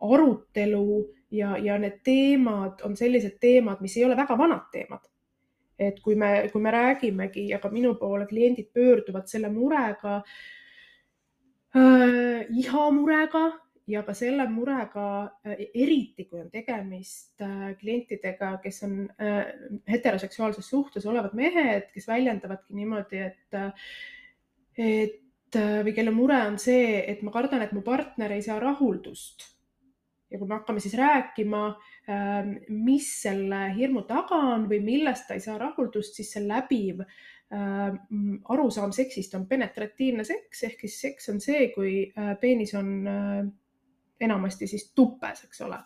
arutelu 0.00 1.04
ja, 1.30 1.56
ja 1.60 1.76
need 1.78 2.00
teemad 2.04 2.80
on 2.86 2.96
sellised 2.96 3.36
teemad, 3.40 3.82
mis 3.84 3.96
ei 3.98 4.06
ole 4.06 4.16
väga 4.16 4.38
vanad 4.38 4.68
teemad. 4.72 5.04
et 5.78 6.00
kui 6.02 6.16
me, 6.18 6.48
kui 6.50 6.62
me 6.62 6.70
räägimegi 6.74 7.48
ja 7.52 7.60
ka 7.62 7.68
minu 7.70 7.92
poole 7.94 8.26
kliendid 8.26 8.72
pöörduvad 8.74 9.28
selle 9.30 9.46
murega 9.48 10.16
äh,, 11.76 12.48
iha 12.50 12.90
murega 12.90 13.44
ja 13.88 14.02
ka 14.04 14.14
selle 14.16 14.44
murega, 14.52 15.06
äh, 15.46 15.62
eriti 15.76 16.26
kui 16.28 16.42
on 16.42 16.50
tegemist 16.52 17.40
äh, 17.44 17.72
klientidega, 17.80 18.52
kes 18.62 18.82
on 18.86 18.98
äh, 19.20 19.52
heteroseksuaalses 19.88 20.68
suhtes 20.68 21.06
olevad 21.08 21.36
mehed, 21.38 21.88
kes 21.94 22.08
väljendavadki 22.10 22.76
niimoodi, 22.76 23.22
et, 23.30 23.60
et 24.78 25.24
või 25.56 25.94
kelle 25.96 26.12
mure 26.12 26.36
on 26.50 26.58
see, 26.60 26.98
et 27.08 27.22
ma 27.24 27.32
kardan, 27.32 27.64
et 27.64 27.72
mu 27.72 27.80
partner 27.86 28.34
ei 28.36 28.44
saa 28.44 28.58
rahuldust. 28.60 29.54
ja 30.28 30.36
kui 30.36 30.44
me 30.44 30.58
hakkame 30.58 30.80
siis 30.84 30.92
rääkima, 30.98 31.62
ähm, 32.12 32.50
mis 32.68 33.06
selle 33.22 33.62
hirmu 33.72 34.02
taga 34.04 34.36
on 34.50 34.66
või 34.68 34.82
millest 34.84 35.24
ta 35.24 35.38
ei 35.38 35.40
saa 35.40 35.56
rahuldust, 35.58 36.18
siis 36.18 36.34
see 36.34 36.44
läbiv 36.44 37.00
arusaam 37.48 38.90
seksist 38.92 39.32
on 39.38 39.46
penetratiivne 39.48 40.20
seks 40.28 40.66
ehk 40.68 40.82
siis 40.84 40.98
seks 41.00 41.30
on 41.32 41.38
see, 41.40 41.70
kui 41.72 41.94
peenis 42.42 42.74
on 42.76 42.90
enamasti 44.20 44.66
siis 44.66 44.90
tupes, 44.94 45.44
eks 45.44 45.60
ole. 45.66 45.78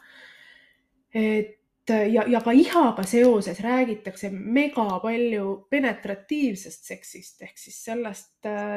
et 1.15 1.59
ja, 1.89 2.23
ja 2.31 2.41
ka 2.41 2.53
ihaga 2.55 3.03
seoses 3.03 3.61
räägitakse 3.61 4.31
mega 4.31 5.01
palju 5.03 5.67
penetratiivsest 5.71 6.87
seksist 6.87 7.43
ehk 7.43 7.59
siis 7.59 7.79
sellest, 7.85 8.37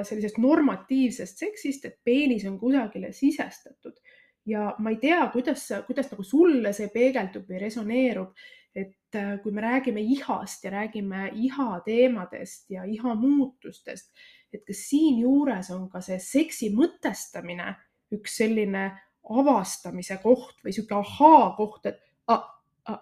sellisest 0.10 0.40
normatiivsest 0.42 1.44
seksist, 1.46 1.86
et 1.86 2.00
peenis 2.04 2.48
on 2.50 2.60
kusagile 2.60 3.14
sisestatud 3.14 4.00
ja 4.46 4.76
ma 4.80 4.94
ei 4.94 5.00
tea, 5.02 5.24
kuidas, 5.34 5.68
kuidas 5.88 6.12
nagu 6.12 6.24
sulle 6.24 6.74
see 6.74 6.90
peegeldub 6.94 7.50
või 7.50 7.62
resoneerub, 7.66 8.36
et 8.76 9.18
kui 9.44 9.54
me 9.56 9.64
räägime 9.64 10.04
ihast 10.16 10.66
ja 10.66 10.74
räägime 10.74 11.30
iha 11.34 11.80
teemadest 11.86 12.70
ja 12.70 12.84
iha 12.84 13.16
muutustest, 13.16 14.12
et 14.54 14.66
kas 14.68 14.86
siinjuures 14.90 15.72
on 15.76 15.88
ka 15.90 16.02
see 16.04 16.20
seksi 16.22 16.72
mõtestamine 16.76 17.74
üks 18.16 18.38
selline 18.42 18.90
avastamise 19.30 20.18
koht 20.24 20.60
või 20.64 20.74
sihuke 20.76 20.98
ahaa 21.00 21.54
koht, 21.58 21.86
et 21.86 22.02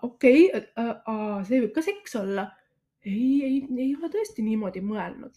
okei 0.02 0.46
okay,, 0.54 1.44
see 1.48 1.64
võib 1.64 1.74
ka 1.76 1.84
seks 1.86 2.16
olla. 2.20 2.48
ei, 3.06 3.44
ei, 3.44 3.58
ei 3.78 3.90
ole 3.96 4.10
tõesti 4.12 4.46
niimoodi 4.46 4.82
mõelnud 4.86 5.36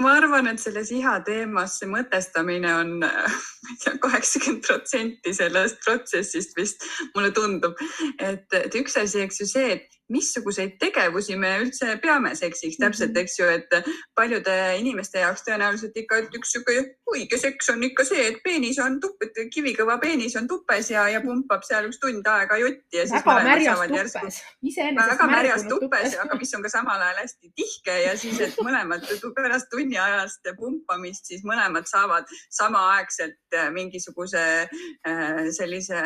ma 0.00 0.14
arvan, 0.16 0.48
et 0.48 0.60
selles 0.60 0.90
iha 0.96 1.18
teemas 1.26 1.76
see 1.80 1.88
mõtestamine 1.90 2.72
on, 2.72 2.92
ma 3.04 3.72
ei 3.74 3.78
tea, 3.84 3.96
kaheksakümmend 4.02 4.66
protsenti 4.66 5.34
sellest 5.36 5.80
protsessist 5.84 6.56
vist 6.58 6.86
mulle 7.14 7.32
tundub, 7.36 7.78
et, 8.18 8.46
et 8.56 8.78
üks 8.80 8.96
asi, 9.00 9.24
eks 9.26 9.42
ju 9.42 9.48
see, 9.50 9.76
et 9.76 9.99
missuguseid 10.10 10.76
tegevusi 10.80 11.36
me 11.40 11.56
üldse 11.64 11.96
peame 12.02 12.34
seksiks? 12.38 12.80
Täpselt, 12.80 13.14
mhm. 13.14 13.24
eks 13.24 13.38
ju, 13.38 13.48
et 13.50 13.94
paljude 14.16 14.56
inimeste 14.80 15.22
jaoks 15.24 15.44
tõenäoliselt 15.46 15.96
ikka 16.02 16.22
üks 16.38 16.54
sihuke 16.54 16.78
õige 17.10 17.38
seks 17.40 17.70
on 17.72 17.82
ikka 17.86 18.04
see, 18.06 18.26
et 18.30 18.38
peenis 18.44 18.78
on 18.82 18.98
tupp, 19.02 19.22
et 19.24 19.38
kivikõva 19.52 19.98
peenis 20.02 20.36
on 20.38 20.46
tupes 20.50 20.90
ja, 20.92 21.06
ja 21.10 21.20
pumpab 21.24 21.64
seal 21.66 21.88
üks 21.88 21.98
tund 22.02 22.26
aega 22.30 22.58
jotti 22.60 23.00
ja 23.00 23.06
siis 23.08 23.24
väga 23.26 23.36
märjas 23.46 23.82
tuppes, 23.90 24.40
iseenesest 24.70 25.12
väga 25.14 25.28
märjas 25.30 25.66
tuppes, 25.70 26.16
aga 26.24 26.38
mis 26.40 26.54
on 26.56 26.64
ka 26.66 26.72
samal 26.72 27.04
ajal 27.06 27.22
hästi 27.22 27.52
tihke 27.58 27.96
ja 28.04 28.14
siis, 28.20 28.40
et 28.46 28.58
mõlemad 28.62 29.06
pärast 29.36 29.70
tunni 29.72 29.98
ajast 29.98 30.52
pumpamist, 30.58 31.26
siis 31.30 31.44
mõlemad 31.46 31.88
saavad 31.90 32.30
samaaegselt 32.54 33.58
mingisuguse 33.74 34.44
äh, 34.64 35.42
sellise 35.54 36.00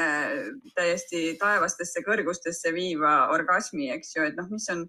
täiesti 0.76 1.24
taevastesse 1.40 2.04
kõrgustesse 2.06 2.72
viiva 2.74 3.14
orgasmi 3.34 3.90
eks 3.96 4.16
ju, 4.16 4.24
et 4.28 4.38
noh, 4.38 4.48
mis 4.52 4.66
on 4.72 4.84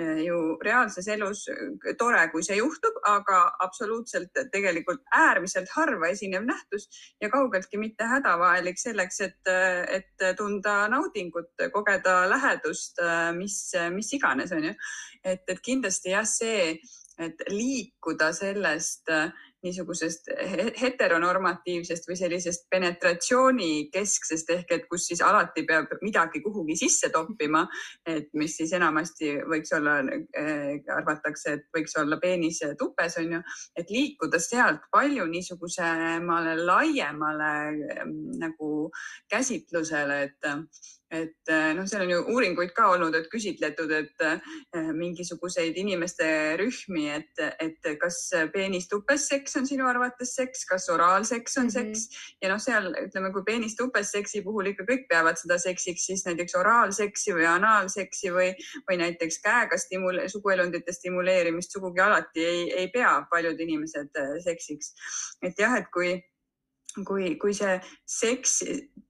eh, 0.00 0.22
ju 0.26 0.38
reaalses 0.64 1.08
elus 1.14 1.44
eh, 1.52 1.92
tore, 1.98 2.22
kui 2.32 2.44
see 2.46 2.58
juhtub, 2.58 2.98
aga 3.08 3.42
absoluutselt 3.64 4.42
tegelikult 4.54 5.04
äärmiselt 5.18 5.70
harva 5.76 6.12
esinev 6.14 6.46
nähtus 6.48 6.88
ja 7.22 7.30
kaugeltki 7.32 7.80
mitte 7.80 8.08
hädavajalik 8.08 8.80
selleks, 8.80 9.20
et, 9.28 9.52
et 9.98 10.26
tunda 10.38 10.82
naudingut, 10.92 11.52
kogeda 11.74 12.22
lähedust, 12.30 13.00
mis, 13.38 13.60
mis 13.94 14.12
iganes, 14.18 14.52
on 14.52 14.70
ju. 14.70 14.74
et, 15.24 15.46
et 15.48 15.64
kindlasti 15.64 16.14
jah, 16.16 16.28
see, 16.28 16.76
et 17.22 17.42
liikuda 17.52 18.32
sellest 18.34 19.10
niisugusest 19.62 20.30
heteronormatiivsest 20.80 22.08
või 22.08 22.16
sellisest 22.18 22.66
penetratsioonikesksest 22.72 24.50
ehk 24.56 24.74
et 24.76 24.86
kus 24.90 25.06
siis 25.10 25.22
alati 25.24 25.64
peab 25.68 25.92
midagi 26.02 26.42
kuhugi 26.44 26.76
sisse 26.78 27.12
toppima, 27.14 27.64
et 28.06 28.30
mis 28.38 28.56
siis 28.58 28.72
enamasti 28.78 29.34
võiks 29.48 29.74
olla 29.76 29.98
äh,, 30.02 30.80
arvatakse, 30.96 31.56
et 31.58 31.66
võiks 31.76 31.96
olla 32.00 32.18
peenis 32.22 32.62
tupes 32.78 33.18
on 33.22 33.36
ju, 33.38 33.42
et 33.78 33.90
liikuda 33.90 34.40
sealt 34.42 34.88
palju 34.92 35.26
niisugusemale 35.30 36.56
laiemale 36.62 37.52
äh, 37.68 38.06
nagu 38.42 38.72
käsitlusele, 39.30 40.22
et 40.28 40.52
et 41.12 41.52
äh, 41.52 41.72
noh, 41.76 41.86
seal 41.88 42.06
on 42.06 42.10
ju 42.10 42.20
uuringuid 42.32 42.72
ka 42.76 42.88
olnud, 42.94 43.14
et 43.18 43.28
küsitletud, 43.32 43.90
et 43.92 44.24
äh, 44.24 44.90
mingisuguseid 44.96 45.76
inimeste 45.76 46.26
rühmi, 46.60 47.08
et, 47.12 47.42
et 47.60 47.90
kas 48.00 48.18
peenistupes 48.54 49.28
seks 49.28 49.58
on 49.60 49.68
sinu 49.68 49.86
arvates 49.88 50.34
seks, 50.38 50.64
kas 50.70 50.88
oraalseks 50.92 51.58
on 51.60 51.68
mm 51.68 51.68
-hmm. 51.68 51.94
seks 51.94 52.38
ja 52.42 52.48
noh, 52.52 52.60
seal 52.62 52.90
ütleme, 53.04 53.32
kui 53.32 53.44
peenistupes 53.46 54.10
seksi 54.16 54.42
puhul 54.42 54.72
ikka 54.72 54.88
kõik 54.88 55.06
peavad 55.08 55.36
seda 55.36 55.58
seksiks, 55.58 56.06
siis 56.06 56.24
näiteks 56.26 56.56
oraalseksi 56.58 57.36
või 57.36 57.46
anaalseksi 57.50 58.32
või, 58.32 58.50
või 58.88 59.00
näiteks 59.04 59.40
käega 59.44 59.76
stimule, 59.76 60.28
suguelundite 60.28 60.92
stimuleerimist 60.92 61.72
sugugi 61.72 62.00
alati 62.00 62.44
ei, 62.44 62.72
ei 62.72 62.88
pea 62.88 63.26
paljud 63.30 63.60
inimesed 63.60 64.16
äh, 64.16 64.36
seksiks. 64.44 64.94
et 65.42 65.58
jah, 65.58 65.76
et 65.76 65.88
kui 65.92 66.16
kui, 67.06 67.36
kui 67.40 67.54
see 67.56 67.76
seks, 68.08 68.58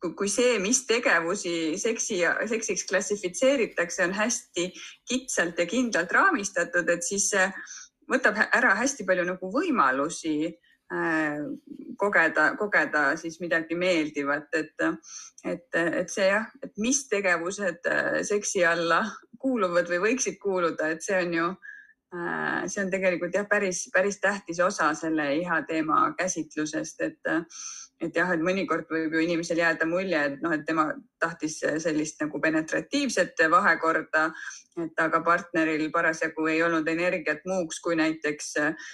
kui 0.03 0.31
see, 0.31 0.57
mis 0.63 0.85
tegevusi 0.89 1.75
seksi, 1.81 2.21
seksiks 2.51 2.87
klassifitseeritakse, 2.91 4.05
on 4.07 4.15
hästi 4.17 4.69
kitsalt 5.09 5.59
ja 5.59 5.67
kindlalt 5.71 6.13
raamistatud, 6.15 6.89
et 6.93 7.07
siis 7.07 7.31
see 7.33 7.49
võtab 8.11 8.39
ära 8.45 8.75
hästi 8.79 9.07
palju 9.09 9.27
nagu 9.27 9.51
võimalusi 9.55 10.37
äh, 10.49 11.43
kogeda, 11.99 12.53
kogeda 12.61 13.05
siis 13.21 13.41
midagi 13.43 13.79
meeldivat, 13.79 14.49
et, 14.59 14.87
et, 15.45 15.69
et 15.83 16.13
see 16.13 16.31
jah, 16.31 16.49
et 16.63 16.73
mis 16.83 17.05
tegevused 17.11 17.91
äh, 17.91 18.23
seksi 18.27 18.65
alla 18.69 19.03
kuuluvad 19.43 19.91
või 19.91 20.05
võiksid 20.11 20.39
kuuluda, 20.43 20.93
et 20.95 21.03
see 21.03 21.19
on 21.19 21.39
ju 21.41 21.51
äh,, 21.51 21.72
see 22.13 22.83
on 22.83 22.91
tegelikult 22.93 23.35
jah, 23.35 23.47
päris, 23.49 23.87
päris 23.93 24.21
tähtis 24.21 24.61
osa 24.61 24.91
selle 24.95 25.31
iha 25.37 25.63
teema 25.69 26.05
käsitlusest, 26.19 27.01
et 27.01 27.33
et 28.03 28.17
jah, 28.19 28.33
et 28.35 28.43
mõnikord 28.43 28.89
võib 28.91 29.15
ju 29.15 29.23
inimesel 29.23 29.61
jääda 29.63 29.87
mulje, 29.87 30.19
et 30.27 30.41
noh, 30.43 30.53
et 30.57 30.65
tema 30.67 30.89
tahtis 31.23 31.61
sellist 31.83 32.21
nagu 32.23 32.41
penetratiivset 32.43 33.47
vahekorda, 33.51 34.29
et 34.81 35.01
aga 35.05 35.21
partneril 35.25 35.91
parasjagu 35.93 36.47
ei 36.49 36.63
olnud 36.65 36.87
energiat 36.89 37.43
muuks, 37.49 37.81
kui 37.85 37.97
näiteks 37.99 38.49
äh, 38.63 38.87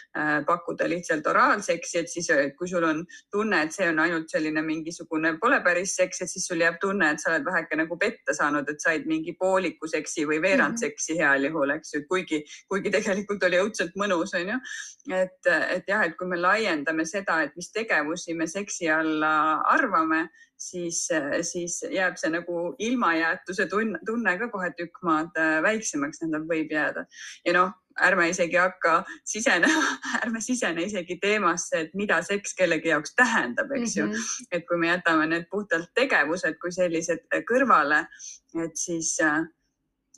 pakkuda 0.47 0.89
lihtsalt 0.91 1.27
oraalseksi, 1.31 1.99
et 2.03 2.11
siis 2.11 2.31
kui 2.59 2.69
sul 2.69 2.85
on 2.85 3.05
tunne, 3.31 3.63
et 3.63 3.75
see 3.75 3.87
on 3.89 4.01
ainult 4.03 4.31
selline 4.33 4.63
mingisugune, 4.67 5.37
pole 5.41 5.61
päris 5.65 5.95
seks, 6.01 6.25
et 6.25 6.33
siis 6.33 6.49
sul 6.51 6.65
jääb 6.65 6.81
tunne, 6.83 7.13
et 7.13 7.23
sa 7.23 7.33
oled 7.33 7.47
väheke 7.47 7.79
nagu 7.79 7.99
petta 8.01 8.35
saanud, 8.35 8.69
et 8.69 8.83
said 8.83 9.07
mingi 9.11 9.37
pooliku 9.39 9.91
seksi 9.91 10.27
või 10.29 10.41
veerandseksi 10.43 11.15
mhm. 11.15 11.23
heal 11.23 11.49
juhul, 11.51 11.77
eks 11.79 11.95
ju, 11.95 12.03
kuigi, 12.11 12.43
kuigi 12.69 12.93
tegelikult 12.95 13.47
oli 13.49 13.63
õudselt 13.63 13.95
mõnus, 14.01 14.35
onju. 14.39 14.59
et, 15.15 15.53
et 15.79 15.89
jah, 15.89 16.05
et 16.05 16.19
kui 16.19 16.29
me 16.29 16.41
laiendame 16.41 17.07
seda, 17.07 17.43
et 17.47 17.55
mis 17.57 17.71
tegevusi 17.73 18.35
me 18.35 18.51
seksi 18.51 18.91
alla 18.91 19.33
arvame, 19.79 20.27
siis, 20.59 21.05
siis 21.43 21.81
jääb 21.91 22.17
see 22.19 22.31
nagu 22.35 22.75
ilmajäetuse 22.79 23.67
tunne, 23.71 23.99
tunne 24.07 24.39
ka 24.39 24.49
kohe 24.53 24.71
tükk 24.79 25.03
maad 25.07 25.39
väiksemaks, 25.63 26.19
tähendab, 26.19 26.49
võib 26.51 26.73
jääda. 26.75 27.05
ja 27.47 27.55
noh, 27.57 27.77
ärme 28.03 28.29
isegi 28.31 28.57
hakka 28.57 29.03
sisenema, 29.27 29.85
ärme 30.23 30.41
sisene 30.41 30.85
isegi 30.87 31.19
teemasse, 31.23 31.85
et 31.85 31.95
mida 31.99 32.21
seks 32.27 32.55
kellegi 32.59 32.93
jaoks 32.93 33.15
tähendab, 33.19 33.73
eks 33.73 33.97
mm 33.97 34.03
-hmm. 34.03 34.07
ju. 34.07 34.07
Mhm. 34.07 34.49
et 34.53 34.67
kui 34.69 34.79
me 34.79 34.89
jätame 34.89 35.27
need 35.27 35.47
puhtalt 35.51 35.91
tegevused 35.95 36.59
kui 36.61 36.73
sellised 36.73 37.25
kõrvale, 37.51 38.07
et 38.65 38.77
siis 38.77 39.19
äh, 39.23 39.43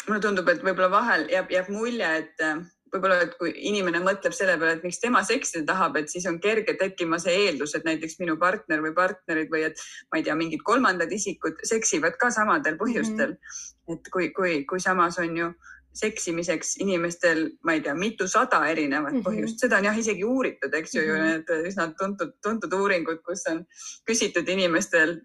mulle 0.09 0.20
tundub, 0.20 0.49
et 0.49 0.62
võib-olla 0.62 0.91
vahel 0.91 1.28
jääb, 1.28 1.51
jääb 1.51 1.68
mulje, 1.68 2.16
et 2.16 2.41
äh, 2.41 2.57
võib-olla, 2.93 3.20
et 3.24 3.36
kui 3.38 3.53
inimene 3.70 4.03
mõtleb 4.05 4.34
selle 4.36 4.57
peale, 4.59 4.76
et 4.78 4.84
miks 4.86 5.01
tema 5.03 5.22
seksida 5.26 5.64
tahab, 5.72 5.97
et 6.01 6.12
siis 6.12 6.26
on 6.30 6.41
kerge 6.43 6.76
tekkima 6.80 7.18
see 7.22 7.36
eeldus, 7.47 7.74
et 7.74 7.86
näiteks 7.88 8.18
minu 8.22 8.36
partner 8.41 8.82
või 8.84 8.95
partnerid 8.97 9.51
või 9.53 9.66
et 9.70 9.82
ma 10.12 10.20
ei 10.20 10.26
tea, 10.26 10.36
mingid 10.38 10.64
kolmandad 10.66 11.12
isikud 11.12 11.62
seksivad 11.72 12.18
ka 12.20 12.30
samadel 12.34 12.78
põhjustel 12.80 13.34
mm. 13.34 13.36
-hmm. 13.36 13.97
et 13.97 14.12
kui, 14.14 14.30
kui, 14.36 14.64
kui 14.64 14.80
samas 14.80 15.18
on 15.22 15.36
ju 15.36 15.53
seksimiseks 15.95 16.76
inimestel, 16.80 17.49
ma 17.66 17.74
ei 17.74 17.80
tea, 17.82 17.95
mitusada 17.95 18.61
erinevat 18.70 19.12
mm 19.12 19.20
-hmm. 19.20 19.26
põhjust, 19.26 19.59
seda 19.59 19.78
on 19.78 19.84
jah 19.84 19.99
isegi 19.99 20.24
uuritud, 20.24 20.74
eks 20.74 20.95
ju 20.95 21.03
mm, 21.03 21.09
-hmm. 21.09 21.24
need 21.24 21.66
üsna 21.70 21.88
tuntud, 21.99 22.32
tuntud 22.43 22.72
uuringud, 22.72 23.22
kus 23.26 23.43
on 23.51 23.64
küsitud 24.11 24.49
inimestel, 24.49 25.16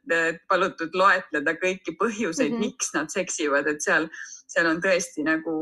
palutud 0.49 0.89
loetleda 0.93 1.53
kõiki 1.61 1.95
põhjuseid 2.01 2.51
mm, 2.51 2.55
-hmm. 2.55 2.59
miks 2.59 2.93
nad 2.93 3.09
seksivad, 3.09 3.67
et 3.67 3.81
seal, 3.81 4.09
seal 4.55 4.69
on 4.71 4.81
tõesti 4.83 5.23
nagu 5.27 5.53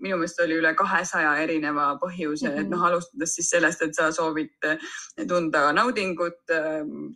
minu 0.00 0.16
meelest 0.20 0.40
oli 0.44 0.56
üle 0.60 0.72
kahesaja 0.78 1.34
erineva 1.42 1.88
põhjuse 2.02 2.48
mm, 2.48 2.54
-hmm. 2.54 2.64
et 2.64 2.72
noh, 2.72 2.86
alustades 2.88 3.34
siis 3.34 3.50
sellest, 3.50 3.82
et 3.82 3.94
sa 3.94 4.10
soovid 4.14 4.68
tunda 5.28 5.68
naudingut, 5.76 6.42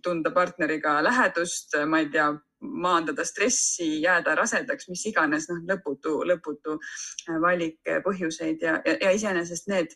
tunda 0.03 0.31
partneriga 0.35 0.99
lähedust, 1.05 1.76
ma 1.87 2.03
ei 2.03 2.11
tea 2.11 2.31
maandada 2.61 3.24
stressi, 3.24 4.03
jääda 4.03 4.35
rasedaks, 4.37 4.89
mis 4.93 5.07
iganes, 5.09 5.49
noh, 5.49 5.62
lõputu, 5.70 6.18
lõputu 6.28 6.76
valik 7.41 7.95
põhjuseid 8.05 8.66
ja, 8.66 8.81
ja, 8.85 8.97
ja 9.01 9.12
iseenesest 9.16 9.70
need 9.72 9.95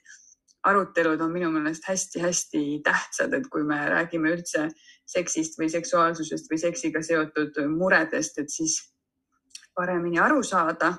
arutelud 0.64 1.20
on 1.20 1.32
minu 1.32 1.50
meelest 1.52 1.84
hästi-hästi 1.88 2.80
tähtsad, 2.84 3.34
et 3.36 3.50
kui 3.52 3.66
me 3.68 3.76
räägime 3.90 4.32
üldse 4.32 4.70
seksist 5.04 5.58
või 5.60 5.68
seksuaalsusest 5.68 6.48
või 6.50 6.60
seksiga 6.62 7.02
seotud 7.04 7.58
muredest, 7.68 8.38
et 8.40 8.48
siis 8.48 8.78
paremini 9.76 10.22
aru 10.22 10.40
saada 10.42 10.94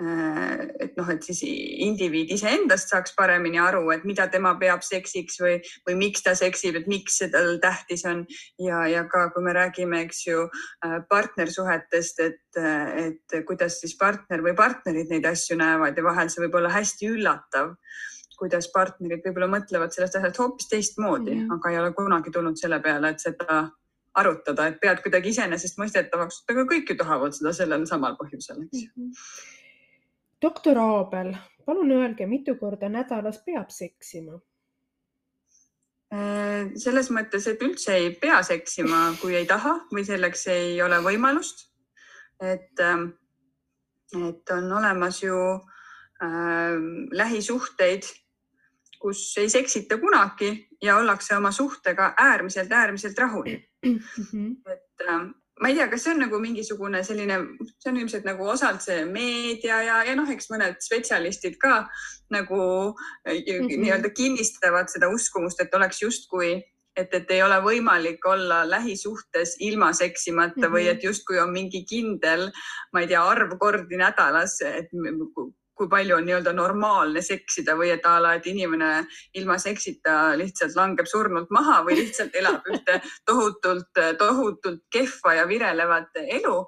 et 0.00 0.96
noh, 0.96 1.08
et 1.12 1.24
siis 1.24 1.42
indiviid 1.84 2.30
iseendast 2.32 2.92
saaks 2.92 3.12
paremini 3.16 3.60
aru, 3.60 3.82
et 3.94 4.04
mida 4.08 4.26
tema 4.32 4.54
peab 4.60 4.84
seksiks 4.86 5.40
või, 5.42 5.56
või 5.88 5.96
miks 6.00 6.24
ta 6.24 6.34
seksib, 6.38 6.78
et 6.80 6.88
miks 6.90 7.18
see 7.20 7.30
tal 7.32 7.58
tähtis 7.62 8.04
on. 8.08 8.22
Ja, 8.60 8.84
ja 8.88 9.04
ka 9.10 9.26
kui 9.34 9.44
me 9.44 9.54
räägime, 9.56 10.04
eks 10.06 10.22
ju, 10.26 10.46
äh, 10.86 11.00
partnersuhetest, 11.08 12.22
et, 12.24 12.60
et 12.60 13.40
kuidas 13.48 13.80
siis 13.82 13.96
partner 14.00 14.44
või 14.44 14.56
partnerid 14.56 15.12
neid 15.12 15.28
asju 15.28 15.58
näevad 15.60 15.98
ja 15.98 16.06
vahel 16.06 16.32
see 16.32 16.46
võib 16.46 16.56
olla 16.60 16.72
hästi 16.72 17.12
üllatav 17.16 17.76
kuidas 18.40 18.70
partnerid 18.72 19.20
võib-olla 19.26 19.50
mõtlevad 19.52 19.92
sellest 19.92 20.16
asjast 20.16 20.38
hoopis 20.40 20.70
teistmoodi 20.70 21.34
mm, 21.34 21.42
-hmm. 21.42 21.58
aga 21.58 21.70
ei 21.70 21.78
ole 21.82 21.92
kunagi 21.92 22.32
tulnud 22.32 22.56
selle 22.56 22.78
peale, 22.80 23.10
et 23.12 23.20
seda 23.20 23.66
arutada, 24.16 24.66
et 24.66 24.80
pead 24.80 25.02
kuidagi 25.04 25.34
iseenesestmõistetavaks, 25.34 26.42
aga 26.50 26.64
kõik 26.72 26.88
ju 26.88 26.96
tahavad 27.02 27.36
seda 27.36 27.52
sellel 27.54 27.84
samal 27.86 28.16
põhjusel, 28.16 28.64
eks 28.64 28.86
ju. 28.86 28.92
Mm 28.96 29.10
-hmm 29.10 29.58
doktor 30.42 30.78
Aabel, 30.78 31.34
palun 31.66 31.90
öelge, 31.90 32.26
mitu 32.26 32.56
korda 32.60 32.88
nädalas 32.88 33.42
peab 33.44 33.70
seksima? 33.70 34.40
Äh, 36.10 36.72
selles 36.80 37.10
mõttes, 37.14 37.46
et 37.46 37.60
üldse 37.62 37.94
ei 37.94 38.08
pea 38.18 38.40
seksima, 38.42 39.12
kui 39.20 39.36
ei 39.38 39.46
taha 39.46 39.76
või 39.92 40.02
selleks 40.06 40.48
ei 40.50 40.80
ole 40.82 40.98
võimalust. 41.04 41.68
et, 42.40 42.80
ähm, 42.80 43.10
et 44.16 44.50
on 44.50 44.72
olemas 44.72 45.22
ju 45.22 45.36
äh, 45.36 46.78
lähisuhteid, 47.12 48.06
kus 48.98 49.36
ei 49.38 49.48
seksita 49.48 49.98
kunagi 50.00 50.68
ja 50.82 50.96
ollakse 50.96 51.36
oma 51.36 51.52
suhtega 51.52 52.14
äärmiselt, 52.16 52.72
äärmiselt 52.72 53.18
rahul. 53.18 53.58
Mhm. 53.84 54.52
et 54.72 55.06
äh, 55.08 55.28
ma 55.60 55.68
ei 55.68 55.76
tea, 55.76 55.88
kas 55.92 56.04
see 56.04 56.14
on 56.14 56.22
nagu 56.24 56.40
mingisugune 56.40 57.02
selline, 57.04 57.36
see 57.76 57.92
on 57.92 58.00
ilmselt 58.00 58.24
nagu 58.24 58.48
osalt 58.48 58.82
see 58.84 59.04
meedia 59.04 59.82
ja, 59.84 60.00
ja 60.08 60.16
noh, 60.16 60.28
eks 60.32 60.48
mõned 60.52 60.80
spetsialistid 60.80 61.58
ka 61.60 61.84
nagu 62.32 62.60
mm 62.96 63.30
-hmm. 63.30 63.80
nii-öelda 63.84 64.10
kinnistavad 64.16 64.88
seda 64.92 65.12
uskumust, 65.12 65.60
et 65.60 65.74
oleks 65.74 66.02
justkui 66.02 66.54
et, 66.96 67.14
et 67.14 67.30
ei 67.30 67.42
ole 67.42 67.60
võimalik 67.64 68.24
olla 68.26 68.62
lähisuhtes 68.68 69.56
ilma 69.60 69.92
seksimata 69.92 70.56
mm 70.56 70.64
-hmm. 70.64 70.72
või 70.74 70.88
et 70.88 71.04
justkui 71.04 71.38
on 71.38 71.52
mingi 71.52 71.84
kindel, 71.84 72.50
ma 72.92 73.00
ei 73.00 73.08
tea, 73.12 73.22
arv 73.22 73.56
kordi 73.58 73.96
nädalas, 73.96 74.60
et 74.60 74.92
kui 75.80 75.88
palju 75.88 76.18
on 76.18 76.26
nii-öelda 76.28 76.52
normaalne 76.52 77.22
seksida 77.24 77.72
või 77.78 77.94
et 77.94 78.04
a 78.04 78.18
la, 78.20 78.34
et 78.36 78.46
inimene 78.50 78.90
ilma 79.40 79.56
seksita 79.62 80.34
lihtsalt 80.36 80.76
langeb 80.76 81.08
surnult 81.08 81.48
maha 81.56 81.80
või 81.86 81.96
lihtsalt 82.02 82.36
elab 82.36 82.68
ühte 82.68 82.98
tohutult, 83.28 84.02
tohutult 84.20 84.84
kehva 84.92 85.38
ja 85.38 85.48
virelevat 85.48 86.20
elu. 86.26 86.58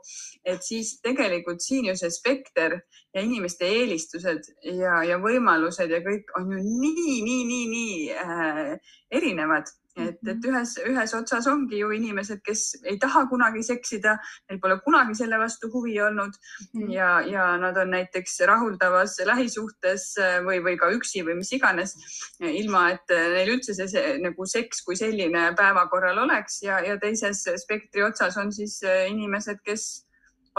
et 0.44 0.64
siis 0.64 0.96
tegelikult 1.04 1.60
siin 1.62 1.86
ju 1.90 1.96
see 1.96 2.10
spekter 2.10 2.80
ja 3.14 3.20
inimeste 3.20 3.68
eelistused 3.68 4.48
ja, 4.64 5.02
ja 5.04 5.20
võimalused 5.20 5.92
ja 5.92 6.00
kõik 6.02 6.32
on 6.38 6.50
ju 6.56 6.62
nii, 6.64 7.20
nii, 7.28 7.44
nii, 7.44 7.68
nii 7.76 7.96
äh, 8.24 8.96
erinevad 9.12 9.68
et, 9.96 10.18
et 10.24 10.38
mhm. 10.38 10.48
ühes, 10.48 10.74
ühes 10.88 11.14
otsas 11.16 11.46
ongi 11.50 11.82
ju 11.82 11.90
inimesed, 11.92 12.40
kes 12.46 12.64
ei 12.88 12.98
taha 13.02 13.26
kunagi 13.28 13.62
seksida, 13.66 14.16
neil 14.48 14.60
pole 14.62 14.78
kunagi 14.84 15.16
selle 15.18 15.40
vastu 15.40 15.70
huvi 15.72 15.98
olnud 16.00 16.36
mm 16.72 16.90
ja, 16.92 17.20
ja 17.24 17.44
nad 17.60 17.76
on 17.78 17.92
näiteks 17.94 18.40
rahuldavas 18.48 19.14
lähisuhtes 19.24 20.06
äh, 20.20 20.38
või, 20.44 20.58
või 20.64 20.76
ka 20.80 20.90
üksi 20.92 21.22
või 21.24 21.38
mis 21.38 21.52
iganes, 21.54 21.94
ilma 22.40 22.88
et 22.92 23.12
neil 23.12 23.52
üldse 23.54 23.76
see, 23.76 23.86
see 23.88 24.16
nagu 24.20 24.46
seks 24.48 24.82
kui 24.84 24.96
selline 24.98 25.44
päevakorral 25.56 26.18
oleks 26.24 26.62
ja, 26.66 26.80
ja 26.84 26.98
teises 27.00 27.44
spektri 27.62 28.04
otsas 28.04 28.36
on 28.40 28.52
siis 28.52 28.80
äh, 28.84 29.06
inimesed, 29.12 29.62
kes 29.64 30.04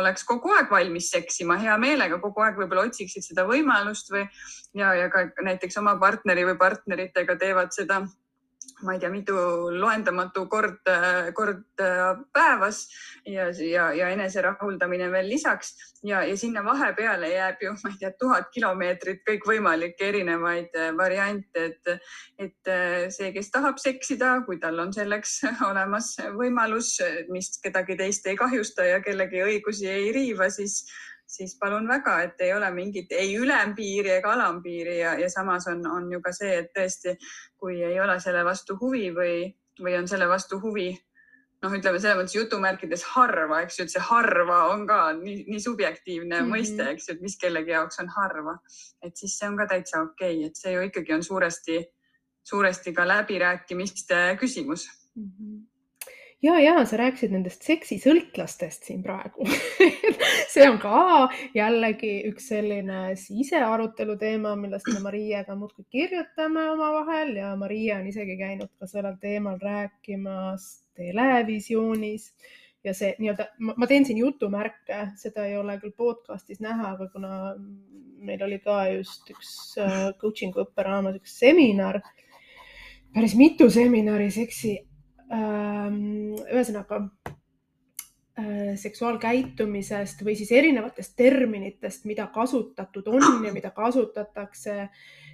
oleks 0.01 0.25
kogu 0.25 0.53
aeg 0.55 0.71
valmis 0.71 1.11
seksima, 1.13 1.57
hea 1.61 1.75
meelega 1.81 2.17
kogu 2.21 2.41
aeg 2.45 2.57
võib-olla 2.57 2.87
otsiksid 2.87 3.25
seda 3.25 3.45
võimalust 3.49 4.09
või 4.13 4.23
ja, 4.77 4.93
ja 4.97 5.09
ka 5.13 5.27
näiteks 5.45 5.77
oma 5.81 5.95
partneri 6.01 6.45
või 6.47 6.57
partneritega 6.61 7.37
teevad 7.41 7.73
seda 7.75 8.01
ma 8.83 8.95
ei 8.95 8.99
tea, 9.01 9.09
mitu 9.13 9.35
loendamatu 9.79 10.45
kord, 10.51 10.89
kord 11.35 11.83
päevas 12.35 12.83
ja, 13.25 13.49
ja, 13.57 13.89
ja 13.95 14.09
eneserahuldamine 14.15 15.09
veel 15.11 15.29
lisaks. 15.31 15.73
Ja, 16.03 16.19
ja 16.27 16.35
sinna 16.37 16.63
vahepeale 16.65 17.29
jääb 17.31 17.61
ju, 17.63 17.71
ma 17.83 17.93
ei 17.93 17.99
tea, 18.01 18.11
tuhat 18.19 18.49
kilomeetrit 18.51 19.21
kõikvõimalikke 19.27 20.09
erinevaid 20.11 20.75
variante, 20.97 21.69
et, 21.69 21.93
et 22.43 22.73
see, 23.15 23.31
kes 23.35 23.51
tahab 23.53 23.79
seksida, 23.79 24.33
kui 24.47 24.59
tal 24.59 24.81
on 24.83 24.91
selleks 24.95 25.39
olemas 25.69 26.13
võimalus, 26.35 26.97
mis 27.31 27.53
kedagi 27.63 27.97
teist 27.99 28.27
ei 28.27 28.35
kahjusta 28.39 28.89
ja 28.89 28.99
kellegi 29.05 29.45
õigusi 29.47 29.87
ei 29.89 30.11
riiva, 30.15 30.49
siis 30.51 30.81
siis 31.33 31.55
palun 31.59 31.87
väga, 31.89 32.17
et 32.27 32.41
ei 32.45 32.53
ole 32.53 32.69
mingit 32.71 33.11
ei 33.17 33.33
ülempiiri 33.39 34.17
ega 34.17 34.33
alampiiri 34.35 34.99
ja, 34.99 35.15
ja 35.19 35.29
samas 35.29 35.67
on, 35.71 35.81
on 35.89 36.11
ju 36.11 36.21
ka 36.21 36.33
see, 36.35 36.59
et 36.61 36.69
tõesti, 36.75 37.15
kui 37.57 37.81
ei 37.81 37.99
ole 38.01 38.19
selle 38.23 38.43
vastu 38.45 38.77
huvi 38.81 39.09
või, 39.15 39.37
või 39.81 39.97
on 39.97 40.07
selle 40.07 40.29
vastu 40.29 40.59
huvi 40.61 40.91
noh, 41.63 41.73
ütleme 41.77 41.99
selles 42.01 42.19
mõttes 42.19 42.35
jutumärkides 42.35 43.05
harva, 43.13 43.61
eks 43.63 43.79
ju, 43.79 43.87
et 43.87 43.95
see 43.95 44.03
harva 44.03 44.59
on 44.73 44.85
ka 44.89 44.99
nii, 45.17 45.45
nii 45.47 45.61
subjektiivne 45.63 46.35
mm 46.35 46.39
-hmm. 46.41 46.55
mõiste, 46.57 46.87
eks 46.91 47.09
ju, 47.09 47.15
et 47.15 47.25
mis 47.25 47.37
kellegi 47.39 47.71
jaoks 47.75 47.99
on 48.03 48.09
harva. 48.17 48.57
et 49.01 49.17
siis 49.17 49.37
see 49.39 49.49
on 49.49 49.57
ka 49.57 49.67
täitsa 49.67 50.01
okei 50.01 50.37
okay., 50.37 50.47
et 50.49 50.55
see 50.59 50.73
ju 50.73 50.87
ikkagi 50.89 51.13
on 51.13 51.23
suuresti, 51.23 51.83
suuresti 52.43 52.93
ka 52.93 53.07
läbirääkimiste 53.07 54.23
küsimus 54.39 54.89
mm. 55.15 55.29
-hmm 55.29 55.72
ja, 56.43 56.59
ja 56.59 56.73
sa 56.85 56.97
rääkisid 56.99 57.33
nendest 57.33 57.63
seksisõltlastest 57.65 58.89
siin 58.89 59.03
praegu. 59.05 59.47
See 60.53 60.65
on 60.67 60.77
ka 60.81 61.29
jällegi 61.55 62.13
üks 62.29 62.49
selline 62.51 63.15
sisearutelu 63.19 64.17
teema, 64.21 64.55
millest 64.59 64.89
me 64.93 65.01
Mariaga 65.03 65.55
muudkui 65.57 65.85
kirjutame 65.93 66.67
omavahel 66.73 67.35
ja 67.39 67.53
Maria 67.59 68.01
on 68.01 68.09
isegi 68.11 68.37
käinud 68.39 68.73
ka 68.79 68.89
sellel 68.89 69.17
teemal 69.21 69.57
rääkimas 69.61 70.67
televisioonis. 70.99 72.33
Ja 72.83 72.91
see 72.91 73.13
nii-öelda, 73.15 73.45
ma 73.79 73.87
teen 73.87 74.03
siin 74.03 74.17
jutumärke, 74.19 75.05
seda 75.15 75.45
ei 75.47 75.55
ole 75.55 75.77
küll 75.79 75.93
podcast'is 75.95 76.59
näha, 76.59 76.97
aga 76.97 77.07
kuna 77.13 77.53
meil 78.23 78.43
oli 78.43 78.57
ka 78.63 78.81
just 78.91 79.29
üks 79.31 79.53
äh, 79.79 80.09
coaching'u 80.19 80.65
õpperaamat, 80.65 81.21
üks 81.21 81.37
seminar, 81.39 82.01
päris 83.15 83.37
mitu 83.39 83.69
seminari 83.71 84.27
seksi 84.35 84.75
ühesõnaga 85.31 86.99
seksuaalkäitumisest 88.75 90.23
või 90.25 90.33
siis 90.35 90.51
erinevatest 90.51 91.13
terminitest, 91.15 92.07
mida 92.09 92.25
kasutatud 92.33 93.07
on 93.07 93.45
ja 93.45 93.53
mida 93.53 93.69
kasutatakse. 93.71 94.89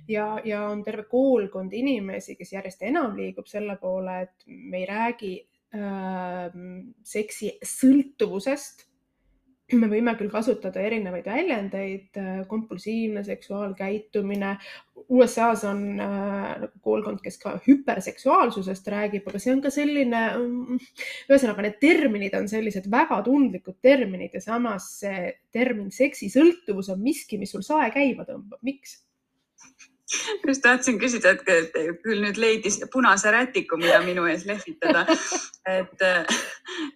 Ja, 0.09 0.39
ja 0.43 0.63
on 0.71 0.81
terve 0.83 1.03
koolkond 1.05 1.73
inimesi, 1.77 2.33
kes 2.35 2.53
järjest 2.55 2.81
enam 2.83 3.13
liigub 3.17 3.45
selle 3.47 3.75
poole, 3.77 4.23
et 4.25 4.45
me 4.47 4.81
ei 4.81 4.87
räägi 4.89 5.33
äh, 5.77 6.49
seksi 7.05 7.51
sõltuvusest 7.61 8.88
me 9.77 9.89
võime 9.91 10.13
küll 10.17 10.31
kasutada 10.31 10.81
erinevaid 10.81 11.27
väljendeid, 11.29 12.07
äh, 12.17 12.29
kompulsiivne 12.49 13.23
seksuaalkäitumine. 13.27 14.55
USA-s 15.09 15.63
on 15.65 15.83
äh, 16.03 16.65
koolkond, 16.85 17.21
kes 17.23 17.39
ka 17.41 17.55
hüperseksuaalsusest 17.65 18.89
räägib, 18.93 19.27
aga 19.29 19.41
see 19.41 19.53
on 19.55 19.61
ka 19.65 19.73
selline, 19.73 20.23
mm, 20.37 20.79
ühesõnaga 21.29 21.65
need 21.65 21.79
terminid 21.81 22.37
on 22.37 22.49
sellised 22.51 22.89
väga 22.91 23.21
tundlikud 23.25 23.79
terminid 23.81 24.37
ja 24.37 24.43
samas 24.43 24.91
see 25.01 25.29
termin 25.55 25.89
seksisõltuvus 25.93 26.91
on 26.93 27.01
miski, 27.03 27.41
mis 27.41 27.55
sul 27.55 27.65
sae 27.65 27.89
käima 27.95 28.27
tõmbab. 28.27 28.61
miks? 28.65 28.99
Just 30.47 30.61
tahtsin 30.61 30.97
küsida, 30.99 31.35
et 31.35 31.99
küll 32.03 32.21
nüüd 32.23 32.39
leidis 32.41 32.79
punase 32.93 33.31
rätiku, 33.33 33.77
mida 33.77 33.99
minu 34.05 34.25
ees 34.29 34.45
lehvitada. 34.49 35.05
et, 35.69 36.03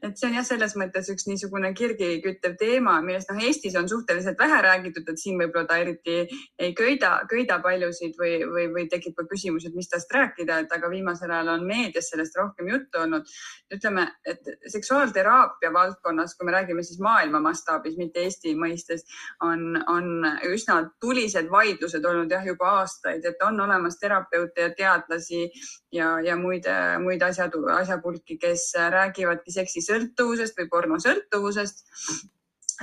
et 0.06 0.18
see 0.18 0.30
on 0.30 0.38
jah, 0.40 0.46
selles 0.48 0.74
mõttes 0.80 1.10
üks 1.14 1.28
niisugune 1.30 1.74
kirgi 1.78 2.16
küttev 2.24 2.56
teema, 2.60 2.96
millest 3.06 3.30
noh, 3.30 3.42
Eestis 3.44 3.78
on 3.78 3.90
suhteliselt 3.90 4.40
vähe 4.40 4.62
räägitud, 4.66 5.10
et 5.10 5.22
siin 5.22 5.38
võib-olla 5.42 5.68
ta 5.70 5.78
eriti 5.84 6.24
ei 6.58 6.74
köida, 6.78 7.14
köida 7.30 7.60
paljusid 7.64 8.18
või, 8.20 8.40
või, 8.50 8.68
või 8.74 8.88
tekib 8.90 9.18
ka 9.20 9.28
küsimus, 9.30 9.68
et 9.68 9.78
mis 9.78 9.92
tast 9.92 10.12
rääkida, 10.14 10.64
et 10.64 10.74
aga 10.74 10.90
viimasel 10.90 11.32
ajal 11.32 11.54
on 11.58 11.68
meedias 11.70 12.10
sellest 12.14 12.38
rohkem 12.40 12.72
juttu 12.72 13.04
olnud. 13.04 13.30
ütleme, 13.74 14.08
et 14.26 14.50
seksuaalteraapia 14.70 15.72
valdkonnas, 15.74 16.36
kui 16.38 16.46
me 16.46 16.54
räägime 16.54 16.84
siis 16.86 17.00
maailma 17.02 17.40
mastaabis, 17.42 17.98
mitte 17.98 18.22
Eesti 18.22 18.54
mõistes, 18.58 19.06
on, 19.42 19.78
on 19.90 20.28
üsna 20.50 20.80
tulised 21.02 21.50
vaidlused 21.52 22.06
olnud 22.06 22.32
jah, 22.32 22.46
juba 22.46 22.70
aastaid 22.80 23.03
aastaid, 23.04 23.26
et 23.26 23.42
on 23.44 23.60
olemas 23.60 23.98
terapeute 24.00 24.62
ja 24.62 24.74
teadlasi 24.76 25.50
ja, 25.92 26.20
ja 26.24 26.36
muid, 26.36 26.68
muid 27.04 27.22
asjad, 27.22 27.54
asjapulki, 27.80 28.38
kes 28.38 28.74
räägivadki 28.90 29.52
seksisõltuvusest 29.52 30.58
või 30.60 30.70
pornosõltuvusest 30.70 31.84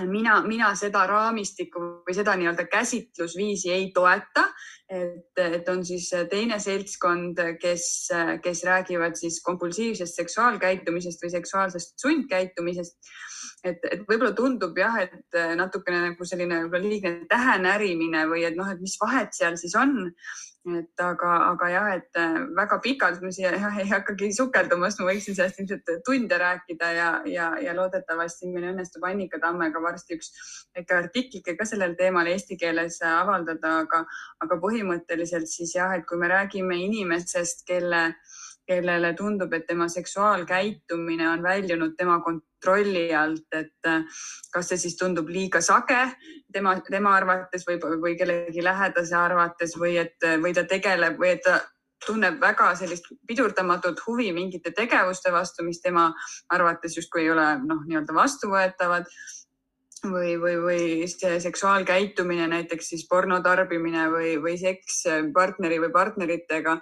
mina, 0.06 0.40
mina 0.46 0.74
seda 0.78 1.04
raamistikku 1.08 1.80
või 2.06 2.14
seda 2.14 2.36
nii-öelda 2.38 2.66
käsitlusviisi 2.70 3.72
ei 3.74 3.90
toeta, 3.94 4.46
et, 4.88 5.38
et 5.40 5.68
on 5.68 5.84
siis 5.84 6.08
teine 6.30 6.60
seltskond, 6.62 7.40
kes, 7.60 8.08
kes 8.42 8.64
räägivad 8.64 9.18
siis 9.18 9.40
kompulsiivsest 9.42 10.22
seksuaalkäitumisest 10.22 11.24
või 11.24 11.34
seksuaalsest 11.34 11.98
sundkäitumisest. 12.00 12.96
Et, 13.64 13.82
et 13.84 14.04
võib-olla 14.08 14.34
tundub 14.36 14.78
jah, 14.78 15.00
et 15.04 15.40
natukene 15.58 16.04
nagu 16.08 16.26
selline 16.28 16.62
liigne 16.82 17.16
tähenärimine 17.30 18.26
või 18.30 18.44
et 18.48 18.56
noh, 18.58 18.68
et 18.70 18.80
mis 18.82 18.96
vahet 19.00 19.34
seal 19.36 19.58
siis 19.60 19.76
on. 19.78 20.12
Et 20.68 21.00
aga, 21.00 21.28
aga 21.54 21.68
jah, 21.72 21.86
et 21.96 22.18
äh, 22.20 22.34
väga 22.52 22.76
pikalt 22.84 23.22
ma 23.24 23.30
siia 23.32 23.54
jah, 23.54 23.78
ei 23.80 23.86
hakkagi 23.88 24.26
sukelduma, 24.36 24.90
sest 24.90 25.00
ma 25.00 25.06
võiksin 25.08 25.36
sellest 25.38 25.62
ilmselt 25.62 25.88
tunde 26.04 26.36
rääkida 26.42 26.90
ja, 26.92 27.06
ja, 27.24 27.46
ja 27.64 27.72
loodetavasti 27.78 28.50
meil 28.52 28.66
õnnestub 28.74 29.06
Annika 29.08 29.40
Tammega 29.40 29.80
varsti 29.80 30.18
üks 30.18 30.28
väike 30.76 30.98
artiklike 30.98 31.54
ka 31.56 31.64
sellel 31.64 31.96
teemal 31.96 32.28
eesti 32.28 32.58
keeles 32.60 33.00
avaldada, 33.08 33.72
aga, 33.86 34.02
aga 34.44 34.60
põhimõtteliselt 34.60 35.48
siis 35.48 35.72
jah, 35.78 35.96
et 35.96 36.04
kui 36.04 36.20
me 36.20 36.28
räägime 36.28 36.76
inimesest, 36.90 37.64
kelle 37.64 38.04
äh, 38.10 38.38
kellele 38.70 39.14
tundub, 39.18 39.52
et 39.56 39.66
tema 39.66 39.88
seksuaalkäitumine 39.90 41.26
on 41.32 41.42
väljunud 41.42 41.96
tema 41.98 42.20
kontrolli 42.24 43.08
alt, 43.14 43.48
et 43.52 43.90
äh, 43.90 44.22
kas 44.54 44.70
see 44.70 44.84
siis 44.84 44.96
tundub 45.00 45.28
liiga 45.28 45.62
sage 45.64 45.98
tema, 46.52 46.76
tema 46.86 47.16
arvates 47.18 47.66
või, 47.66 47.80
või 48.06 48.16
kellegi 48.20 48.64
lähedase 48.64 49.18
arvates 49.18 49.76
või 49.80 49.96
et, 50.04 50.16
või 50.42 50.54
ta 50.54 50.66
tegeleb 50.70 51.18
või 51.18 51.34
et 51.34 51.44
ta 51.46 51.60
tunneb 52.06 52.40
väga 52.40 52.70
sellist 52.78 53.10
pidurdamatut 53.28 54.00
huvi 54.06 54.30
mingite 54.32 54.72
tegevuste 54.76 55.32
vastu, 55.32 55.64
mis 55.66 55.82
tema 55.82 56.10
arvates 56.52 56.96
justkui 56.96 57.26
ei 57.26 57.34
ole 57.34 57.46
noh, 57.66 57.84
nii-öelda 57.86 58.16
vastuvõetavad. 58.16 59.12
Või, 60.00 60.30
või, 60.40 60.54
või 60.64 60.84
see 61.12 61.34
seksuaalkäitumine, 61.44 62.46
näiteks 62.48 62.86
siis 62.88 63.02
porno 63.04 63.36
tarbimine 63.44 64.06
või, 64.08 64.30
või 64.40 64.54
seks 64.56 65.02
partneri 65.34 65.76
või 65.82 65.90
partneritega 65.92 66.78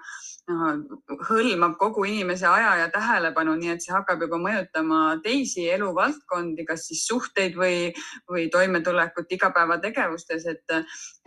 hõlmab 0.49 1.77
kogu 1.81 2.05
inimese 2.09 2.47
aja 2.49 2.71
ja 2.81 2.89
tähelepanu, 2.93 3.55
nii 3.59 3.73
et 3.75 3.85
see 3.85 3.93
hakkab 3.93 4.23
juba 4.25 4.39
mõjutama 4.41 5.01
teisi 5.25 5.67
eluvaldkondi, 5.69 6.65
kas 6.69 6.87
siis 6.89 7.05
suhteid 7.09 7.57
või, 7.59 7.93
või 8.31 8.47
toimetulekut 8.53 9.33
igapäevategevustes, 9.37 10.47
et, 10.49 10.75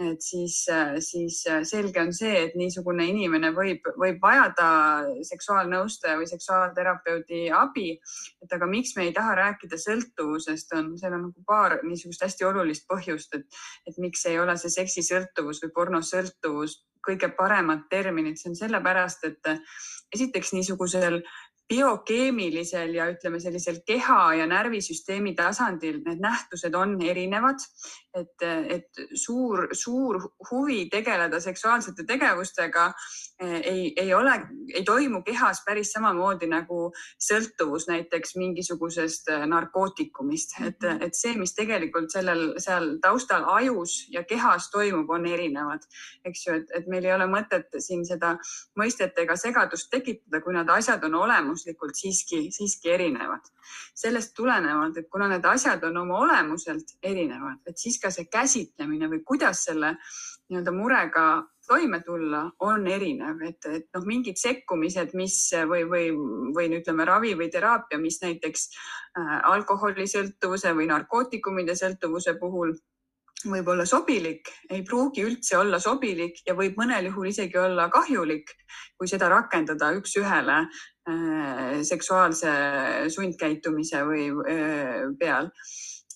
et 0.01 0.25
siis, 0.25 0.57
siis 1.05 1.39
selge 1.69 2.01
on 2.01 2.13
see, 2.17 2.33
et 2.47 2.57
niisugune 2.57 3.05
inimene 3.11 3.53
võib, 3.55 3.85
võib 4.01 4.21
vajada 4.23 4.69
seksuaalnõustaja 5.27 6.17
või 6.17 6.29
seksuaalterapeudi 6.31 7.49
abi. 7.53 7.99
et 8.41 8.53
aga 8.53 8.67
miks 8.67 8.95
me 8.97 9.05
ei 9.07 9.13
taha 9.13 9.35
rääkida 9.37 9.77
sõltuvusest, 9.77 10.73
on, 10.77 10.95
seal 10.97 11.13
on 11.17 11.27
nagu 11.29 11.45
paar 11.45 11.79
niisugust 11.85 12.25
hästi 12.25 12.47
olulist 12.49 12.87
põhjust, 12.89 13.35
et, 13.37 13.61
et 13.87 13.97
miks 14.01 14.25
ei 14.25 14.39
ole 14.39 14.57
see 14.57 14.73
seksisõltuvus 14.81 15.61
või 15.65 15.75
pornosõltuvus 15.77 16.81
kõige 17.05 17.31
paremad 17.37 17.87
terminid, 17.89 18.37
see 18.39 18.51
on 18.51 18.59
sellepärast, 18.59 19.25
et 19.29 19.53
esiteks 20.13 20.53
niisugusel 20.53 21.21
biokeemilisel 21.71 22.95
ja 22.97 23.07
ütleme 23.11 23.39
sellisel 23.39 23.79
keha 23.87 24.33
ja 24.41 24.47
närvisüsteemi 24.49 25.31
tasandil 25.37 26.01
need 26.03 26.19
nähtused 26.23 26.75
on 26.75 26.97
erinevad 27.01 27.63
et, 28.13 28.43
et 28.75 29.01
suur, 29.15 29.67
suur 29.71 30.19
huvi 30.49 30.85
tegeleda 30.91 31.39
seksuaalsete 31.39 32.03
tegevustega 32.07 32.87
eh, 33.39 33.59
ei, 33.59 33.93
ei 33.97 34.13
ole, 34.13 34.33
ei 34.73 34.83
toimu 34.83 35.21
kehas 35.23 35.61
päris 35.65 35.93
samamoodi 35.95 36.49
nagu 36.51 36.81
sõltuvus 37.21 37.87
näiteks 37.87 38.35
mingisugusest 38.39 39.31
eh, 39.31 39.45
narkootikumist, 39.47 40.57
et, 40.59 40.79
mhm. 40.83 41.05
et 41.07 41.17
see, 41.17 41.35
mis 41.39 41.55
tegelikult 41.55 42.11
sellel, 42.11 42.43
seal 42.59 42.97
taustal 43.03 43.47
ajus 43.55 44.05
ja 44.11 44.25
kehas 44.27 44.69
toimub, 44.73 45.09
on 45.11 45.25
erinevad, 45.27 45.87
eks 46.27 46.45
ju, 46.47 46.57
et, 46.59 46.75
et 46.81 46.91
meil 46.91 47.07
ei 47.07 47.15
ole 47.15 47.29
mõtet 47.31 47.79
siin 47.79 48.03
seda 48.07 48.35
mõistet 48.79 49.17
ega 49.23 49.37
segadust 49.39 49.91
tekitada, 49.91 50.41
kui 50.43 50.55
need 50.55 50.69
asjad 50.71 51.03
on 51.07 51.15
olemuslikult 51.23 51.95
siiski, 51.95 52.49
siiski 52.51 52.91
erinevad. 52.91 53.47
sellest 53.95 54.33
tulenevalt, 54.35 54.97
et 54.97 55.07
kuna 55.11 55.27
need 55.31 55.45
asjad 55.45 55.83
on 55.87 55.97
oma 56.01 56.17
olemuselt 56.25 56.95
erinevad, 57.03 57.59
et 57.69 57.77
siis 57.77 58.00
ka 58.01 58.11
see 58.13 58.29
käsitlemine 58.31 59.09
või 59.11 59.23
kuidas 59.27 59.65
selle 59.69 59.95
nii-öelda 60.51 60.73
murega 60.75 61.25
toime 61.67 62.01
tulla, 62.03 62.43
on 62.67 62.87
erinev, 62.87 63.41
et, 63.47 63.65
et 63.69 63.85
noh, 63.95 64.03
mingid 64.03 64.39
sekkumised, 64.41 65.13
mis 65.15 65.37
või, 65.69 65.85
või, 65.87 66.09
või 66.55 66.67
ütleme, 66.81 67.05
ravi 67.07 67.31
või 67.39 67.47
teraapia, 67.53 67.99
mis 68.01 68.19
näiteks 68.23 68.65
äh, 68.67 69.35
alkoholisõltuvuse 69.53 70.73
või 70.75 70.89
narkootikumide 70.91 71.77
sõltuvuse 71.79 72.35
puhul 72.41 72.75
võib 73.47 73.71
olla 73.73 73.85
sobilik, 73.89 74.49
ei 74.69 74.83
pruugi 74.85 75.23
üldse 75.25 75.57
olla 75.57 75.79
sobilik 75.81 76.41
ja 76.45 76.53
võib 76.57 76.75
mõnel 76.77 77.07
juhul 77.09 77.31
isegi 77.31 77.57
olla 77.57 77.87
kahjulik, 77.93 78.51
kui 78.99 79.09
seda 79.09 79.31
rakendada 79.31 79.93
üks-ühele 79.97 80.57
äh, 80.61 81.79
seksuaalse 81.87 82.51
sundkäitumise 83.15 84.03
või 84.09 84.27
äh, 84.51 85.07
peal 85.19 85.49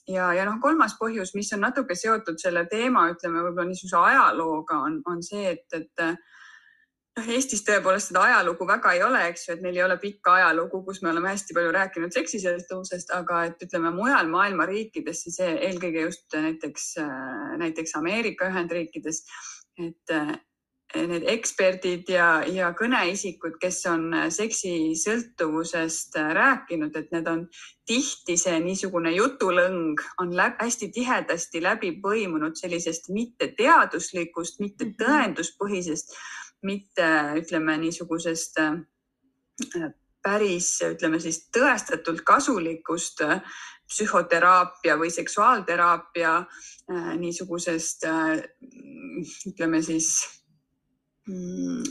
ja, 0.07 0.29
ja 0.37 0.45
noh, 0.47 0.59
kolmas 0.61 0.95
põhjus, 0.99 1.33
mis 1.37 1.51
on 1.55 1.65
natuke 1.65 1.97
seotud 1.97 2.39
selle 2.41 2.65
teema, 2.71 3.07
ütleme 3.13 3.43
võib-olla 3.45 3.69
niisuguse 3.69 3.99
ajalooga, 3.99 4.79
on, 4.87 5.01
on 5.09 5.21
see, 5.25 5.55
et, 5.55 5.65
et 5.73 6.05
noh, 6.05 7.29
Eestis 7.31 7.63
tõepoolest 7.67 8.11
seda 8.11 8.25
ajalugu 8.27 8.67
väga 8.67 8.95
ei 8.95 9.03
ole, 9.05 9.21
eks 9.29 9.47
ju, 9.47 9.55
et 9.55 9.61
meil 9.63 9.77
ei 9.77 9.85
ole 9.85 9.97
pikka 10.01 10.37
ajalugu, 10.39 10.81
kus 10.87 11.01
me 11.03 11.11
oleme 11.13 11.31
hästi 11.31 11.55
palju 11.57 11.75
rääkinud 11.75 12.15
seksisõltuvusest, 12.15 13.13
aga 13.15 13.45
et 13.49 13.63
ütleme 13.67 13.93
mujal 13.95 14.27
maailma 14.31 14.67
riikides, 14.69 15.23
siis 15.27 15.39
eelkõige 15.45 16.03
just 16.09 16.35
näiteks, 16.35 16.89
näiteks 17.61 17.95
Ameerika 18.01 18.51
Ühendriikides, 18.51 19.23
et 19.79 20.17
need 20.95 21.25
eksperdid 21.27 22.09
ja, 22.09 22.27
ja 22.47 22.71
kõneisikud, 22.77 23.57
kes 23.61 23.81
on 23.91 24.07
seksisõltuvusest 24.31 26.15
rääkinud, 26.37 26.95
et 26.95 27.11
need 27.11 27.27
on 27.27 27.43
tihti 27.85 28.37
see 28.39 28.57
niisugune 28.63 29.11
jutulõng 29.15 30.01
on 30.21 30.33
läbi, 30.35 30.57
hästi 30.63 30.89
tihedasti 30.95 31.61
läbi 31.63 31.91
põimunud 32.01 32.57
sellisest 32.59 33.11
mitteteaduslikust, 33.13 34.59
mitte 34.63 34.89
mhm. 34.89 34.97
tõenduspõhisest, 35.01 36.15
mitte 36.65 37.09
ütleme 37.41 37.77
niisugusest 37.83 38.59
äh, 38.63 39.91
päris, 40.25 40.71
ütleme 40.85 41.19
siis 41.21 41.43
tõestatult 41.53 42.23
kasulikust 42.25 43.21
äh, 43.25 43.41
psühhoteraapia 43.85 44.95
või 44.97 45.11
seksuaalteraapia 45.13 46.37
äh, 46.39 47.11
niisugusest 47.21 48.07
ütleme 49.51 49.81
siis 49.85 50.15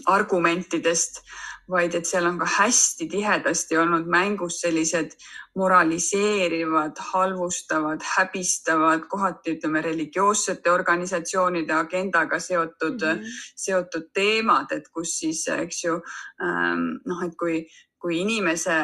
argumentidest, 0.07 1.23
vaid 1.71 1.95
et 1.95 2.07
seal 2.07 2.27
on 2.29 2.39
ka 2.39 2.49
hästi 2.59 3.07
tihedasti 3.09 3.79
olnud 3.81 4.09
mängus 4.11 4.61
sellised 4.61 5.15
moraliseerivad, 5.57 6.99
halvustavad, 7.13 8.03
häbistavad, 8.17 9.07
kohati 9.09 9.55
ütleme 9.57 9.81
religioossete 9.85 10.71
organisatsioonide 10.71 11.73
agendaga 11.73 12.39
seotud 12.39 13.01
mm, 13.01 13.21
-hmm. 13.21 13.41
seotud 13.57 14.11
teemad, 14.13 14.73
et 14.73 14.89
kus 14.89 15.19
siis, 15.19 15.47
eks 15.49 15.85
ju 15.85 15.95
ähm, 16.43 16.87
noh, 17.07 17.25
et 17.25 17.37
kui 17.39 17.65
kui 18.05 18.19
inimese 18.21 18.75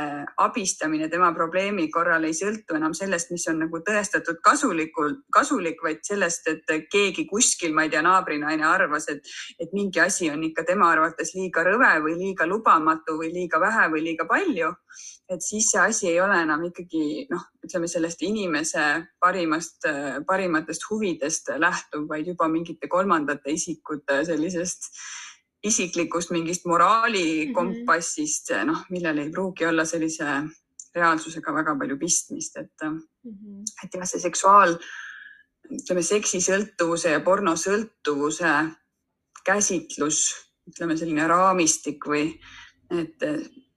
abistamine 0.41 1.11
tema 1.13 1.29
probleemi 1.37 1.91
korral 1.93 2.25
ei 2.25 2.33
sõltu 2.33 2.79
enam 2.79 2.95
sellest, 2.97 3.29
mis 3.35 3.43
on 3.53 3.59
nagu 3.61 3.83
tõestatud 3.85 4.39
kasulikul, 4.41 5.19
kasulik, 5.37 5.83
vaid 5.85 6.01
sellest, 6.09 6.49
et 6.49 6.89
keegi 6.89 7.27
kuskil, 7.29 7.75
ma 7.77 7.85
ei 7.85 7.93
tea, 7.93 8.01
naabrinaine 8.07 8.65
arvas, 8.65 9.11
et, 9.13 9.29
et 9.61 9.75
mingi 9.77 10.01
asi 10.01 10.31
on 10.33 10.41
ikka 10.49 10.65
tema 10.71 10.89
arvates 10.95 11.35
liiga 11.37 11.67
rõve 11.69 11.91
või 12.07 12.17
liiga 12.17 12.49
lubamatu 12.71 13.19
või 13.19 13.33
liiga 13.35 13.61
vähe 13.61 13.89
või 13.91 14.05
liiga 14.05 14.27
palju. 14.27 14.75
et 15.31 15.43
siis 15.43 15.71
see 15.71 15.79
asi 15.79 16.07
ei 16.11 16.21
ole 16.21 16.41
enam 16.43 16.65
ikkagi 16.67 17.27
noh, 17.31 17.43
ütleme 17.63 17.87
sellest 17.87 18.23
inimese 18.23 19.07
parimast, 19.21 19.87
parimatest 20.27 20.83
huvidest 20.91 21.53
lähtuv, 21.57 22.09
vaid 22.09 22.27
juba 22.27 22.49
mingite 22.49 22.89
kolmandate 22.89 23.53
isikute 23.55 24.25
sellisest 24.25 24.91
isiklikust 25.63 26.31
mingist 26.31 26.67
moraalikompassist 26.67 28.51
mm 28.51 28.57
-hmm., 28.57 28.67
noh, 28.67 28.85
millel 28.91 29.19
ei 29.19 29.31
pruugi 29.31 29.67
olla 29.67 29.85
sellise 29.85 30.27
reaalsusega 30.95 31.55
väga 31.55 31.77
palju 31.79 31.99
pistmist, 31.99 32.57
et 32.57 32.83
mm, 32.83 33.01
-hmm. 33.31 33.63
et 33.85 33.95
jah, 33.95 34.07
see 34.07 34.21
seksuaal, 34.21 34.75
ütleme 35.71 36.03
seksisõltuvuse 36.03 37.11
ja 37.11 37.21
pornosõltuvuse 37.21 38.55
käsitlus, 39.45 40.50
ütleme 40.71 40.97
selline 40.97 41.27
raamistik 41.31 42.07
või 42.07 42.31
et 42.91 43.23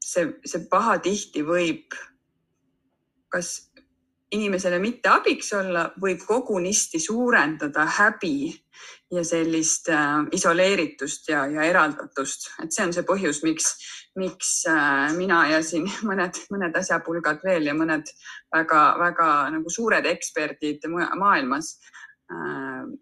see, 0.03 0.33
see 0.45 0.65
pahatihti 0.69 1.43
võib 1.45 1.95
kas 3.33 3.55
inimesele 4.33 4.79
mitte 4.81 5.11
abiks 5.13 5.51
olla, 5.53 5.87
võib 6.01 6.21
kogunisti 6.25 6.99
suurendada 7.01 7.85
häbi 7.99 8.49
ja 9.13 9.21
sellist 9.25 9.89
äh, 9.93 10.23
isoleeritust 10.33 11.29
ja, 11.29 11.43
ja 11.49 11.65
eraldatust, 11.69 12.49
et 12.63 12.73
see 12.73 12.87
on 12.87 12.93
see 12.95 13.05
põhjus, 13.05 13.43
miks, 13.45 13.67
miks 14.17 14.53
äh, 14.69 15.13
mina 15.17 15.43
ja 15.51 15.61
siin 15.65 15.85
mõned, 16.09 16.39
mõned 16.53 16.79
asjapulgad 16.81 17.45
veel 17.45 17.69
ja 17.69 17.77
mõned 17.77 18.09
väga-väga 18.53 19.29
nagu 19.53 19.73
suured 19.73 20.09
eksperdid 20.09 20.89
maailmas 20.89 21.75
äh, 21.77 22.02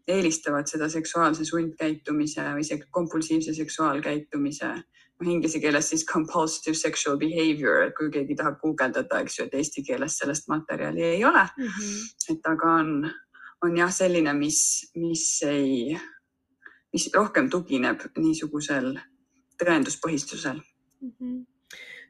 eelistavad 0.07 0.67
seda 0.67 0.89
seksuaalse 0.89 1.45
sundkäitumise 1.45 2.43
või 2.55 2.65
see 2.67 2.81
kompulsiivse 2.91 3.53
seksuaalkäitumise 3.53 4.71
noh 5.21 5.29
inglise 5.29 5.59
keeles 5.61 5.89
siis 5.89 6.05
compulsive 6.05 6.75
sexual 6.77 7.17
behavior, 7.21 7.91
kui 7.97 8.09
keegi 8.13 8.35
tahab 8.39 8.57
guugeldada, 8.63 9.21
eks 9.21 9.37
ju, 9.37 9.45
et 9.45 9.53
eesti 9.59 9.83
keeles 9.85 10.17
sellest 10.17 10.49
materjali 10.49 11.03
ei 11.03 11.25
ole 11.25 11.43
mm. 11.43 11.67
-hmm. 11.67 12.33
et 12.33 12.49
aga 12.53 12.73
on, 12.81 13.11
on 13.61 13.77
jah, 13.77 13.93
selline, 13.93 14.33
mis, 14.33 14.91
mis 14.95 15.25
ei, 15.45 15.97
mis 16.93 17.09
rohkem 17.13 17.49
tugineb 17.49 18.01
niisugusel 18.17 18.97
tõenduspõhisusel 19.61 20.57
mm. 20.57 21.15
-hmm 21.19 21.39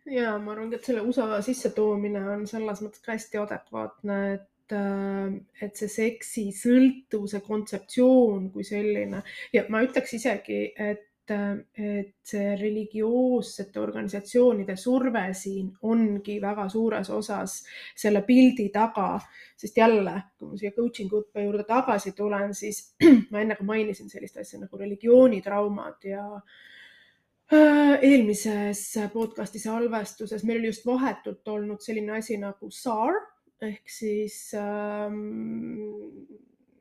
ja 0.06 0.38
ma 0.40 0.52
arvan, 0.52 0.74
et 0.74 0.86
selle 0.86 1.02
USA 1.02 1.42
sissetoomine 1.46 2.22
on 2.30 2.48
selles 2.48 2.82
mõttes 2.82 3.04
ka 3.06 3.12
hästi 3.14 3.38
adekvaatne, 3.38 4.16
et 4.34 4.42
äh, 4.42 4.51
et 4.72 5.78
see 5.78 5.92
seksisõltuvuse 5.92 7.42
kontseptsioon 7.46 8.50
kui 8.54 8.66
selline. 8.68 9.24
Ja 9.54 9.66
ma 9.70 9.84
ütleks 9.86 10.18
isegi, 10.20 10.66
et 10.76 11.08
et 11.32 12.14
see 12.26 12.56
religioossete 12.60 13.80
organisatsioonide 13.80 14.76
surve 14.80 15.24
siin 15.38 15.70
ongi 15.88 16.38
väga 16.42 16.68
suures 16.70 17.10
osas 17.14 17.60
selle 17.96 18.24
pildi 18.28 18.70
taga, 18.74 19.20
sest 19.58 19.78
jälle, 19.78 20.16
kui 20.38 20.50
ma 20.50 20.60
siia 20.60 20.74
coaching'u 20.76 21.22
õppe 21.22 21.46
juurde 21.46 21.66
tagasi 21.70 22.16
tulen, 22.18 22.56
siis 22.58 22.84
ma 23.32 23.44
enne 23.44 23.58
ka 23.60 23.68
mainisin 23.68 24.10
sellist 24.12 24.42
asja 24.42 24.60
nagu 24.60 24.82
religioonitraumad 24.82 26.10
ja 26.10 26.26
äh, 26.36 27.96
eelmises 28.02 28.84
podcast'i 29.14 29.62
salvestuses 29.62 30.44
meil 30.44 30.64
oli 30.64 30.74
just 30.74 30.88
vahetult 30.90 31.48
olnud 31.54 31.84
selline 31.86 32.18
asi 32.20 32.40
nagu 32.42 32.72
SAR 32.72 33.22
ehk 33.62 33.90
siis 33.90 34.38
ähm, 34.58 35.18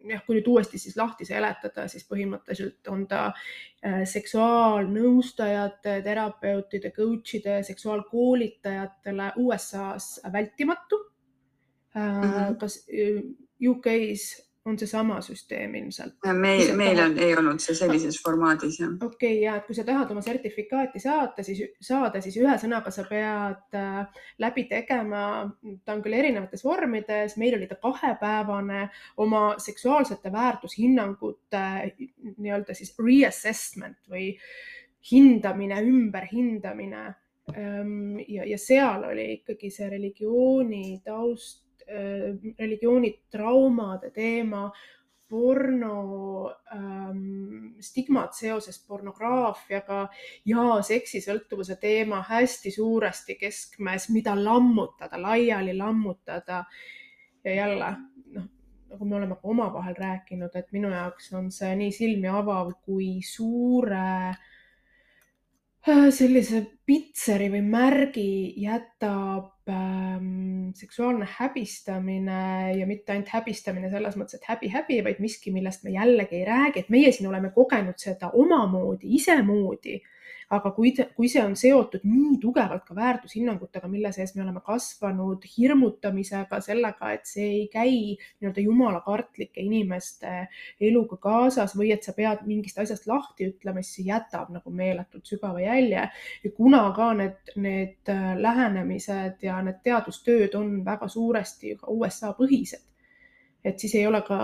jah, 0.09 0.23
kui 0.27 0.39
nüüd 0.39 0.49
uuesti 0.49 0.81
siis 0.81 0.97
lahti 0.99 1.27
seletada, 1.29 1.87
siis 1.91 2.07
põhimõtteliselt 2.09 2.91
on 2.93 3.07
ta 3.11 3.27
äh, 3.31 4.03
seksuaalnõustajate, 4.09 6.01
terapeutide, 6.07 6.93
coach'ide, 6.97 7.61
seksuaalkoolitajatele 7.69 9.33
USA-s 9.45 10.21
vältimatu 10.33 11.01
mm. 11.95 12.23
-hmm. 12.23 12.57
kas 12.61 12.81
äh, 12.89 13.23
UK-s 13.71 14.50
on 14.65 14.79
seesama 14.79 15.21
süsteem 15.25 15.75
ilmselt. 15.75 16.15
meil, 16.33 16.75
meil 16.77 16.97
tahad... 16.97 17.11
on, 17.11 17.19
ei 17.19 17.37
olnud 17.37 17.63
see 17.65 17.75
sellises 17.79 18.19
formaadis 18.23 18.81
jah. 18.81 18.91
okei 19.01 19.33
okay, 19.33 19.39
ja 19.45 19.55
et 19.57 19.69
kui 19.69 19.77
sa 19.77 19.85
tahad 19.89 20.11
oma 20.13 20.21
sertifikaati 20.25 21.01
saada, 21.01 21.45
siis 21.47 21.63
saada, 21.81 22.21
siis 22.21 22.37
ühesõnaga 22.41 22.93
sa 22.93 23.07
pead 23.09 23.79
äh, 23.79 24.25
läbi 24.45 24.67
tegema, 24.69 25.23
ta 25.85 25.97
on 25.97 26.03
küll 26.05 26.19
erinevates 26.19 26.65
vormides, 26.65 27.39
meil 27.41 27.57
oli 27.57 27.71
ta 27.71 27.79
kahepäevane 27.81 28.83
oma 29.25 29.47
seksuaalsete 29.59 30.33
väärtushinnangute 30.33 31.65
nii-öelda 32.37 32.77
siis 32.77 32.93
reassessment 33.01 34.13
või 34.13 34.35
hindamine, 35.11 35.81
ümberhindamine 35.89 37.07
ehm, 37.57 38.21
ja, 38.29 38.45
ja 38.45 38.61
seal 38.61 39.09
oli 39.09 39.27
ikkagi 39.39 39.73
see 39.73 39.89
religiooni 39.89 41.01
taust 41.05 41.65
Äh, 41.91 42.39
religioonitraumade 42.59 44.11
teema, 44.15 44.71
porno 45.29 46.51
ähm, 46.73 47.75
stigmad 47.81 48.31
seoses 48.35 48.79
pornograafiaga 48.87 50.05
ja 50.47 50.67
seksisõltuvuse 50.87 51.81
teema 51.83 52.21
hästi 52.29 52.71
suuresti 52.77 53.35
keskmes, 53.41 54.07
mida 54.15 54.37
lammutada, 54.39 55.19
laiali 55.19 55.75
lammutada. 55.79 56.65
ja 57.45 57.55
jälle 57.55 57.91
noh, 58.37 58.47
nagu 58.91 59.05
me 59.05 59.17
oleme 59.17 59.35
ka 59.35 59.49
omavahel 59.49 59.99
rääkinud, 59.99 60.55
et 60.55 60.71
minu 60.73 60.95
jaoks 60.95 61.33
on 61.35 61.51
see 61.51 61.75
nii 61.75 61.91
silmi 61.91 62.31
avav, 62.31 62.71
kui 62.87 63.19
suure 63.27 64.07
äh, 64.29 64.39
sellise 65.87 66.61
pitseri 66.85 67.49
või 67.53 67.63
märgi 67.65 68.53
jätab 68.61 69.71
ähm, 69.71 70.71
seksuaalne 70.77 71.29
häbistamine 71.39 72.41
ja 72.77 72.87
mitte 72.87 73.15
ainult 73.15 73.33
häbistamine 73.33 73.89
selles 73.93 74.19
mõttes, 74.21 74.37
et 74.37 74.49
häbi-häbi, 74.51 75.01
vaid 75.07 75.23
miski, 75.25 75.53
millest 75.55 75.87
me 75.87 75.95
jällegi 75.95 76.41
ei 76.41 76.45
räägi, 76.49 76.85
et 76.85 76.93
meie 76.93 77.13
siin 77.17 77.31
oleme 77.31 77.53
kogenud 77.55 77.97
seda 78.01 78.33
omamoodi, 78.37 79.15
isemoodi 79.17 79.97
aga 80.51 80.73
kui, 80.75 80.91
kui 81.17 81.29
see 81.31 81.43
on 81.45 81.55
seotud 81.59 82.03
nii 82.09 82.39
tugevalt 82.43 82.83
ka 82.89 82.95
väärtushinnangutega, 82.97 83.89
mille 83.91 84.11
sees 84.15 84.35
me 84.35 84.43
oleme 84.43 84.63
kasvanud, 84.67 85.45
hirmutamisega, 85.57 86.59
sellega, 86.65 87.13
et 87.15 87.31
see 87.31 87.47
ei 87.61 87.67
käi 87.71 87.93
nii-öelda 88.17 88.65
jumalakartlike 88.65 89.63
inimeste 89.63 90.35
eluga 90.91 91.21
kaasas 91.23 91.77
või 91.79 91.93
et 91.95 92.07
sa 92.07 92.15
pead 92.17 92.43
mingist 92.51 92.83
asjast 92.83 93.07
lahti 93.11 93.51
ütlema, 93.53 93.85
siis 93.85 94.01
see 94.01 94.09
jätab 94.11 94.51
nagu 94.55 94.75
meeletult 94.75 95.31
sügava 95.31 95.63
jälje. 95.63 96.09
ja 96.45 96.53
kuna 96.57 96.83
ka 96.97 97.13
need, 97.15 97.55
need 97.57 98.15
lähenemised 98.43 99.47
ja 99.47 99.61
need 99.63 99.83
teadustööd 99.87 100.55
on 100.59 100.81
väga 100.85 101.09
suuresti 101.09 101.77
ka 101.81 101.95
USA 101.95 102.35
põhised, 102.39 102.83
et 103.65 103.79
siis 103.79 103.95
ei 103.99 104.07
ole 104.09 104.23
ka 104.27 104.39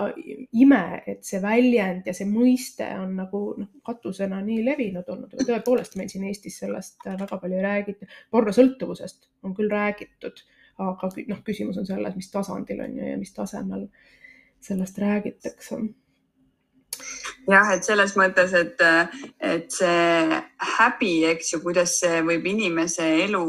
ime, 0.53 0.81
et 1.07 1.23
see 1.25 1.41
väljend 1.41 2.07
ja 2.07 2.13
see 2.13 2.27
mõiste 2.29 2.87
on 2.99 3.15
nagu 3.17 3.41
noh, 3.57 3.69
katusena 3.85 4.41
nii 4.45 4.65
levinud 4.65 5.09
olnud, 5.13 5.33
aga 5.33 5.47
tõepoolest 5.51 5.97
meil 5.97 6.11
siin 6.11 6.27
Eestis 6.29 6.59
sellest 6.61 7.05
väga 7.07 7.39
palju 7.41 7.57
ei 7.57 7.65
räägita. 7.65 8.09
pornosõltuvusest 8.31 9.29
on 9.43 9.55
küll 9.57 9.71
räägitud, 9.73 10.43
aga 10.77 11.11
noh, 11.31 11.43
küsimus 11.45 11.79
on 11.81 11.89
selles, 11.89 12.15
mis 12.15 12.31
tasandil 12.33 12.83
on 12.85 12.99
ju 12.99 13.13
ja 13.13 13.17
mis 13.17 13.33
tasemel 13.33 13.87
sellest 14.67 14.99
räägitakse 15.01 15.81
jah, 17.47 17.71
et 17.73 17.85
selles 17.87 18.13
mõttes, 18.19 18.53
et, 18.57 18.81
et 19.39 19.67
see 19.71 20.39
häbi, 20.77 21.13
eks 21.33 21.53
ju, 21.53 21.61
kuidas 21.63 21.97
see 22.01 22.21
võib 22.25 22.47
inimese 22.53 23.07
elu 23.25 23.45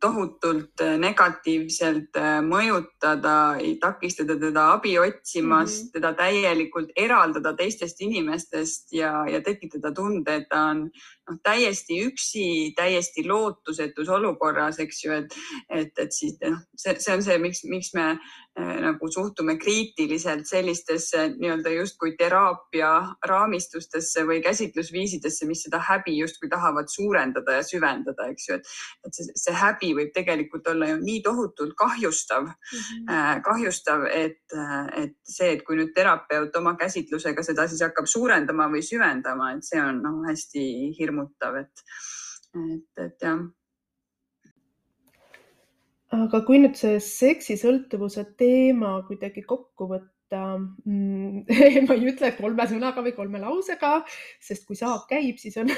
tohutult 0.00 0.80
äh, 0.80 0.96
negatiivselt 1.00 2.16
äh, 2.16 2.38
mõjutada, 2.44 3.34
takistada 3.80 4.36
teda 4.40 4.66
abi 4.74 4.96
otsimast 4.98 5.82
mm, 5.82 5.86
-hmm. 5.86 5.92
teda 5.92 6.12
täielikult 6.18 6.92
eraldada 6.96 7.52
teistest 7.56 8.00
inimestest 8.00 8.92
ja, 8.92 9.24
ja 9.28 9.40
tekitada 9.40 9.92
tunde, 9.92 10.34
et 10.34 10.48
ta 10.48 10.64
on 10.72 10.90
noh, 11.30 11.38
täiesti 11.46 12.00
üksi, 12.08 12.44
täiesti 12.76 13.24
lootusetus 13.28 14.10
olukorras, 14.10 14.80
eks 14.82 15.04
ju, 15.04 15.16
et, 15.22 15.36
et, 15.70 15.92
et 15.98 16.14
siis 16.14 16.36
noh, 16.42 16.58
see, 16.76 16.96
see 16.98 17.14
on 17.14 17.24
see, 17.24 17.38
miks, 17.42 17.62
miks 17.70 17.92
me 17.96 18.06
äh, 18.10 18.76
nagu 18.82 19.10
suhtume 19.12 19.56
kriitiliselt 19.60 20.48
sellistesse 20.48 21.28
nii-öelda 21.36 21.72
justkui 21.76 22.14
teraapia 22.18 22.90
raamistustesse 23.26 24.24
või 24.28 24.40
käsitlusviisidesse, 24.44 25.48
mis 25.48 25.64
seda 25.66 25.80
häbi 25.90 26.16
justkui 26.18 26.50
tahavad 26.50 26.90
suurendada 26.92 27.60
ja 27.60 27.66
süvendada, 27.66 28.28
eks 28.32 28.48
ju, 28.48 28.58
et, 28.58 28.74
et 29.06 29.16
see, 29.20 29.30
see 29.44 29.56
häbi 29.56 29.92
võib 29.98 30.12
tegelikult 30.16 30.68
olla 30.72 30.90
ju 30.92 31.00
nii 31.00 31.22
tohutult 31.24 31.76
kahjustav 31.78 32.48
mm, 32.48 32.80
-hmm. 33.08 33.42
kahjustav, 33.46 34.06
et, 34.10 34.42
et 34.98 35.16
see, 35.24 35.52
et 35.54 35.64
kui 35.66 35.78
nüüd 35.78 35.94
terapeut 35.94 36.56
oma 36.56 36.74
käsitlusega 36.80 37.44
seda 37.46 37.66
siis 37.68 37.82
hakkab 37.84 38.08
suurendama 38.10 38.68
või 38.72 38.82
süvendama, 38.84 39.52
et 39.56 39.66
see 39.66 39.80
on 39.82 40.02
noh, 40.02 40.20
hästi 40.26 40.64
hirmutav, 40.98 41.19
et, 41.26 41.84
et, 42.56 43.04
et 43.06 43.26
jah 43.26 43.48
aga 46.16 46.42
kui 46.46 46.58
nüüd 46.62 46.78
see 46.78 46.98
seksisõltuvuse 47.04 48.24
teema 48.40 48.96
kuidagi 49.06 49.44
kokku 49.46 49.86
võtta 49.92 50.42
mm, 50.58 51.44
ma 51.86 51.96
ei 51.96 52.10
ütle 52.10 52.32
kolme 52.38 52.66
sõnaga 52.70 53.04
või 53.06 53.14
kolme 53.14 53.42
lausega, 53.42 54.00
sest 54.42 54.66
kui 54.66 54.78
saak 54.78 55.06
käib, 55.10 55.38
siis 55.38 55.58
on 55.62 55.70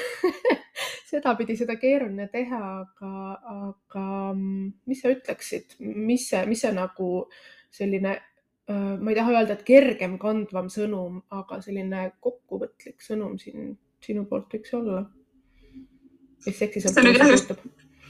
sedapidi 1.11 1.57
seda 1.59 1.77
keeruline 1.81 2.27
teha, 2.33 2.61
aga, 2.81 3.13
aga 3.69 4.05
mm, 4.33 4.69
mis 4.89 5.03
sa 5.05 5.13
ütleksid, 5.13 5.77
mis 5.79 6.29
see, 6.31 6.45
mis 6.49 6.65
see 6.65 6.73
nagu 6.73 7.09
selline 7.73 8.17
ma 8.63 9.11
ei 9.11 9.17
taha 9.17 9.33
öelda, 9.33 9.57
et 9.57 9.65
kergem, 9.67 10.13
kandvam 10.21 10.69
sõnum, 10.71 11.17
aga 11.35 11.57
selline 11.61 12.05
kokkuvõtlik 12.23 13.03
sõnum 13.03 13.35
siin 13.41 13.73
sinu 14.03 14.23
poolt 14.29 14.55
võiks 14.55 14.71
olla. 14.77 15.01
Ese 16.45 16.69
que 16.69 16.81
se 16.81 16.89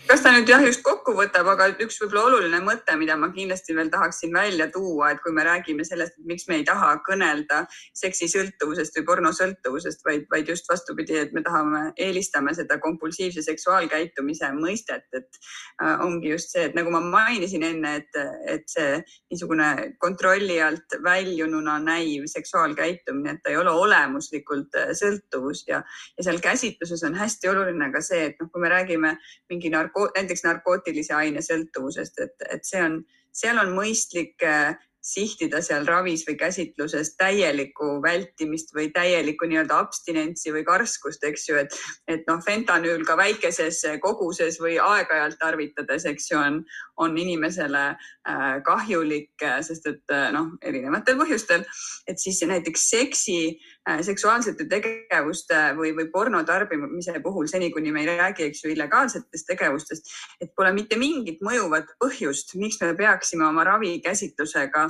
kas 0.08 0.22
ta 0.24 0.32
nüüd 0.34 0.50
jah, 0.50 0.62
just 0.68 0.82
kokku 0.84 1.14
võtab, 1.16 1.48
aga 1.54 1.70
üks 1.84 1.96
võib-olla 2.02 2.24
oluline 2.28 2.60
mõte, 2.66 2.96
mida 3.00 3.16
ma 3.20 3.30
kindlasti 3.32 3.76
veel 3.76 3.90
tahaksin 3.92 4.34
välja 4.36 4.68
tuua, 4.72 5.14
et 5.14 5.22
kui 5.24 5.32
me 5.36 5.46
räägime 5.48 5.86
sellest, 5.88 6.18
et 6.20 6.28
miks 6.28 6.48
me 6.50 6.58
ei 6.60 6.66
taha 6.68 6.90
kõnelda 7.08 7.62
seksisõltuvusest 8.00 9.00
või 9.00 9.06
pornosõltuvusest, 9.08 10.04
vaid, 10.06 10.26
vaid 10.32 10.52
just 10.52 10.68
vastupidi, 10.70 11.16
et 11.22 11.32
me 11.36 11.44
tahame, 11.46 11.84
eelistame 11.96 12.52
seda 12.58 12.80
kompulsiivse 12.84 13.46
seksuaalkäitumise 13.46 14.50
mõistet, 14.58 15.08
et 15.16 15.40
äh, 15.84 15.96
ongi 16.04 16.34
just 16.34 16.52
see, 16.52 16.68
et 16.68 16.76
nagu 16.76 16.92
ma 16.92 17.00
mainisin 17.04 17.64
enne, 17.70 17.96
et, 18.04 18.20
et 18.58 18.68
see 18.68 19.00
niisugune 19.32 19.96
kontrolli 20.04 20.60
alt 20.62 20.98
väljununa 21.04 21.78
näiv 21.84 22.28
seksuaalkäitumine, 22.32 23.38
et 23.38 23.44
ta 23.46 23.54
ei 23.54 23.62
ole 23.62 23.72
olemuslikult 23.86 24.76
äh, 24.82 24.92
sõltuvus 25.00 25.64
ja, 25.72 25.80
ja 26.18 26.28
seal 26.28 26.44
käsitluses 26.44 27.08
on 27.08 27.16
hästi 27.18 27.54
oluline 27.56 27.92
ka 27.96 28.04
see, 28.04 28.28
et 28.34 28.44
noh, 28.44 28.52
kui 28.52 28.62
me 28.64 28.74
räägime 28.74 29.16
mingi 29.50 29.72
narko 29.72 29.93
narko, 29.94 30.12
näiteks 30.16 30.44
narkootilise 30.44 31.14
aine 31.14 31.42
sõltuvusest, 31.42 32.20
et, 32.20 32.36
et 32.50 32.66
see 32.66 32.82
on, 32.82 33.04
seal 33.34 33.58
on 33.58 33.74
mõistlik 33.76 34.42
äh, 34.44 34.76
sihtida 35.04 35.60
seal 35.60 35.84
ravis 35.84 36.24
või 36.24 36.38
käsitluses 36.40 37.18
täielikku 37.20 37.98
vältimist 38.02 38.72
või 38.74 38.88
täielikku 38.96 39.50
nii-öelda 39.52 39.82
abstinentsi 39.84 40.54
või 40.56 40.64
karskust, 40.64 41.24
eks 41.28 41.50
ju, 41.50 41.58
et, 41.60 41.76
et 42.08 42.24
noh, 42.30 42.40
fentanüül 42.40 43.04
ka 43.04 43.18
väikeses 43.20 43.82
koguses 44.00 44.62
või 44.64 44.78
aeg-ajalt 44.80 45.36
tarvitades, 45.42 46.06
eks 46.08 46.32
ju, 46.32 46.40
on, 46.40 46.62
on 47.04 47.18
inimesele 47.20 47.84
äh, 47.92 48.64
kahjulik, 48.64 49.34
äh, 49.44 49.60
sest 49.60 49.92
et 49.92 50.16
noh, 50.32 50.54
erinevatel 50.64 51.20
põhjustel, 51.20 51.68
et 52.08 52.24
siis 52.24 52.40
näiteks 52.48 52.88
seksi 52.96 53.38
seksuaalsete 53.84 54.66
tegevuste 54.72 55.58
või, 55.78 55.92
või 55.98 56.08
porno 56.12 56.44
tarbimise 56.48 57.18
puhul, 57.24 57.50
seni 57.52 57.72
kuni 57.72 57.92
me 57.92 58.04
ei 58.04 58.14
räägi, 58.18 58.48
eks 58.48 58.64
ju, 58.64 58.72
illegaalsetest 58.72 59.48
tegevustest, 59.50 60.14
et 60.42 60.54
pole 60.56 60.72
mitte 60.76 60.96
mingit 61.00 61.44
mõjuvat 61.44 61.96
põhjust, 62.00 62.56
miks 62.56 62.80
me 62.82 62.94
peaksime 62.96 63.46
oma 63.48 63.66
ravikäsitlusega 63.68 64.88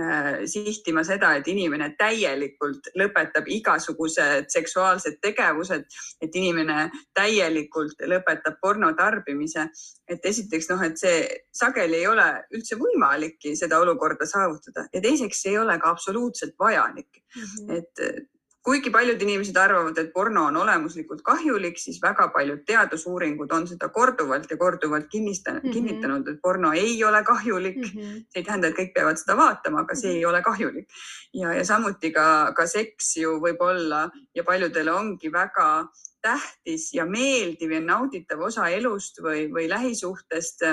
Äh, 0.00 0.40
sihtima 0.50 1.04
seda, 1.06 1.28
et 1.38 1.46
inimene 1.46 1.92
täielikult 1.94 2.88
lõpetab 2.98 3.46
igasugused 3.54 4.48
seksuaalsed 4.50 5.20
tegevused, 5.22 5.84
et 6.18 6.34
inimene 6.34 6.88
täielikult 7.14 8.02
lõpetab 8.10 8.58
porno 8.58 8.90
tarbimise. 8.98 9.68
et 10.08 10.26
esiteks 10.26 10.66
noh, 10.68 10.82
et 10.82 10.98
see 10.98 11.22
sageli 11.54 12.00
ei 12.02 12.08
ole 12.10 12.26
üldse 12.52 12.76
võimalikki 12.76 13.54
seda 13.56 13.78
olukorda 13.80 14.26
saavutada 14.26 14.88
ja 14.92 15.00
teiseks 15.00 15.46
ei 15.46 15.56
ole 15.58 15.78
ka 15.78 15.94
absoluutselt 15.94 16.58
vajalik 16.58 17.22
mm. 17.36 17.42
-hmm. 17.42 17.78
et 17.78 18.33
kuigi 18.64 18.90
paljud 18.90 19.20
inimesed 19.22 19.56
arvavad, 19.60 19.98
et 20.00 20.12
porno 20.12 20.46
on 20.48 20.56
olemuslikult 20.56 21.20
kahjulik, 21.24 21.76
siis 21.80 21.98
väga 22.02 22.30
paljud 22.32 22.62
teadusuuringud 22.66 23.52
on 23.52 23.66
seda 23.68 23.90
korduvalt 23.92 24.50
ja 24.50 24.56
korduvalt 24.56 25.10
kinnistanud 25.12 25.62
mm, 25.62 25.68
-hmm. 25.68 25.74
kinnitanud, 25.74 26.28
et 26.28 26.40
porno 26.42 26.72
ei 26.72 27.04
ole 27.04 27.22
kahjulik 27.24 27.76
mm. 27.76 27.90
-hmm. 27.90 28.24
see 28.32 28.40
ei 28.40 28.44
tähenda, 28.44 28.68
et 28.68 28.78
kõik 28.78 28.94
peavad 28.94 29.20
seda 29.20 29.36
vaatama, 29.36 29.80
aga 29.80 29.94
see 29.94 30.08
mm 30.08 30.14
-hmm. 30.14 30.18
ei 30.18 30.26
ole 30.26 30.42
kahjulik. 30.42 30.88
ja, 31.34 31.54
ja 31.54 31.64
samuti 31.64 32.10
ka, 32.10 32.52
ka 32.56 32.66
seks 32.66 33.16
ju 33.16 33.36
võib 33.40 33.60
olla 33.60 34.10
ja 34.34 34.44
paljudele 34.44 34.92
ongi 34.92 35.32
väga 35.32 35.88
tähtis 36.22 36.94
ja 36.94 37.04
meeldiv 37.04 37.70
ja 37.70 37.80
nauditav 37.80 38.40
osa 38.40 38.68
elust 38.68 39.20
või, 39.20 39.50
või 39.52 39.68
lähisuhtest 39.68 40.64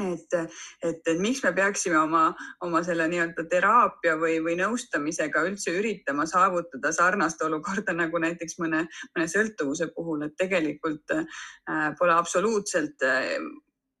et, 0.00 0.34
et, 0.82 1.00
et 1.06 1.18
miks 1.20 1.42
me 1.44 1.52
peaksime 1.52 1.98
oma, 2.00 2.22
oma 2.64 2.80
selle 2.86 3.04
nii-öelda 3.12 3.44
teraapia 3.50 4.14
või, 4.20 4.38
või 4.44 4.56
nõustamisega 4.60 5.42
üldse 5.48 5.74
üritama 5.76 6.24
saavutada 6.28 6.92
sarnast 6.96 7.42
olukorda 7.44 7.92
nagu 7.96 8.22
näiteks 8.22 8.56
mõne, 8.62 8.86
mõne 9.12 9.28
sõltuvuse 9.28 9.90
puhul, 9.96 10.24
et 10.26 10.36
tegelikult 10.40 11.12
äh, 11.16 11.90
pole 11.98 12.16
absoluutselt 12.16 13.04
äh, 13.04 13.36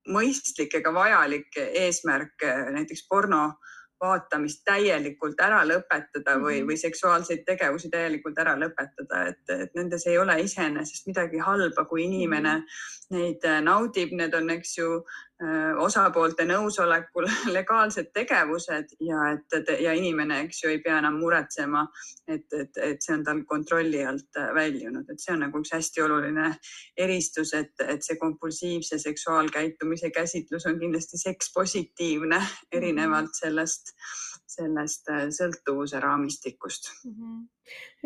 mõistlik 0.08 0.80
ega 0.80 0.94
vajalik 0.94 1.60
eesmärk 1.60 2.48
äh, 2.48 2.64
näiteks 2.78 3.06
porno 3.10 3.50
vaatamist 4.02 4.64
täielikult 4.66 5.40
ära 5.44 5.60
lõpetada 5.66 6.34
või, 6.40 6.60
mhm. 6.60 6.70
või 6.70 6.78
seksuaalseid 6.80 7.44
tegevusi 7.46 7.90
täielikult 7.92 8.38
ära 8.42 8.56
lõpetada, 8.58 9.26
et, 9.30 9.42
et 9.54 9.76
nendes 9.78 10.06
ei 10.10 10.18
ole 10.18 10.40
iseenesest 10.42 11.06
midagi 11.10 11.42
halba, 11.42 11.84
kui 11.90 12.06
inimene 12.08 12.56
mhm. 12.56 12.80
Neid 13.12 13.44
naudib, 13.64 14.14
need 14.16 14.34
on, 14.34 14.50
eks 14.56 14.78
ju, 14.78 14.88
Äh, 15.42 15.72
osapoolte 15.80 16.44
nõusolekul 16.46 17.24
legaalsed 17.56 18.12
tegevused 18.14 18.92
ja 19.02 19.22
et, 19.32 19.70
ja 19.82 19.94
inimene, 19.96 20.36
eks 20.44 20.60
ju, 20.62 20.70
ei 20.70 20.78
pea 20.84 21.00
enam 21.00 21.16
muretsema, 21.18 21.80
et, 22.30 22.44
et, 22.54 22.78
et 22.78 23.02
see 23.02 23.16
on 23.16 23.24
tal 23.26 23.40
kontrolli 23.48 24.04
alt 24.06 24.38
äh, 24.38 24.52
väljunud, 24.54 25.08
et 25.10 25.24
see 25.24 25.32
on 25.34 25.42
nagu 25.42 25.58
üks 25.58 25.72
hästi 25.74 26.04
oluline 26.04 26.52
eristus, 27.06 27.56
et, 27.58 27.74
et 27.82 28.06
see 28.06 28.20
kompulsiivse 28.20 29.00
seksuaalkäitumise 29.02 30.12
käsitlus 30.14 30.68
on 30.70 30.78
kindlasti 30.78 31.18
sekspositiivne 31.24 32.38
erinevalt 32.78 33.34
sellest, 33.40 33.96
sellest 34.54 35.10
äh, 35.10 35.26
sõltuvuse 35.34 36.04
raamistikust 36.06 36.92
mm. 37.02 37.18
-hmm. 37.18 37.42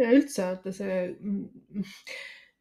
ja 0.00 0.16
üldse 0.16 0.48
vaata 0.48 0.72
see 0.72 1.02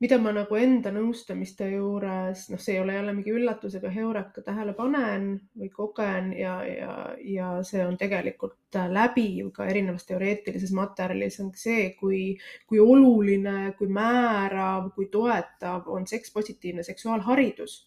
mida 0.04 0.18
ma 0.20 0.34
nagu 0.36 0.58
enda 0.60 0.92
nõustamiste 0.92 1.70
juures, 1.72 2.46
noh, 2.52 2.60
see 2.60 2.76
ei 2.76 2.82
ole 2.84 2.98
jälle 2.98 3.14
mingi 3.16 3.32
üllatus 3.32 3.78
ega 3.80 3.92
heureka, 3.94 4.44
tähele 4.44 4.74
panen 4.76 5.30
või 5.56 5.70
kogen 5.72 6.34
ja, 6.36 6.58
ja, 6.68 6.92
ja 7.24 7.50
see 7.64 7.86
on 7.86 7.96
tegelikult 8.02 8.80
läbiv 8.92 9.54
ka 9.56 9.70
erinevas 9.72 10.08
teoreetilises 10.10 10.76
materjalis 10.76 11.40
on 11.44 11.54
see, 11.56 11.94
kui, 12.00 12.22
kui 12.68 12.84
oluline, 12.84 13.72
kui 13.80 13.88
määrav, 13.88 14.92
kui 14.98 15.08
toetav 15.12 15.88
on 15.96 16.08
sekspositiivne 16.12 16.84
seksuaalharidus 16.84 17.80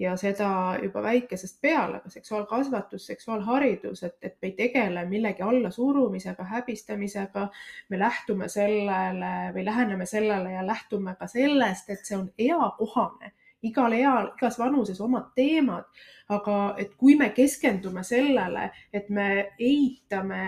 ja 0.00 0.14
seda 0.16 0.78
juba 0.82 1.02
väikesest 1.04 1.58
peale, 1.60 2.00
ka 2.00 2.10
seksuaalkasvatus, 2.10 3.06
seksuaalharidus, 3.06 4.02
et, 4.08 4.16
et 4.22 4.38
me 4.40 4.48
ei 4.48 4.54
tegele 4.56 5.04
millegi 5.08 5.44
allasurumisega, 5.44 6.44
häbistamisega. 6.54 7.48
me 7.88 7.98
lähtume 7.98 8.48
sellele 8.48 9.34
või 9.54 9.64
läheneme 9.64 10.06
sellele 10.06 10.52
ja 10.56 10.64
lähtume 10.66 11.14
ka 11.20 11.28
sellest, 11.28 11.90
et 11.90 12.08
see 12.08 12.16
on 12.16 12.30
eakohane 12.38 13.34
igal 13.62 13.92
eal, 13.92 14.30
igas 14.38 14.56
vanuses 14.58 15.00
omad 15.04 15.34
teemad, 15.36 15.84
aga 16.32 16.56
et 16.80 16.94
kui 16.96 17.16
me 17.20 17.28
keskendume 17.36 18.00
sellele, 18.06 18.70
et 18.92 19.10
me 19.12 19.28
eitame, 19.60 20.42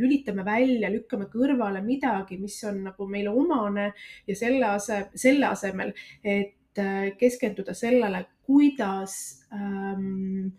lülitame 0.00 0.44
välja, 0.46 0.90
lükkame 0.90 1.28
kõrvale 1.30 1.82
midagi, 1.84 2.40
mis 2.42 2.58
on 2.66 2.82
nagu 2.88 3.06
meile 3.10 3.30
omane 3.30 3.92
ja 4.26 4.38
selle 4.38 4.66
ase, 4.72 5.04
selle 5.14 5.46
asemel, 5.52 5.94
et 6.24 6.82
keskenduda 7.20 7.74
sellele, 7.74 8.24
kuidas 8.46 9.16
ähm, 9.52 10.54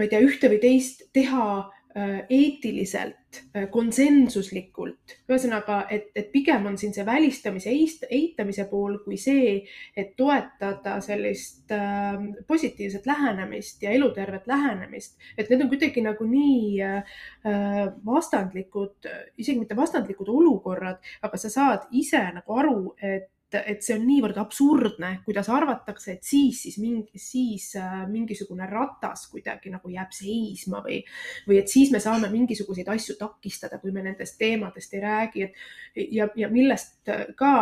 ma 0.00 0.06
ei 0.06 0.10
tea, 0.10 0.22
ühte 0.24 0.48
või 0.48 0.58
teist 0.62 1.02
teha 1.14 1.46
äh, 1.96 2.20
eetiliselt, 2.30 3.40
äh, 3.56 3.66
konsensuslikult. 3.72 5.16
ühesõnaga, 5.28 5.82
et, 5.90 6.10
et 6.16 6.30
pigem 6.32 6.68
on 6.70 6.78
siin 6.78 6.94
see 6.94 7.04
välistamise, 7.06 7.72
eitamise 8.08 8.66
pool 8.70 9.00
kui 9.04 9.18
see, 9.20 9.58
et 9.96 10.14
toetada 10.16 10.98
sellist 11.04 11.74
äh, 11.74 12.16
positiivset 12.46 13.06
lähenemist 13.10 13.82
ja 13.82 13.90
elutervet 13.96 14.46
lähenemist. 14.46 15.18
et 15.36 15.50
need 15.50 15.66
on 15.66 15.72
kuidagi 15.72 16.06
nagu 16.06 16.28
nii 16.30 16.80
äh, 16.86 17.18
vastandlikud, 18.06 19.10
isegi 19.36 19.58
mitte 19.58 19.76
vastandlikud 19.76 20.30
olukorrad, 20.30 21.02
aga 21.22 21.44
sa 21.44 21.52
saad 21.52 21.90
ise 21.90 22.22
nagu 22.38 22.58
aru, 22.62 22.80
et 23.02 23.28
et 23.58 23.84
see 23.84 23.96
on 23.98 24.06
niivõrd 24.06 24.38
absurdne, 24.40 25.12
kuidas 25.26 25.50
arvatakse, 25.52 26.16
et 26.16 26.26
siis, 26.26 26.62
siis 26.64 26.78
mingi, 26.82 27.18
siis 27.20 27.70
äh, 27.80 28.02
mingisugune 28.10 28.68
ratas 28.70 29.26
kuidagi 29.32 29.72
nagu 29.72 29.90
jääb 29.90 30.12
seisma 30.14 30.82
või, 30.84 31.00
või 31.48 31.60
et 31.62 31.72
siis 31.72 31.92
me 31.94 32.00
saame 32.02 32.30
mingisuguseid 32.32 32.90
asju 32.92 33.18
takistada, 33.20 33.80
kui 33.82 33.94
me 33.94 34.04
nendest 34.06 34.38
teemadest 34.38 34.94
ei 34.94 35.04
räägi, 35.04 35.48
et 35.48 36.12
ja, 36.14 36.28
ja 36.36 36.50
millest 36.52 37.10
ka 37.38 37.54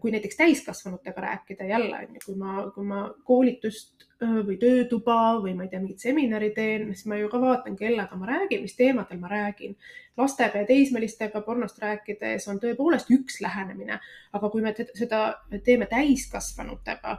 kui 0.00 0.12
näiteks 0.14 0.36
täiskasvanutega 0.38 1.20
rääkida 1.20 1.64
jälle 1.66 1.96
on 1.96 2.14
ju, 2.14 2.20
kui 2.26 2.36
ma, 2.38 2.52
kui 2.74 2.84
ma 2.86 3.00
koolitust 3.26 4.06
või 4.22 4.54
töötuba 4.60 5.40
või 5.42 5.56
ma 5.58 5.64
ei 5.66 5.72
tea, 5.72 5.80
mingit 5.82 6.04
seminari 6.04 6.52
teen, 6.54 6.86
siis 6.94 7.08
ma 7.10 7.18
ju 7.18 7.30
ka 7.32 7.40
vaatan, 7.42 7.74
kellega 7.78 8.18
ma 8.18 8.28
räägin, 8.30 8.62
mis 8.62 8.76
teemadel 8.78 9.18
ma 9.18 9.30
räägin. 9.32 9.76
lastega 10.16 10.58
ja 10.62 10.66
teismelistega 10.68 11.40
pornost 11.40 11.78
rääkides 11.82 12.46
on 12.48 12.60
tõepoolest 12.60 13.10
üks 13.10 13.40
lähenemine, 13.40 13.98
aga 14.32 14.50
kui 14.50 14.62
me 14.62 14.74
seda 14.76 15.22
teeme 15.64 15.86
täiskasvanutega, 15.90 17.16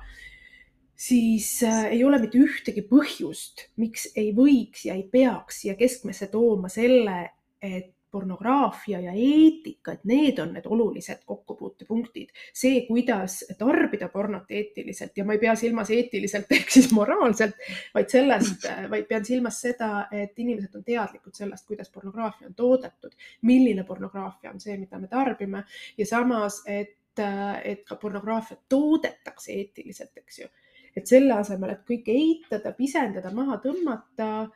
siis 0.96 1.64
äh, 1.64 1.86
ei 1.98 2.04
ole 2.04 2.20
mitte 2.22 2.38
ühtegi 2.38 2.86
põhjust, 2.88 3.68
miks 3.76 4.08
ei 4.16 4.32
võiks 4.38 4.86
ja 4.86 4.94
ei 4.94 5.04
peaks 5.04 5.62
siia 5.64 5.76
keskmesse 5.76 6.30
tooma 6.32 6.70
selle, 6.70 7.34
et 7.60 7.92
pornograafia 8.14 9.00
ja 9.02 9.12
eetika, 9.18 9.96
et 9.96 10.04
need 10.06 10.38
on 10.40 10.52
need 10.54 10.68
olulised 10.70 11.24
kokkupuutepunktid. 11.26 12.30
see, 12.54 12.84
kuidas 12.86 13.40
tarbida 13.58 14.10
pornot 14.14 14.52
eetiliselt 14.54 15.18
ja 15.18 15.26
ma 15.26 15.34
ei 15.34 15.42
pea 15.42 15.56
silmas 15.58 15.90
eetiliselt 15.96 16.52
ehk 16.54 16.70
siis 16.76 16.92
moraalselt, 16.94 17.58
vaid 17.96 18.14
sellest, 18.14 18.68
vaid 18.90 19.08
pean 19.10 19.26
silmas 19.26 19.62
seda, 19.66 20.08
et 20.12 20.38
inimesed 20.46 20.76
on 20.78 20.86
teadlikud 20.86 21.34
sellest, 21.34 21.66
kuidas 21.68 21.90
pornograafia 21.94 22.52
on 22.52 22.58
toodetud, 22.58 23.16
milline 23.50 23.86
pornograafia 23.88 24.54
on 24.54 24.62
see, 24.62 24.78
mida 24.78 25.02
me 25.02 25.10
tarbime 25.10 25.64
ja 25.98 26.06
samas, 26.06 26.62
et, 26.70 27.00
et 27.18 27.82
ka 27.88 27.98
pornograafiat 28.02 28.68
toodetakse 28.70 29.58
eetiliselt, 29.58 30.14
eks 30.22 30.44
ju. 30.44 30.52
et 30.94 31.10
selle 31.10 31.34
asemel, 31.34 31.74
et 31.74 31.82
kõike 31.90 32.14
eitada, 32.14 32.76
pisendada, 32.78 33.34
maha 33.34 33.58
tõmmata 33.64 34.30
Äh, 34.44 34.50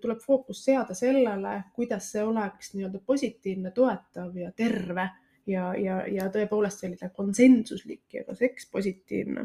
tuleb 0.00 0.20
fookus 0.24 0.62
seada 0.64 0.94
sellele, 0.96 1.56
kuidas 1.76 2.06
see 2.14 2.22
oleks 2.24 2.72
nii-öelda 2.74 3.02
positiivne, 3.06 3.70
toetav 3.76 4.36
ja 4.36 4.52
terve 4.56 5.08
ja, 5.46 5.70
ja, 5.76 5.98
ja 6.08 6.28
tõepoolest 6.32 6.84
selline 6.84 7.10
konsensuslik 7.16 8.16
ja 8.16 8.24
ka 8.24 8.36
seks 8.38 8.70
positiivne 8.72 9.44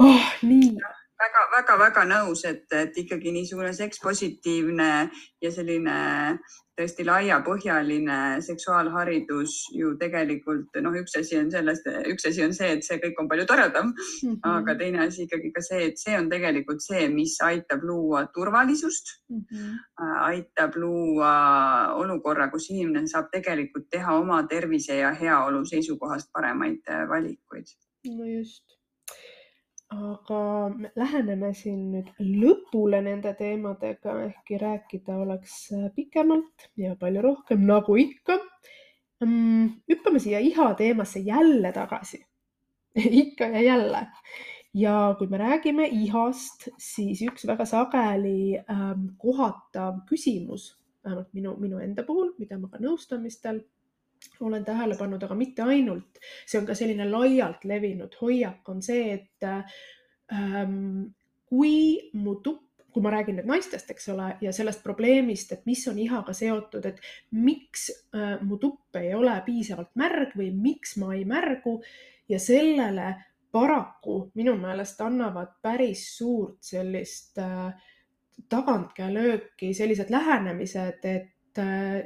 oh,. 0.00 0.32
nii 0.42 0.72
väga-väga-väga 1.20 2.06
nõus, 2.08 2.44
et, 2.48 2.66
et 2.72 2.96
ikkagi 3.04 3.32
niisugune 3.34 3.72
sekspositiivne 3.76 4.90
ja 5.42 5.52
selline 5.52 5.96
tõesti 6.80 7.04
laiapõhjaline 7.04 8.16
seksuaalharidus 8.44 9.56
ju 9.76 9.92
tegelikult 10.00 10.78
noh, 10.84 10.96
üks 11.02 11.18
asi 11.20 11.36
on 11.40 11.50
sellest, 11.52 11.88
üks 12.08 12.24
asi 12.30 12.44
on 12.46 12.54
see, 12.56 12.70
et 12.76 12.86
see 12.86 12.96
kõik 13.02 13.20
on 13.20 13.28
palju 13.28 13.46
toredam 13.50 13.90
mm, 13.90 14.30
-hmm. 14.30 14.40
aga 14.54 14.76
teine 14.80 15.02
asi 15.04 15.26
ikkagi 15.26 15.52
ka 15.56 15.64
see, 15.66 15.90
et 15.90 16.00
see 16.00 16.16
on 16.16 16.30
tegelikult 16.32 16.80
see, 16.84 17.08
mis 17.12 17.36
aitab 17.44 17.84
luua 17.84 18.24
turvalisust 18.34 19.14
mm, 19.28 19.44
-hmm. 19.50 19.78
aitab 20.30 20.80
luua 20.80 21.34
olukorra, 22.00 22.48
kus 22.50 22.70
inimene 22.70 23.12
saab 23.12 23.28
tegelikult 23.32 23.90
teha 23.90 24.16
oma 24.16 24.42
tervise 24.48 24.96
ja 25.02 25.12
heaolu 25.22 25.64
seisukohast 25.64 26.32
paremaid 26.32 26.94
valikuid. 27.08 27.76
no 28.16 28.24
just 28.24 28.79
aga 29.90 30.40
me 30.70 30.90
läheneme 30.96 31.50
siin 31.56 31.80
nüüd 31.94 32.10
lõpule 32.22 33.00
nende 33.02 33.32
teemadega, 33.38 34.14
ehkki 34.28 34.58
rääkida 34.62 35.16
oleks 35.24 35.56
äh, 35.74 35.88
pikemalt 35.94 36.68
ja 36.78 36.94
palju 37.00 37.24
rohkem, 37.26 37.64
nagu 37.66 37.96
ikka. 37.98 38.38
Mm, 39.24 39.82
hüppame 39.90 40.22
siia 40.22 40.38
iha 40.40 40.70
teemasse 40.78 41.20
jälle 41.26 41.72
tagasi 41.76 42.22
ikka 43.22 43.50
ja 43.52 43.62
jälle. 43.62 44.06
ja 44.74 45.14
kui 45.18 45.26
me 45.26 45.38
räägime 45.38 45.88
ihast, 45.92 46.68
siis 46.78 47.20
üks 47.26 47.44
väga 47.46 47.66
sageli 47.66 48.56
ähm, 48.70 49.10
kohatav 49.18 50.04
küsimus, 50.08 50.76
vähemalt 51.04 51.34
minu, 51.34 51.56
minu 51.58 51.82
enda 51.82 52.06
puhul, 52.06 52.30
mida 52.38 52.58
ma 52.58 52.70
ka 52.70 52.78
nõustamistel 52.78 53.60
olen 54.40 54.64
tähele 54.64 54.96
pannud, 54.98 55.22
aga 55.22 55.36
mitte 55.36 55.62
ainult, 55.62 56.20
see 56.48 56.60
on 56.60 56.66
ka 56.68 56.76
selline 56.76 57.06
laialt 57.10 57.64
levinud 57.68 58.16
hoiak 58.20 58.68
on 58.68 58.82
see, 58.84 59.12
et 59.18 59.46
ähm, 59.48 61.10
kui 61.48 62.10
mu 62.16 62.36
tupp, 62.44 62.66
kui 62.90 63.02
ma 63.04 63.12
räägin 63.14 63.38
nüüd 63.38 63.48
naistest, 63.50 63.90
eks 63.92 64.08
ole, 64.10 64.32
ja 64.42 64.52
sellest 64.54 64.82
probleemist, 64.82 65.52
et 65.54 65.66
mis 65.68 65.82
on 65.90 65.98
ihaga 66.02 66.34
seotud, 66.34 66.86
et 66.90 66.98
miks 67.36 67.88
äh, 68.16 68.40
mu 68.42 68.58
tupp 68.62 68.98
ei 68.98 69.12
ole 69.14 69.36
piisavalt 69.46 69.92
märg 70.00 70.34
või 70.38 70.50
miks 70.56 70.96
ma 70.98 71.12
ei 71.14 71.26
märgu 71.28 71.78
ja 72.30 72.40
sellele 72.42 73.12
paraku 73.52 74.30
minu 74.38 74.56
meelest 74.58 75.00
annavad 75.02 75.56
päris 75.62 76.04
suurt 76.16 76.58
sellist 76.66 77.38
äh, 77.42 77.70
tagantkäelööki 78.50 79.74
sellised 79.76 80.10
lähenemised, 80.10 81.04
et 81.04 81.28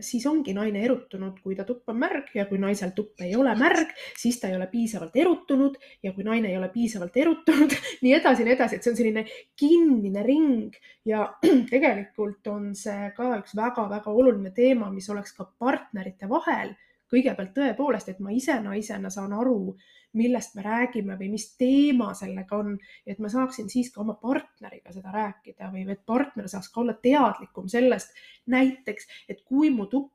siis 0.01 0.25
ongi 0.27 0.55
naine 0.57 0.81
erutunud, 0.85 1.41
kui 1.43 1.57
ta 1.57 1.67
tupp 1.69 1.91
on 1.93 1.99
märg 2.01 2.31
ja 2.35 2.47
kui 2.49 2.59
naisel 2.59 2.95
tupp 2.97 3.21
ei 3.25 3.35
ole 3.37 3.53
märg, 3.59 3.93
siis 4.21 4.39
ta 4.41 4.49
ei 4.49 4.57
ole 4.57 4.69
piisavalt 4.73 5.17
erutunud 5.17 5.77
ja 6.03 6.13
kui 6.17 6.25
naine 6.25 6.49
ei 6.51 6.57
ole 6.57 6.71
piisavalt 6.73 7.17
erutunud, 7.17 7.75
nii 8.05 8.15
edasi 8.17 8.43
ja 8.43 8.49
nii 8.49 8.57
edasi, 8.57 8.79
et 8.79 8.87
see 8.87 8.95
on 8.95 8.99
selline 9.01 9.27
kinnine 9.61 10.25
ring 10.27 10.79
ja 11.09 11.27
tegelikult 11.73 12.47
on 12.53 12.73
see 12.79 13.11
ka 13.17 13.35
üks 13.41 13.57
väga-väga 13.59 14.13
oluline 14.13 14.55
teema, 14.57 14.91
mis 14.95 15.11
oleks 15.13 15.37
ka 15.37 15.49
partnerite 15.59 16.29
vahel. 16.31 16.75
Kõigepealt 17.15 17.55
tõepoolest, 17.57 18.11
et 18.11 18.23
ma 18.25 18.35
ise 18.35 18.57
naisena 18.63 19.11
saan 19.13 19.33
aru, 19.37 19.75
millest 20.19 20.55
me 20.55 20.63
räägime 20.63 21.17
või 21.19 21.31
mis 21.33 21.49
teema 21.59 22.13
sellega 22.15 22.59
on, 22.59 22.75
et 23.07 23.19
ma 23.23 23.31
saaksin 23.31 23.71
siis 23.71 23.91
ka 23.95 24.03
oma 24.05 24.17
partneriga 24.21 24.93
seda 24.95 25.15
rääkida 25.15 25.71
või 25.73 25.87
et 25.91 26.05
partner 26.07 26.49
saaks 26.51 26.71
ka 26.75 26.83
olla 26.83 26.95
teadlikum 27.03 27.71
sellest 27.71 28.15
näiteks, 28.51 29.09
et 29.29 29.43
kui 29.47 29.73
mu 29.75 29.89
tupp 29.91 30.13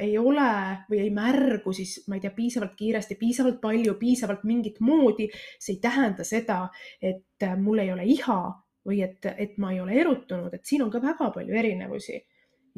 ei 0.00 0.14
ole 0.18 0.52
või 0.88 1.02
ei 1.04 1.10
märgu, 1.12 1.72
siis 1.76 1.98
ma 2.08 2.16
ei 2.16 2.22
tea, 2.24 2.32
piisavalt 2.32 2.72
kiiresti, 2.76 3.18
piisavalt 3.20 3.60
palju, 3.60 3.98
piisavalt 4.00 4.46
mingit 4.48 4.80
moodi, 4.80 5.28
see 5.60 5.76
ei 5.76 5.82
tähenda 5.82 6.24
seda, 6.24 6.62
et 7.04 7.44
mul 7.60 7.84
ei 7.84 7.92
ole 7.92 8.06
iha 8.08 8.40
või 8.88 9.02
et, 9.04 9.28
et 9.36 9.58
ma 9.60 9.74
ei 9.74 9.82
ole 9.84 9.98
erutunud, 10.00 10.54
et 10.54 10.64
siin 10.64 10.86
on 10.86 10.90
ka 10.92 11.02
väga 11.02 11.30
palju 11.34 11.60
erinevusi. 11.60 12.22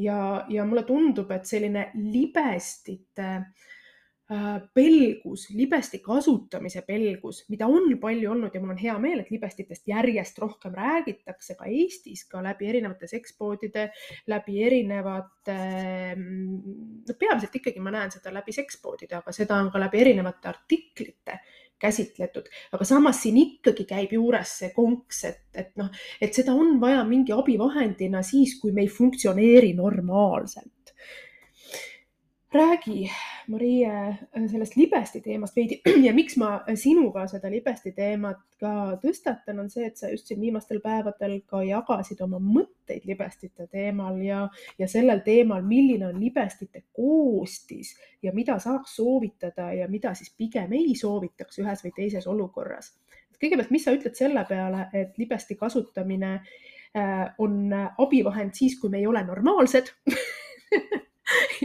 Ja, 0.01 0.44
ja 0.48 0.64
mulle 0.68 0.84
tundub, 0.88 1.30
et 1.34 1.48
selline 1.48 1.90
libestite 1.94 3.28
äh, 4.30 4.57
pelgus, 4.74 5.48
libesti 5.57 6.01
kasutamise 6.05 6.82
pelgus, 6.86 7.42
mida 7.53 7.68
on 7.70 7.92
palju 8.01 8.30
olnud 8.32 8.55
ja 8.55 8.62
mul 8.62 8.74
on 8.74 8.80
hea 8.80 8.96
meel, 9.03 9.22
et 9.22 9.32
libestitest 9.34 9.88
järjest 9.90 10.38
rohkem 10.42 10.76
räägitakse 10.76 11.57
ka 11.59 11.68
Eestis, 11.70 12.26
ka 12.30 12.42
läbi 12.44 12.70
erinevate 12.70 13.11
sekspoodide, 13.11 13.88
läbi 14.30 14.61
erinevate, 14.66 15.59
no 16.16 17.18
peamiselt 17.18 17.59
ikkagi 17.61 17.82
ma 17.82 17.94
näen 17.96 18.14
seda 18.14 18.32
läbi 18.34 18.55
sekspoodide, 18.57 19.18
aga 19.20 19.34
seda 19.36 19.59
on 19.61 19.72
ka 19.74 19.82
läbi 19.82 20.05
erinevate 20.07 20.55
artiklite 20.55 21.40
käsitletud, 21.81 22.49
aga 22.76 22.87
samas 22.89 23.22
siin 23.24 23.39
ikkagi 23.41 23.87
käib 23.89 24.12
juures 24.16 24.57
see 24.62 24.72
konks, 24.74 25.24
et, 25.28 25.43
et 25.55 25.72
noh, 25.81 25.89
et 26.20 26.35
seda 26.37 26.55
on 26.57 26.76
vaja 26.83 27.05
mingi 27.09 27.35
abivahendina 27.37 28.22
siis, 28.26 28.59
kui 28.61 28.74
me 28.76 28.85
ei 28.85 28.93
funktsioneeri 28.93 29.72
normaalselt 29.78 30.80
räägi, 32.53 33.11
Marie, 33.46 34.16
sellest 34.51 34.76
libesti 34.76 35.20
teemast 35.20 35.57
veidi 35.57 35.80
ja 36.07 36.12
miks 36.14 36.36
ma 36.36 36.61
sinuga 36.74 37.22
seda 37.30 37.51
libesti 37.51 37.92
teemat 37.94 38.40
ka 38.61 38.72
tõstatan, 39.03 39.61
on 39.62 39.68
see, 39.70 39.86
et 39.86 39.98
sa 39.98 40.11
just 40.11 40.26
siin 40.26 40.40
viimastel 40.42 40.80
päevadel 40.82 41.36
ka 41.46 41.62
jagasid 41.62 42.20
oma 42.26 42.40
mõtteid 42.42 43.07
libestite 43.07 43.68
teemal 43.70 44.18
ja, 44.24 44.42
ja 44.78 44.88
sellel 44.90 45.22
teemal, 45.26 45.62
milline 45.66 46.09
on 46.09 46.18
libestite 46.20 46.82
koostis 46.96 47.92
ja 48.22 48.34
mida 48.34 48.59
saaks 48.59 48.96
soovitada 48.98 49.70
ja 49.76 49.86
mida 49.88 50.14
siis 50.18 50.34
pigem 50.36 50.74
ei 50.78 50.96
soovitaks 50.98 51.62
ühes 51.62 51.84
või 51.86 51.94
teises 51.96 52.26
olukorras. 52.26 52.96
kõigepealt, 53.40 53.70
mis 53.70 53.86
sa 53.86 53.94
ütled 53.94 54.18
selle 54.18 54.42
peale, 54.48 54.88
et 54.92 55.14
libesti 55.18 55.55
kasutamine 55.55 56.32
äh, 56.34 57.30
on 57.38 57.70
abivahend 57.98 58.59
siis, 58.59 58.78
kui 58.80 58.90
me 58.90 58.98
ei 58.98 59.07
ole 59.07 59.22
normaalsed 59.24 59.94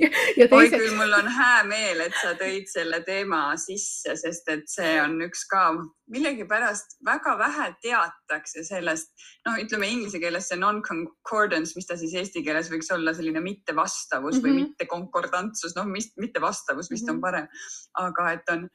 ja, 0.02 0.10
ja 0.38 0.48
teiseks. 0.48 0.56
oi 0.58 0.70
küll, 0.74 0.96
mul 0.98 1.16
on 1.18 1.28
hää 1.38 1.64
meel, 1.68 2.04
et 2.06 2.16
sa 2.22 2.34
tõid 2.40 2.70
selle 2.72 3.02
teema 3.08 3.42
sisse, 3.62 4.16
sest 4.20 4.50
et 4.54 4.66
see 4.72 4.96
on 5.02 5.18
üks 5.26 5.46
ka 5.52 5.66
millegipärast 6.14 6.98
väga 7.06 7.36
vähe 7.40 7.68
teatakse 7.84 8.64
sellest, 8.68 9.12
noh, 9.48 9.58
ütleme 9.62 9.90
inglise 9.90 10.22
keeles 10.22 10.50
see 10.52 10.60
non-concordance, 10.62 11.74
mis 11.78 11.90
ta 11.90 11.98
siis 12.00 12.14
eesti 12.22 12.44
keeles 12.46 12.70
võiks 12.74 12.92
olla, 12.94 13.16
selline 13.18 13.42
mittevastavus 13.42 14.36
mm 14.36 14.40
-hmm. 14.40 14.46
või 14.46 14.54
mhm. 14.54 14.70
mittekonkordantsus, 14.70 15.76
noh, 15.78 15.90
mittevastavus 15.90 16.92
vist 16.92 17.06
mm 17.06 17.10
-hmm. 17.10 17.12
on 17.12 17.16
mhm. 17.16 17.22
parem, 17.22 17.48
aga 18.08 18.32
et 18.32 18.56
on 18.56 18.68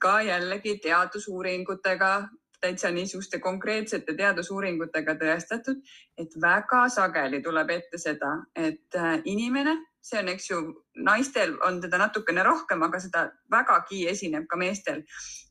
ka 0.00 0.20
jällegi 0.22 0.78
teadusuuringutega 0.84 2.12
täitsa 2.60 2.90
niisuguste 2.90 3.38
konkreetsete 3.38 4.14
teadusuuringutega 4.18 5.14
tõestatud, 5.20 5.78
et 6.18 6.34
väga 6.42 6.88
sageli 6.88 7.42
tuleb 7.42 7.70
ette 7.70 8.00
seda, 8.02 8.32
et 8.56 8.98
äh, 8.98 9.20
inimene 9.24 9.76
see 10.08 10.20
on, 10.22 10.30
eks 10.32 10.48
ju, 10.50 10.62
naistel 11.06 11.56
on 11.66 11.82
teda 11.82 12.00
natukene 12.00 12.44
rohkem, 12.46 12.82
aga 12.86 13.00
seda 13.02 13.26
vägagi 13.52 14.06
esineb 14.12 14.48
ka 14.50 14.60
meestel. 14.60 15.04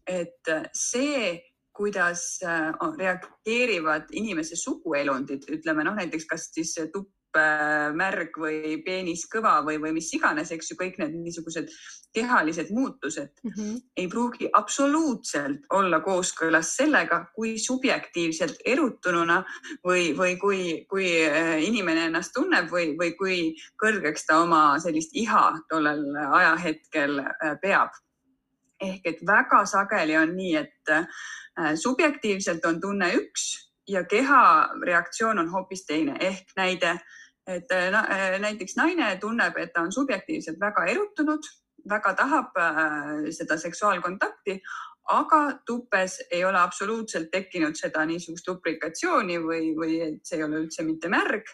et 0.07 0.49
see, 0.73 1.35
kuidas 1.75 2.39
reageerivad 2.97 4.13
inimese 4.15 4.55
suguelundid, 4.57 5.43
ütleme 5.51 5.83
noh, 5.85 5.97
näiteks 5.99 6.25
kas 6.25 6.47
siis 6.55 6.71
tupp 6.93 7.11
Äh, 7.37 7.91
märg 7.97 8.37
või 8.39 8.77
peenis 8.85 9.25
kõva 9.29 9.59
või, 9.65 9.77
või 9.81 9.91
mis 9.97 10.07
iganes, 10.15 10.51
eks 10.53 10.71
ju, 10.71 10.77
kõik 10.79 10.95
need 11.01 11.13
niisugused 11.19 11.69
kehalised 12.17 12.71
muutused 12.73 13.29
mm 13.43 13.51
-hmm. 13.51 13.81
ei 13.97 14.07
pruugi 14.07 14.49
absoluutselt 14.53 15.67
olla 15.69 15.99
kooskõlas 15.99 16.73
sellega, 16.79 17.19
kui 17.35 17.57
subjektiivselt 17.59 18.63
erutununa 18.65 19.43
või, 19.87 20.09
või 20.17 20.37
kui, 20.41 20.85
kui 20.89 21.11
äh, 21.27 21.53
inimene 21.63 22.05
ennast 22.09 22.33
tunneb 22.33 22.71
või, 22.71 22.95
või 23.01 23.13
kui 23.19 23.37
kõrgeks 23.83 24.25
ta 24.27 24.41
oma 24.41 24.79
sellist 24.79 25.15
iha 25.15 25.45
tollel 25.69 26.03
ajahetkel 26.31 27.19
äh, 27.19 27.55
peab. 27.61 27.91
ehk 28.81 29.07
et 29.09 29.21
väga 29.25 29.65
sageli 29.65 30.17
on 30.17 30.35
nii, 30.37 30.55
et 30.55 30.89
subjektiivselt 31.81 32.65
on 32.65 32.81
tunne 32.81 33.07
üks 33.17 33.45
ja 33.89 34.03
keha 34.03 34.69
reaktsioon 34.85 35.39
on 35.39 35.49
hoopis 35.49 35.85
teine 35.85 36.17
ehk 36.19 36.53
näide 36.57 36.99
et 37.47 37.71
äh, 37.71 37.87
äh, 37.93 38.39
näiteks 38.39 38.75
naine 38.75 39.15
tunneb, 39.21 39.57
et 39.57 39.73
ta 39.73 39.81
on 39.81 39.91
subjektiivselt 39.91 40.59
väga 40.59 40.85
erutunud, 40.91 41.47
väga 41.89 42.13
tahab 42.19 42.57
äh, 42.61 43.27
seda 43.35 43.57
seksuaalkontakti, 43.61 44.59
aga 45.13 45.41
tupes 45.65 46.19
ei 46.31 46.43
ole 46.45 46.59
absoluutselt 46.59 47.29
tekkinud 47.31 47.77
seda 47.79 48.05
niisugust 48.05 48.47
lubrikatsiooni 48.47 49.37
või, 49.43 49.71
või 49.77 49.99
et 50.03 50.23
see 50.27 50.41
ei 50.41 50.47
ole 50.47 50.63
üldse 50.65 50.83
mitte 50.83 51.11
märg. 51.11 51.47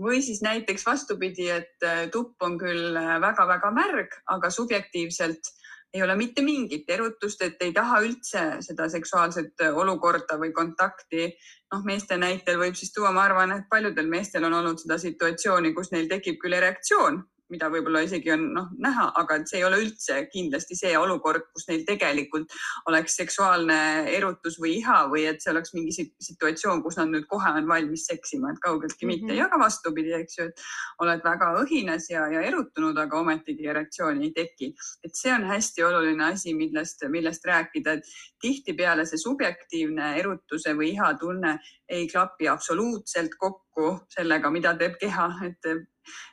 või 0.00 0.22
siis 0.24 0.38
näiteks 0.40 0.86
vastupidi, 0.86 1.50
et 1.52 1.84
tupp 2.12 2.42
on 2.42 2.54
küll 2.58 2.94
väga-väga 3.20 3.70
märg, 3.74 4.14
aga 4.32 4.50
subjektiivselt 4.50 5.50
ei 5.94 6.02
ole 6.02 6.16
mitte 6.16 6.42
mingit 6.42 6.90
erutust, 6.90 7.42
et 7.42 7.62
ei 7.62 7.72
taha 7.74 8.00
üldse 8.06 8.42
seda 8.64 8.86
seksuaalset 8.88 9.64
olukorda 9.72 10.38
või 10.38 10.52
kontakti. 10.54 11.34
noh, 11.72 11.82
meeste 11.84 12.16
näitel 12.16 12.58
võib 12.58 12.74
siis 12.74 12.92
tuua, 12.92 13.12
ma 13.12 13.24
arvan, 13.24 13.52
et 13.52 13.68
paljudel 13.70 14.08
meestel 14.10 14.44
on 14.44 14.54
olnud 14.54 14.80
seda 14.82 14.98
situatsiooni, 14.98 15.74
kus 15.74 15.92
neil 15.92 16.08
tekib 16.08 16.38
küll 16.42 16.56
erektsioon, 16.58 17.20
mida 17.50 17.68
võib-olla 17.72 18.02
isegi 18.06 18.32
on 18.34 18.46
noh, 18.54 18.68
näha, 18.82 19.10
aga 19.20 19.38
see 19.48 19.60
ei 19.60 19.66
ole 19.66 19.80
üldse 19.82 20.18
kindlasti 20.32 20.76
see 20.78 20.92
olukord, 20.98 21.46
kus 21.54 21.66
neil 21.68 21.84
tegelikult 21.88 22.52
oleks 22.90 23.16
seksuaalne 23.20 23.78
erutus 24.14 24.58
või 24.62 24.76
iha 24.78 25.02
või 25.12 25.26
et 25.30 25.42
see 25.42 25.52
oleks 25.54 25.74
mingi 25.76 25.94
situatsioon, 25.96 26.82
kus 26.84 26.98
nad 27.00 27.10
nüüd 27.12 27.26
kohe 27.30 27.52
on 27.60 27.68
valmis 27.68 28.06
seksima, 28.10 28.52
et 28.52 28.62
kaugeltki 28.64 29.06
mm 29.06 29.12
-hmm. 29.12 29.26
mitte. 29.26 29.38
ja 29.38 29.48
ka 29.52 29.58
vastupidi, 29.60 30.14
eks 30.20 30.38
ju, 30.38 30.48
et 30.50 30.64
oled 31.04 31.24
väga 31.24 31.52
õhines 31.62 32.10
ja, 32.10 32.26
ja 32.32 32.42
erutunud, 32.46 32.98
aga 32.98 33.20
ometigi 33.20 33.66
erektsiooni 33.66 34.28
ei 34.28 34.32
teki. 34.36 34.74
et 35.04 35.14
see 35.14 35.32
on 35.34 35.44
hästi 35.44 35.84
oluline 35.84 36.24
asi, 36.24 36.54
millest, 36.54 37.04
millest 37.08 37.44
rääkida, 37.44 37.92
et 37.92 38.04
tihtipeale 38.40 39.06
see 39.06 39.18
subjektiivne 39.18 40.16
erutuse 40.18 40.74
või 40.74 40.92
iha 40.94 41.14
tunne 41.20 41.58
ei 41.88 42.06
klapi 42.08 42.48
absoluutselt 42.48 43.34
kokku 43.38 43.98
sellega, 44.14 44.50
mida 44.50 44.74
teeb 44.78 44.96
keha, 45.00 45.28
et 45.46 45.72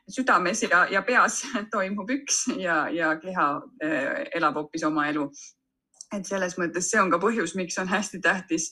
südames 0.10 0.64
ja, 0.64 0.86
ja 0.92 1.04
peas 1.04 1.42
toimub 1.74 2.10
üks 2.12 2.46
ja, 2.58 2.86
ja 2.94 3.16
keha 3.22 3.48
eh, 3.84 4.28
elab 4.38 4.62
hoopis 4.62 4.86
oma 4.88 5.08
elu. 5.12 5.28
et 6.16 6.26
selles 6.26 6.56
mõttes 6.56 6.88
see 6.88 7.02
on 7.02 7.12
ka 7.12 7.20
põhjus, 7.20 7.56
miks 7.60 7.78
on 7.82 7.90
hästi 7.92 8.22
tähtis 8.24 8.70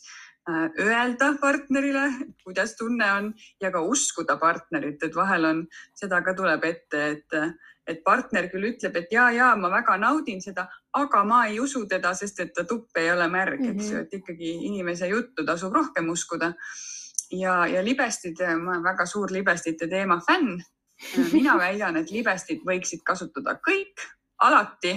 eh, 0.48 0.69
öelda 0.80 1.34
partnerile, 1.41 2.07
kuidas 2.44 2.76
tunne 2.80 3.11
on 3.11 3.32
ja 3.61 3.72
ka 3.72 3.82
uskuda 3.84 4.38
partnerit, 4.40 5.03
et 5.03 5.15
vahel 5.15 5.49
on, 5.52 5.64
seda 5.95 6.22
ka 6.23 6.34
tuleb 6.38 6.64
ette, 6.64 7.02
et, 7.11 7.40
et 7.88 8.03
partner 8.06 8.48
küll 8.52 8.72
ütleb, 8.72 8.95
et 9.02 9.11
ja, 9.11 9.27
ja 9.36 9.49
ma 9.60 9.69
väga 9.73 9.98
naudin 9.99 10.40
seda, 10.41 10.69
aga 10.95 11.23
ma 11.27 11.45
ei 11.49 11.60
usu 11.60 11.84
teda, 11.91 12.14
sest 12.15 12.40
et 12.40 12.53
ta 12.56 12.64
tupp 12.64 12.95
ei 12.98 13.11
ole 13.11 13.27
märg 13.27 13.60
mm, 13.60 13.65
-hmm. 13.65 13.82
eks 13.82 13.91
ju, 13.91 14.06
et 14.06 14.14
ikkagi 14.22 14.53
inimese 14.69 15.11
juttu 15.11 15.45
tasub 15.45 15.73
rohkem 15.73 16.10
uskuda. 16.10 16.53
ja, 17.32 17.68
ja 17.68 17.84
libestid, 17.84 18.40
ma 18.40 18.72
olen 18.72 18.84
väga 18.84 19.06
suur 19.06 19.32
libestite 19.32 19.88
teema 19.88 20.22
fänn 20.30 20.61
mina 21.34 21.57
väidan, 21.59 21.97
et 21.99 22.11
libestit 22.11 22.63
võiksid 22.67 23.03
kasutada 23.07 23.57
kõik 23.65 24.05
alati 24.43 24.93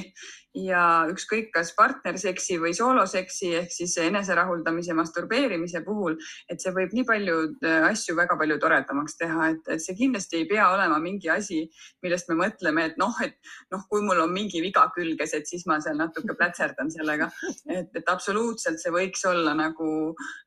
ja 0.58 0.82
ükskõik, 1.06 1.50
kas 1.54 1.70
partnerseksi 1.76 2.56
või 2.58 2.72
sooloseksi 2.74 3.50
ehk 3.60 3.70
siis 3.70 3.94
eneserahuldamise, 4.02 4.94
masturbeerimise 4.96 5.84
puhul, 5.86 6.16
et 6.50 6.62
see 6.62 6.72
võib 6.74 6.94
nii 6.96 7.04
palju 7.06 7.36
äh, 7.62 7.86
asju 7.90 8.16
väga 8.18 8.34
palju 8.40 8.56
toredamaks 8.58 9.18
teha, 9.20 9.52
et, 9.52 9.70
et 9.76 9.84
see 9.84 9.94
kindlasti 10.00 10.40
ei 10.40 10.48
pea 10.50 10.66
olema 10.74 10.98
mingi 11.02 11.30
asi, 11.30 11.62
millest 12.02 12.32
me 12.32 12.38
mõtleme, 12.40 12.88
et 12.90 12.98
noh, 12.98 13.14
et 13.22 13.36
noh, 13.74 13.84
kui 13.92 14.02
mul 14.02 14.24
on 14.24 14.34
mingi 14.34 14.62
viga 14.64 14.88
külges, 14.96 15.36
et 15.38 15.46
siis 15.46 15.66
ma 15.70 15.78
seal 15.84 16.00
natuke 16.00 16.34
plätserdan 16.34 16.90
sellega. 16.90 17.30
et, 17.70 17.94
et 17.94 18.10
absoluutselt 18.10 18.82
see 18.82 18.94
võiks 18.94 19.22
olla 19.30 19.54
nagu 19.58 19.90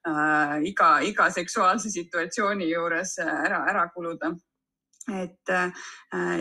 äh, 0.10 0.60
iga, 0.68 0.98
iga 1.07 1.32
seksuaalse 1.32 1.94
situatsiooni 1.94 2.68
juures 2.73 3.19
ära, 3.23 3.64
ära 3.72 3.88
kuluda 3.95 4.34
et 5.10 5.49
äh, 5.49 5.72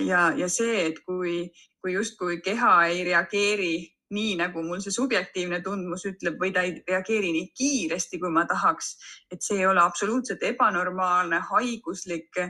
ja, 0.07 0.33
ja 0.37 0.49
see, 0.49 0.87
et 0.91 1.01
kui, 1.07 1.49
kui 1.81 1.95
justkui 1.97 2.41
keha 2.45 2.75
ei 2.91 3.05
reageeri 3.09 3.75
nii, 4.11 4.35
nagu 4.41 4.63
mul 4.67 4.81
see 4.83 4.93
subjektiivne 4.95 5.61
tundmus 5.63 6.03
ütleb 6.09 6.41
või 6.41 6.51
ta 6.55 6.65
ei 6.67 6.73
reageeri 6.89 7.31
nii 7.35 7.51
kiiresti, 7.55 8.19
kui 8.19 8.33
ma 8.35 8.43
tahaks, 8.51 8.89
et 9.31 9.43
see 9.47 9.61
ei 9.61 9.69
ole 9.71 9.83
absoluutselt 9.83 10.43
ebanormaalne, 10.49 11.39
haiguslik. 11.51 12.41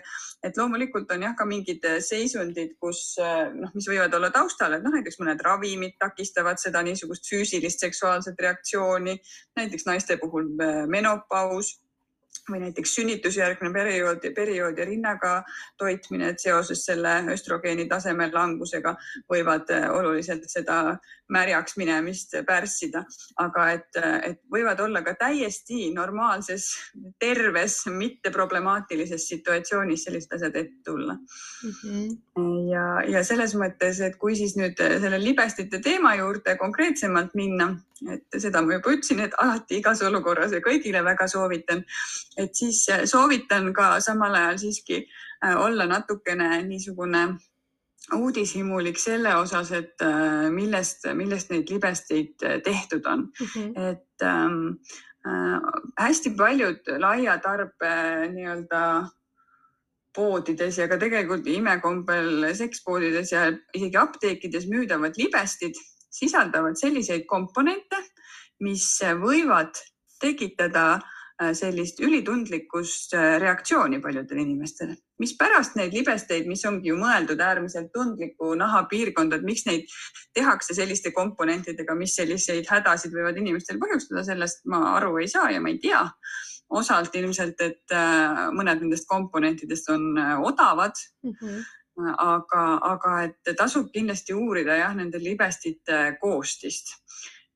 et 0.42 0.56
loomulikult 0.56 1.12
on 1.12 1.26
jah 1.26 1.36
ka 1.36 1.44
mingid 1.44 1.84
seisundid, 2.06 2.72
kus 2.80 3.02
noh, 3.20 3.74
mis 3.74 3.88
võivad 3.92 4.16
olla 4.16 4.32
taustal, 4.32 4.78
et 4.78 4.86
noh, 4.86 4.94
näiteks 4.96 5.20
mõned 5.20 5.44
ravimid 5.44 5.98
takistavad 6.00 6.60
seda 6.62 6.82
niisugust 6.86 7.28
füüsilist 7.28 7.84
seksuaalset 7.84 8.40
reaktsiooni, 8.40 9.18
näiteks 9.60 9.86
naiste 9.86 10.16
puhul 10.16 10.48
menopaus 10.88 11.76
või 12.50 12.60
näiteks 12.64 12.94
sünnitusjärgne 12.94 13.72
periood, 13.72 14.24
periood 14.34 14.78
ja 14.78 14.84
rinnaga 14.88 15.32
toitmine, 15.78 16.32
et 16.32 16.42
seoses 16.42 16.84
selle 16.84 17.12
östrogeeni 17.32 17.86
taseme 17.88 18.30
langusega 18.32 18.96
võivad 19.30 19.70
äh, 19.74 19.88
oluliselt 19.94 20.48
seda 20.50 20.98
märjaks 21.30 21.76
minemist 21.80 22.34
pärssida. 22.46 23.04
aga 23.40 23.66
et, 23.72 23.98
et 24.26 24.40
võivad 24.52 24.80
olla 24.84 25.02
ka 25.06 25.14
täiesti 25.18 25.90
normaalses, 25.94 26.66
terves, 27.18 27.84
mitteproblemaatilises 27.86 29.28
situatsioonis 29.28 30.04
sellised 30.04 30.34
asjad 30.36 30.56
ette 30.56 30.82
tulla 30.84 31.14
mm. 31.14 31.70
-hmm. 31.70 32.70
ja, 32.70 32.86
ja 33.16 33.24
selles 33.24 33.54
mõttes, 33.54 34.00
et 34.00 34.16
kui 34.16 34.36
siis 34.36 34.56
nüüd 34.56 34.76
selle 34.76 35.22
libestite 35.22 35.80
teema 35.80 36.14
juurde 36.14 36.56
konkreetsemalt 36.56 37.34
minna, 37.34 37.70
et 38.10 38.40
seda 38.42 38.62
ma 38.62 38.78
juba 38.78 38.94
ütlesin, 38.96 39.20
et 39.20 39.34
alati 39.38 39.80
igas 39.80 40.02
olukorras 40.02 40.52
ja 40.52 40.60
kõigile 40.64 41.04
väga 41.04 41.28
soovitan, 41.28 41.84
et 42.36 42.54
siis 42.54 42.86
soovitan 43.04 43.72
ka 43.74 44.00
samal 44.00 44.34
ajal 44.34 44.58
siiski 44.58 45.04
äh, 45.04 45.56
olla 45.56 45.86
natukene 45.86 46.62
niisugune 46.62 47.24
uudishimulik 48.14 48.98
selle 48.98 49.34
osas, 49.36 49.70
et 49.76 50.02
äh, 50.04 50.48
millest, 50.52 51.06
millest 51.16 51.50
neid 51.52 51.70
libesteid 51.70 52.44
äh, 52.46 52.58
tehtud 52.64 53.06
on 53.06 53.28
mm. 53.28 53.46
-hmm. 53.46 53.90
et 53.90 54.22
ähm, 54.22 54.66
äh, 55.26 55.60
hästi 55.98 56.34
paljud 56.38 56.92
laia 56.98 57.38
tarbe 57.38 57.92
nii-öelda 58.34 58.82
poodides 60.14 60.78
ja 60.78 60.88
ka 60.88 60.98
tegelikult 60.98 61.46
imekombel 61.46 62.54
sekspoodides 62.54 63.32
ja 63.32 63.46
isegi 63.74 63.96
apteekides 63.96 64.66
müüdavad 64.66 65.14
libestid 65.16 65.74
sisaldavad 66.10 66.74
selliseid 66.74 67.24
komponente, 67.26 67.96
mis 68.60 68.98
võivad 69.22 69.78
tekitada 70.20 70.92
äh, 70.94 71.00
Äh, 71.00 71.19
sellist 71.56 72.00
ülitundlikkust 72.04 73.14
äh, 73.16 73.38
reaktsiooni 73.40 74.00
paljudel 74.02 74.42
inimestel, 74.42 74.92
mispärast 75.22 75.76
neid 75.78 75.94
libesteid, 75.96 76.48
mis 76.50 76.64
ongi 76.68 76.92
ju 76.92 76.98
mõeldud 77.00 77.40
äärmiselt 77.40 77.88
tundliku 77.94 78.52
nahapiirkonda, 78.60 79.38
et 79.40 79.48
miks 79.48 79.64
neid 79.68 79.88
tehakse 80.36 80.76
selliste 80.76 81.14
komponentidega, 81.16 81.96
mis 81.96 82.14
selliseid 82.18 82.68
hädasid 82.68 83.16
võivad 83.16 83.40
inimestel 83.40 83.80
põhjustada, 83.80 84.24
sellest 84.28 84.64
ma 84.68 84.82
aru 84.98 85.16
ei 85.22 85.32
saa 85.32 85.50
ja 85.54 85.64
ma 85.64 85.72
ei 85.72 85.80
tea. 85.82 86.04
osalt 86.70 87.14
ilmselt, 87.18 87.58
et 87.66 87.90
äh, 87.90 88.44
mõned 88.54 88.84
nendest 88.84 89.08
komponentidest 89.10 89.88
on 89.90 90.18
odavad 90.46 90.92
mm. 91.24 91.36
-hmm 91.40 91.68
aga, 92.00 92.78
aga 92.82 93.10
et 93.24 93.56
tasub 93.58 93.90
kindlasti 93.92 94.32
uurida 94.32 94.76
jah, 94.78 94.94
nende 94.96 95.18
libestite 95.18 96.16
koostist 96.20 96.94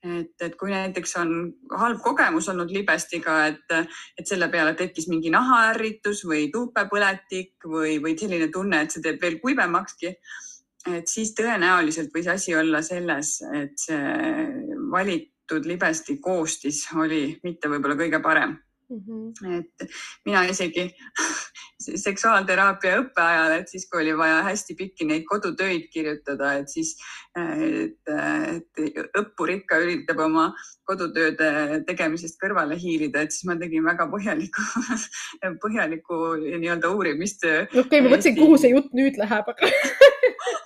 et, 0.05 0.35
et 0.47 0.56
kui 0.60 0.72
näiteks 0.72 1.16
on 1.20 1.35
halb 1.81 2.01
kogemus 2.05 2.48
olnud 2.52 2.72
libestiga, 2.72 3.36
et, 3.51 3.76
et 4.18 4.28
selle 4.28 4.48
peale 4.52 4.74
tekkis 4.78 5.09
mingi 5.12 5.32
nahaärritus 5.35 6.24
või 6.28 6.48
tuupepõletik 6.52 7.68
või, 7.68 7.98
või 8.05 8.16
selline 8.20 8.51
tunne, 8.52 8.85
et 8.85 8.94
see 8.94 9.05
teeb 9.05 9.22
veel 9.22 9.39
kuivemakski, 9.43 10.12
et 10.94 11.09
siis 11.09 11.32
tõenäoliselt 11.39 12.12
võis 12.14 12.28
asi 12.32 12.55
olla 12.56 12.82
selles, 12.85 13.39
et 13.62 13.74
see 13.81 14.47
valitud 14.93 15.66
libesti 15.68 16.18
koostis 16.20 16.85
oli 16.97 17.26
mitte 17.44 17.72
võib-olla 17.72 17.98
kõige 18.01 18.20
parem 18.24 18.59
mm. 18.95 19.33
-hmm. 19.41 19.59
et 19.59 19.89
mina 20.27 20.45
isegi 20.51 20.87
seksuaalteraapia 22.07 22.99
õppeajal, 23.03 23.57
et 23.59 23.69
siis, 23.69 23.87
kui 23.91 24.03
oli 24.03 24.16
vaja 24.16 24.43
hästi 24.47 24.77
pikki 24.79 25.09
neid 25.09 25.25
kodutöid 25.29 25.89
kirjutada, 25.93 26.53
et 26.61 26.69
siis, 26.73 26.95
et, 27.37 28.12
et 28.15 29.11
õppur 29.21 29.53
ikka 29.57 29.81
üritab 29.85 30.23
oma 30.25 30.49
kodutööde 30.89 31.83
tegemisest 31.89 32.39
kõrvale 32.41 32.79
hiilida, 32.81 33.25
et 33.25 33.35
siis 33.35 33.45
ma 33.49 33.59
tegin 33.61 33.85
väga 33.85 34.07
põhjaliku, 34.12 34.65
põhjaliku 35.65 36.21
nii-öelda 36.45 36.93
uurimistöö. 36.95 37.65
okei 37.66 37.85
okay,, 37.85 38.05
ma 38.05 38.15
mõtlesin, 38.15 38.39
kuhu 38.39 38.61
see 38.61 38.75
jutt 38.77 38.95
nüüd 38.97 39.19
läheb, 39.21 39.51
aga 39.55 39.73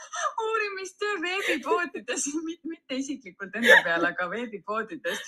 uurimistöö 1.02 1.22
veebipoodides, 1.22 2.26
mitte 2.64 2.94
isiklikult 2.94 3.54
enda 3.54 3.82
peal, 3.84 4.04
aga 4.04 4.30
veebipoodides 4.30 5.18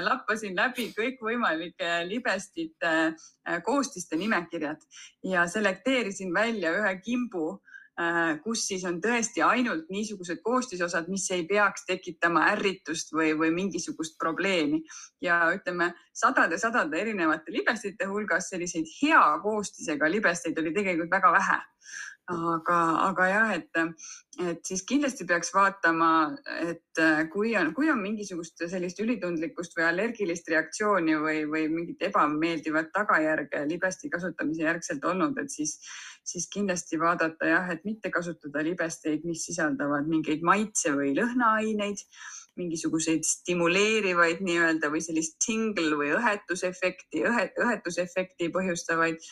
lappasin 0.00 0.56
läbi 0.56 0.92
kõikvõimalike 0.96 2.06
libestite 2.08 3.14
koostiste 3.64 4.16
nimekirjad 4.16 4.80
ja 5.24 5.46
selekteerisin 5.46 6.34
välja 6.34 6.72
ühe 6.78 6.96
kimbu 7.04 7.60
Äh, 8.00 8.38
kus 8.40 8.62
siis 8.64 8.86
on 8.88 9.02
tõesti 9.04 9.42
ainult 9.44 9.90
niisugused 9.92 10.38
koostisosad, 10.40 11.10
mis 11.12 11.26
ei 11.34 11.42
peaks 11.44 11.84
tekitama 11.84 12.46
ärritust 12.54 13.12
või, 13.12 13.34
või 13.36 13.50
mingisugust 13.52 14.16
probleemi. 14.18 14.80
Ja 15.20 15.42
ütleme 15.52 15.90
sadade-sadade 16.16 17.02
erinevate 17.02 17.52
libestite 17.52 18.08
hulgas 18.08 18.48
selliseid 18.48 18.88
hea 19.02 19.20
koostisega 19.44 20.08
libesteid 20.08 20.58
oli 20.62 20.72
tegelikult 20.72 21.12
väga 21.12 21.34
vähe 21.36 21.58
aga, 22.30 22.78
aga 23.08 23.26
jah, 23.28 23.52
et, 23.56 23.78
et 24.46 24.60
siis 24.66 24.84
kindlasti 24.86 25.26
peaks 25.26 25.50
vaatama, 25.54 26.10
et 26.62 27.00
kui 27.32 27.54
on, 27.58 27.72
kui 27.74 27.90
on 27.90 27.98
mingisugust 28.02 28.62
sellist 28.70 29.00
ülitundlikkust 29.02 29.74
või 29.76 29.86
allergilist 29.88 30.48
reaktsiooni 30.52 31.16
või, 31.22 31.42
või 31.50 31.66
mingit 31.72 32.04
ebameeldivat 32.08 32.92
tagajärge 32.94 33.64
libesti 33.68 34.10
kasutamise 34.12 34.62
järgselt 34.62 35.04
olnud, 35.04 35.38
et 35.42 35.50
siis, 35.50 35.78
siis 36.24 36.46
kindlasti 36.52 37.00
vaadata 37.00 37.50
jah, 37.50 37.72
et 37.74 37.82
mitte 37.88 38.12
kasutada 38.14 38.62
libesteid, 38.62 39.26
mis 39.28 39.42
sisaldavad 39.48 40.06
mingeid 40.08 40.46
maitse 40.46 40.94
või 40.94 41.16
lõhnaaineid 41.18 42.06
mingisuguseid 42.60 43.24
stimuleerivaid 43.24 44.42
nii-öelda 44.44 44.90
või 44.92 45.00
sellist 45.00 45.38
tingle 45.40 45.96
või 45.96 46.10
õhetusefekti, 46.18 47.24
õhetusefekti 47.24 48.50
põhjustavaid 48.52 49.24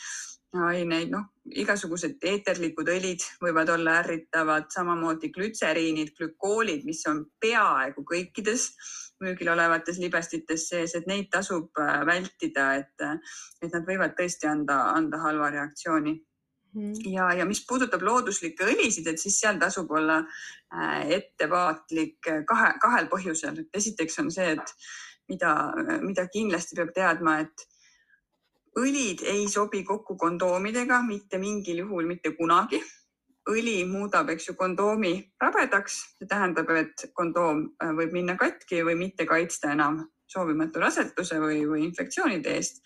aineid, 0.51 1.11
noh, 1.13 1.27
igasugused 1.55 2.23
eeterlikud 2.27 2.89
õlid 2.91 3.23
võivad 3.41 3.69
olla 3.71 3.99
ärritavad, 4.01 4.67
samamoodi 4.73 5.31
glütseriinid, 5.31 6.11
glükoolid, 6.17 6.83
mis 6.87 7.05
on 7.07 7.23
peaaegu 7.39 8.03
kõikides 8.07 8.71
müügil 9.21 9.51
olevates 9.53 9.99
libestites 10.01 10.67
sees, 10.71 10.95
et 10.97 11.07
neid 11.07 11.29
tasub 11.31 11.77
äh, 11.79 12.01
vältida, 12.07 12.73
et, 12.81 13.05
et 13.61 13.71
nad 13.71 13.87
võivad 13.87 14.15
tõesti 14.17 14.49
anda, 14.49 14.81
anda 14.95 15.21
halva 15.21 15.51
reaktsiooni 15.53 16.15
mm. 16.73 16.93
ja, 17.13 17.29
ja 17.39 17.47
mis 17.47 17.63
puudutab 17.67 18.03
looduslikke 18.05 18.67
õlisid, 18.73 19.07
et 19.07 19.21
siis 19.21 19.39
seal 19.43 19.61
tasub 19.61 19.91
olla 19.93 20.19
äh, 20.23 21.13
ettevaatlik 21.19 22.31
kahe, 22.49 22.73
kahel 22.81 23.09
põhjusel, 23.13 23.63
et 23.63 23.81
esiteks 23.81 24.19
on 24.23 24.33
see, 24.33 24.55
et 24.57 24.75
mida, 25.31 25.55
mida 26.03 26.27
kindlasti 26.33 26.75
peab 26.79 26.91
teadma, 26.95 27.39
et 27.45 27.67
õlid 28.79 29.23
ei 29.27 29.47
sobi 29.51 29.83
kokku 29.83 30.15
kondoomidega 30.17 31.01
mitte 31.03 31.39
mingil 31.41 31.83
juhul 31.83 32.07
mitte 32.07 32.35
kunagi. 32.37 32.81
õli 33.49 33.87
muudab, 33.89 34.29
eks 34.29 34.51
ju, 34.51 34.53
kondoomi 34.53 35.15
rabedaks, 35.41 35.95
see 36.19 36.27
tähendab, 36.29 36.69
et 36.77 37.07
kondoom 37.17 37.63
äh, 37.81 37.89
võib 37.97 38.11
minna 38.13 38.35
katki 38.37 38.83
või 38.85 38.93
mitte 38.99 39.25
kaitsta 39.25 39.71
enam 39.73 39.97
soovimatu 40.29 40.79
raseduse 40.79 41.39
või, 41.41 41.63
või 41.65 41.81
infektsioonide 41.87 42.53
eest. 42.53 42.83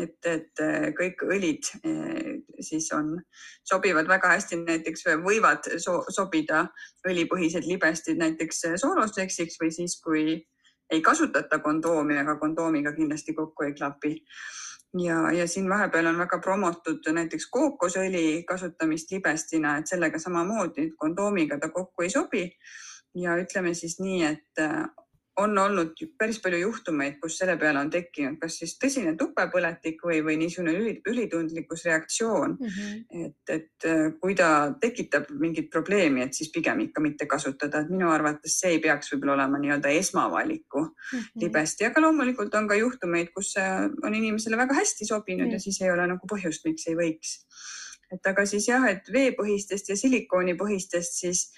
et, 0.00 0.16
et 0.24 0.62
äh, 0.64 0.88
kõik 0.96 1.20
õlid 1.28 1.68
äh, 1.84 2.40
siis 2.64 2.88
on, 2.96 3.18
sobivad 3.68 4.08
väga 4.08 4.32
hästi, 4.32 4.62
näiteks 4.64 5.04
võivad 5.20 5.68
so, 5.76 6.00
sobida 6.08 6.64
õlipõhised 7.06 7.68
libestid 7.68 8.16
näiteks 8.16 8.64
sooloseksiks 8.80 9.60
või 9.60 9.70
siis, 9.76 10.00
kui 10.00 10.24
ei 10.92 11.04
kasutata 11.04 11.58
kondoomi, 11.58 12.16
aga 12.16 12.38
kondoomiga 12.40 12.96
kindlasti 12.96 13.36
kokku 13.36 13.68
ei 13.68 13.76
klapi 13.76 14.16
ja, 14.98 15.32
ja 15.32 15.46
siin 15.48 15.68
vahepeal 15.70 16.06
on 16.06 16.18
väga 16.18 16.38
promotud 16.38 17.06
näiteks 17.12 17.48
kookosõli 17.50 18.44
kasutamist 18.48 19.10
libestina, 19.10 19.76
et 19.78 19.86
sellega 19.86 20.18
samamoodi 20.18 20.90
kondoomiga 20.96 21.58
ta 21.58 21.68
kokku 21.68 22.02
ei 22.02 22.10
sobi. 22.10 22.50
ja 23.14 23.36
ütleme 23.36 23.74
siis 23.74 23.98
nii, 24.00 24.22
et 24.24 24.60
on 25.36 25.58
olnud 25.58 25.96
päris 26.18 26.40
palju 26.44 26.58
juhtumeid, 26.60 27.14
kus 27.20 27.38
selle 27.40 27.54
peale 27.60 27.80
on 27.80 27.90
tekkinud 27.90 28.36
kas 28.40 28.58
siis 28.60 28.74
tõsine 28.80 29.14
tupepõletik 29.16 30.02
või, 30.04 30.18
või 30.24 30.36
niisugune 30.42 30.74
üli, 30.76 30.92
ülitundlikkusreaktsioon 31.08 32.56
mm. 32.58 32.72
-hmm. 32.74 33.22
et, 33.24 33.52
et 33.54 33.86
äh, 33.88 34.02
kui 34.20 34.34
ta 34.36 34.50
tekitab 34.80 35.30
mingit 35.40 35.70
probleemi, 35.72 36.22
et 36.26 36.36
siis 36.36 36.50
pigem 36.52 36.82
ikka 36.84 37.00
mitte 37.00 37.26
kasutada, 37.26 37.80
et 37.80 37.92
minu 37.92 38.10
arvates 38.12 38.58
see 38.60 38.74
ei 38.76 38.82
peaks 38.84 39.14
võib-olla 39.14 39.38
olema 39.38 39.60
nii-öelda 39.62 39.94
esmavaliku 39.96 40.82
mm 40.84 41.18
-hmm. 41.18 41.44
libesti, 41.44 41.88
aga 41.88 42.00
loomulikult 42.04 42.54
on 42.54 42.68
ka 42.68 42.76
juhtumeid, 42.76 43.32
kus 43.34 43.54
see 43.56 43.70
on 44.02 44.14
inimesele 44.14 44.56
väga 44.56 44.74
hästi 44.74 45.08
sobinud 45.08 45.46
mm 45.46 45.48
-hmm. 45.48 45.52
ja 45.52 45.60
siis 45.60 45.80
ei 45.80 45.90
ole 45.90 46.06
nagu 46.06 46.26
põhjust, 46.34 46.64
miks 46.64 46.86
ei 46.86 46.94
võiks. 46.94 47.38
et 48.12 48.26
aga 48.26 48.44
siis 48.46 48.68
jah, 48.68 48.84
et 48.84 49.08
veepõhistest 49.12 49.88
ja 49.88 49.96
silikoonipõhistest 49.96 51.12
siis 51.20 51.52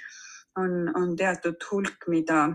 on, 0.56 0.94
on 0.94 1.16
teatud 1.16 1.56
hulk, 1.70 2.06
mida 2.06 2.54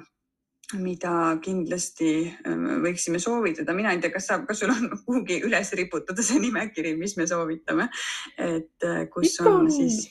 mida 0.77 1.11
kindlasti 1.41 2.11
ähm, 2.45 2.65
võiksime 2.83 3.19
soovitada, 3.21 3.73
mina 3.73 3.93
ei 3.95 4.01
tea, 4.03 4.13
kas 4.13 4.29
saab, 4.29 4.45
kas 4.49 4.61
sul 4.61 4.73
on 4.73 4.89
kuhugi 5.05 5.41
üles 5.47 5.73
riputada 5.77 6.25
see 6.25 6.41
nimekiri, 6.43 6.93
mis 6.99 7.15
me 7.17 7.25
soovitame, 7.29 7.89
et 8.37 8.85
äh, 8.85 9.05
kus 9.13 9.39
on 9.41 9.69
siis 9.73 10.03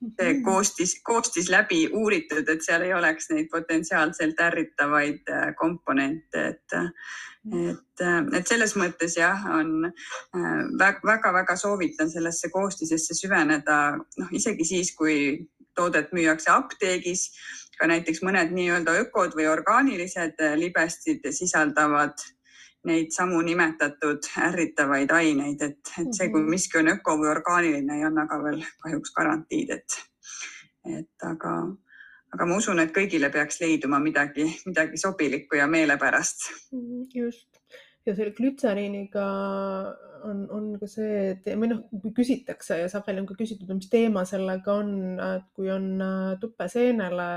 see 0.00 0.36
koostis, 0.46 0.94
koostis 1.04 1.50
läbi 1.52 1.82
uuritud, 1.92 2.48
et 2.48 2.62
seal 2.64 2.86
ei 2.86 2.94
oleks 2.96 3.28
neid 3.34 3.50
potentsiaalselt 3.52 4.38
ärritavaid 4.40 5.28
äh, 5.28 5.50
komponente, 5.58 6.46
et, 6.54 6.78
et, 7.50 8.04
äh, 8.06 8.20
et 8.38 8.48
selles 8.48 8.76
mõttes 8.78 9.18
jah, 9.18 9.42
on 9.58 9.90
väga-väga 10.78 11.56
soovitan 11.58 12.08
sellesse 12.12 12.48
koostisesse 12.54 13.16
süveneda, 13.18 13.80
noh 14.22 14.36
isegi 14.38 14.64
siis, 14.70 14.94
kui 14.96 15.16
toodet 15.76 16.14
müüakse 16.16 16.50
apteegis 16.52 17.28
ka 17.80 17.88
näiteks 17.88 18.20
mõned 18.26 18.52
nii-öelda 18.56 18.98
ökod 19.04 19.34
või 19.38 19.48
orgaanilised 19.50 20.42
libestid 20.60 21.24
sisaldavad 21.32 22.20
neid 22.88 23.12
samu 23.12 23.40
nimetatud 23.44 24.24
ärritavaid 24.40 25.12
aineid, 25.12 25.62
et, 25.64 25.80
et 26.00 26.14
see, 26.16 26.30
kui 26.32 26.40
mhm. 26.40 26.50
miski 26.54 26.80
on 26.80 26.94
öko 26.94 27.18
või 27.20 27.28
orgaaniline, 27.34 27.98
ei 27.98 28.06
anna 28.08 28.26
ka 28.28 28.40
veel 28.44 28.62
kahjuks 28.84 29.12
garantiid, 29.16 29.74
et, 29.76 29.98
et 30.88 31.28
aga, 31.28 31.54
aga 32.32 32.48
ma 32.48 32.56
usun, 32.56 32.80
et 32.80 32.94
kõigile 32.96 33.28
peaks 33.32 33.60
leiduma 33.60 34.00
midagi, 34.00 34.48
midagi 34.68 35.00
sobilikku 35.00 35.60
ja 35.60 35.68
meelepärast. 35.68 36.48
Mhm, 36.72 37.06
just 37.16 37.60
ja 38.06 38.14
selle 38.16 38.32
glütseriiniga 38.36 39.24
on, 40.24 40.44
on 40.52 40.68
ka 40.80 40.88
see, 40.88 41.34
et 41.34 41.48
või 41.52 41.70
noh, 41.72 41.82
kui 42.02 42.12
küsitakse 42.16 42.78
ja 42.82 42.88
sageli 42.92 43.22
on 43.22 43.28
ka 43.28 43.36
küsitud, 43.38 43.70
mis 43.76 43.90
teema 43.92 44.24
sellega 44.28 44.76
on, 44.82 44.92
et 45.24 45.48
kui 45.56 45.70
on 45.72 45.90
äh, 46.04 46.32
tupeseenele 46.40 47.28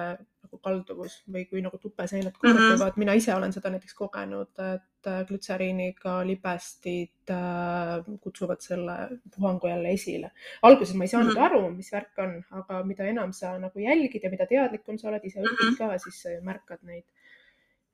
nagu 0.53 0.61
kalduvus 0.61 1.23
või 1.33 1.45
kui 1.49 1.61
nagu 1.61 1.77
tupeseened 1.81 2.35
korduvad 2.37 2.77
mm, 2.77 2.83
-hmm. 2.85 2.99
mina 2.99 3.13
ise 3.13 3.33
olen 3.33 3.53
seda 3.53 3.69
näiteks 3.73 3.93
kogenud, 3.93 4.51
et 4.59 5.07
äh, 5.07 5.25
glütseriiniga 5.27 6.21
libestid 6.27 7.29
äh, 7.29 8.05
kutsuvad 8.21 8.61
selle 8.61 9.19
puhangu 9.35 9.67
jälle 9.67 9.89
esile. 9.93 10.31
alguses 10.61 10.95
ma 10.95 11.03
ei 11.03 11.07
saanud 11.07 11.33
mm 11.33 11.39
-hmm. 11.39 11.45
aru, 11.45 11.71
mis 11.71 11.91
värk 11.91 12.17
on, 12.17 12.43
aga 12.51 12.83
mida 12.83 13.03
enam 13.03 13.33
sa 13.33 13.57
nagu 13.57 13.79
jälgid 13.79 14.23
ja 14.23 14.29
mida 14.29 14.45
teadlikum 14.45 14.97
sa 14.97 15.09
oled, 15.09 15.23
ise 15.23 15.39
õpid 15.39 15.69
mm 15.69 15.73
-hmm. 15.73 15.77
ka, 15.77 15.97
siis 15.97 16.21
sa 16.21 16.29
ju 16.29 16.41
märkad 16.41 16.79
neid 16.83 17.05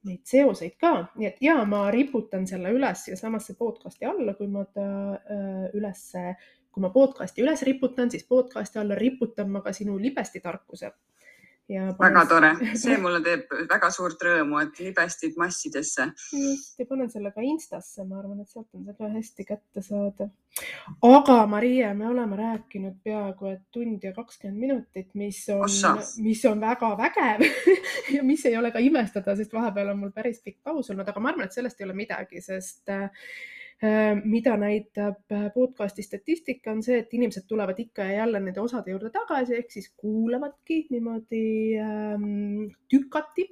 neid 0.03 0.21
seoseid 0.23 0.77
ka, 0.79 1.11
nii 1.15 1.27
et 1.27 1.41
ja 1.41 1.65
ma 1.65 1.91
riputan 1.91 2.47
selle 2.47 2.71
üles 2.71 3.03
siiasamasse 3.03 3.53
podcast'i 3.59 4.05
alla, 4.05 4.33
kui 4.33 4.47
ma 4.47 4.63
ta 4.65 5.13
äh, 5.13 5.69
ülesse, 5.73 6.35
kui 6.71 6.81
ma 6.81 6.89
podcast'i 6.89 7.41
üles 7.41 7.61
riputan, 7.61 8.11
siis 8.11 8.23
podcast'i 8.23 8.79
alla 8.79 8.95
riputan 8.95 9.49
ma 9.49 9.61
ka 9.61 9.73
sinu 9.73 9.97
libestitarkuse 9.97 10.91
ja 11.69 11.93
panen... 11.97 12.01
väga 12.01 12.25
tore, 12.29 12.51
see 12.81 12.97
mulle 13.01 13.21
teeb 13.25 13.53
väga 13.69 13.91
suurt 13.93 14.21
rõõmu, 14.25 14.59
et 14.63 14.81
libestid 14.83 15.37
massidesse. 15.39 16.09
just 16.33 16.81
ja 16.81 16.87
panen 16.89 17.09
selle 17.13 17.31
ka 17.35 17.45
Instasse, 17.45 18.03
ma 18.03 18.19
arvan, 18.19 18.41
et 18.43 18.51
sealt 18.51 18.67
on 18.75 18.85
seda 18.89 19.11
hästi 19.13 19.47
kätte 19.47 19.85
saada. 19.85 20.29
aga 21.05 21.37
Marie, 21.47 21.93
me 21.93 22.09
oleme 22.09 22.39
rääkinud 22.39 22.99
peaaegu 23.03 23.53
et 23.53 23.63
tund 23.71 24.03
ja 24.03 24.13
kakskümmend 24.13 24.59
minutit, 24.59 25.13
mis 25.15 25.45
on, 25.55 25.65
mis 26.25 26.43
on 26.49 26.61
väga 26.61 26.91
vägev 26.99 27.45
ja 28.17 28.23
mis 28.23 28.45
ei 28.49 28.57
ole 28.57 28.73
ka 28.75 28.83
imestada, 28.83 29.37
sest 29.39 29.53
vahepeal 29.55 29.93
on 29.93 30.03
mul 30.03 30.13
päris 30.15 30.43
pikk 30.43 30.59
paus 30.63 30.91
olnud, 30.91 31.07
aga 31.07 31.23
ma 31.23 31.33
arvan, 31.33 31.47
et 31.47 31.55
sellest 31.55 31.79
ei 31.79 31.87
ole 31.87 31.97
midagi, 31.97 32.41
sest 32.43 32.89
Äh, 32.89 33.09
mida 34.23 34.57
näitab 34.59 35.31
äh, 35.31 35.45
podcast'i 35.53 36.03
statistika, 36.03 36.71
on 36.71 36.83
see, 36.83 36.99
et 36.99 37.13
inimesed 37.15 37.45
tulevad 37.47 37.79
ikka 37.79 38.09
ja 38.09 38.23
jälle 38.23 38.41
nende 38.43 38.59
osade 38.59 38.91
juurde 38.91 39.11
tagasi, 39.13 39.55
ehk 39.55 39.71
siis 39.71 39.93
kuulavadki 39.97 40.81
niimoodi 40.91 41.43
ähm, 41.79 42.67
tükati. 42.91 43.47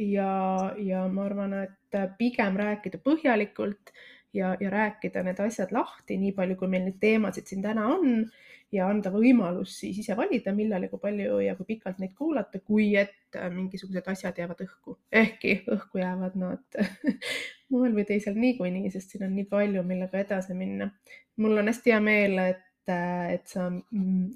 ja, 0.00 0.72
ja 0.78 1.02
ma 1.08 1.26
arvan, 1.28 1.52
et 1.66 1.98
pigem 2.18 2.56
rääkida 2.56 2.98
põhjalikult 3.04 3.92
ja, 4.32 4.56
ja 4.60 4.70
rääkida 4.72 5.22
need 5.22 5.40
asjad 5.44 5.72
lahti, 5.72 6.16
nii 6.16 6.32
palju, 6.32 6.56
kui 6.56 6.68
meil 6.72 6.86
neid 6.88 6.96
teemasid 7.00 7.46
siin 7.46 7.62
täna 7.62 7.84
on 7.92 8.24
ja 8.72 8.88
anda 8.88 9.12
võimalus 9.12 9.76
siis 9.80 10.00
ise 10.02 10.16
valida, 10.16 10.54
millal 10.56 10.86
ja 10.86 10.90
kui 10.90 11.02
palju 11.02 11.38
ja 11.44 11.54
kui 11.58 11.68
pikalt 11.74 12.00
neid 12.02 12.16
kuulata, 12.18 12.60
kui 12.64 12.88
et 12.98 13.38
mingisugused 13.52 14.08
asjad 14.10 14.40
jäävad 14.40 14.64
õhku. 14.64 14.96
ehkki 15.12 15.60
õhku 15.76 16.00
jäävad 16.02 16.40
nad 16.40 16.80
moel 17.72 17.94
või 17.96 18.04
teisel 18.08 18.36
niikuinii, 18.38 18.90
sest 18.90 19.14
siin 19.14 19.26
on 19.26 19.34
nii 19.36 19.46
palju, 19.50 19.82
millega 19.86 20.20
edasi 20.22 20.54
minna. 20.54 20.90
mul 21.36 21.58
on 21.58 21.70
hästi 21.72 21.92
hea 21.92 22.00
meel, 22.00 22.38
et, 22.38 22.92
et 23.32 23.46
sa 23.46 23.70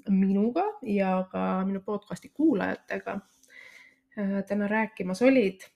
minuga 0.09 0.65
ja 0.83 1.13
ka 1.31 1.43
minu 1.65 1.83
podcast'i 1.85 2.29
kuulajatega 2.33 3.19
äh, 4.17 4.41
täna 4.47 4.67
rääkimas 4.67 5.21
olid 5.21 5.69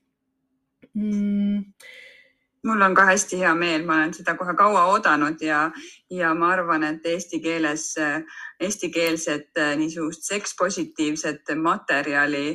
mm 0.94 1.64
mul 2.66 2.82
on 2.82 2.96
ka 2.96 3.06
hästi 3.06 3.40
hea 3.40 3.54
meel, 3.56 3.84
ma 3.86 4.00
olen 4.00 4.14
seda 4.14 4.34
kohe 4.38 4.56
kaua 4.58 4.86
oodanud 4.92 5.42
ja, 5.42 5.60
ja 6.10 6.34
ma 6.34 6.50
arvan, 6.56 6.84
et 6.88 7.06
eesti 7.06 7.40
keeles, 7.44 7.92
eestikeelset 8.60 9.62
niisugust 9.78 10.26
sekspositiivset 10.32 11.54
materjali 11.62 12.48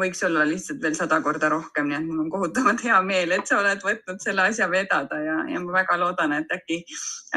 võiks 0.00 0.22
olla 0.26 0.44
lihtsalt 0.48 0.82
veel 0.82 0.96
sada 0.98 1.20
korda 1.22 1.48
rohkem, 1.52 1.88
nii 1.88 1.98
et 1.98 2.08
mul 2.08 2.24
on 2.24 2.32
kohutavalt 2.32 2.82
hea 2.86 2.98
meel, 3.06 3.34
et 3.36 3.46
sa 3.46 3.60
oled 3.60 3.82
võtnud 3.84 4.22
selle 4.22 4.48
asja 4.50 4.68
vedada 4.70 5.20
ja, 5.22 5.38
ja 5.52 5.62
ma 5.62 5.76
väga 5.78 5.98
loodan, 6.00 6.34
et 6.40 6.52
äkki, 6.54 6.82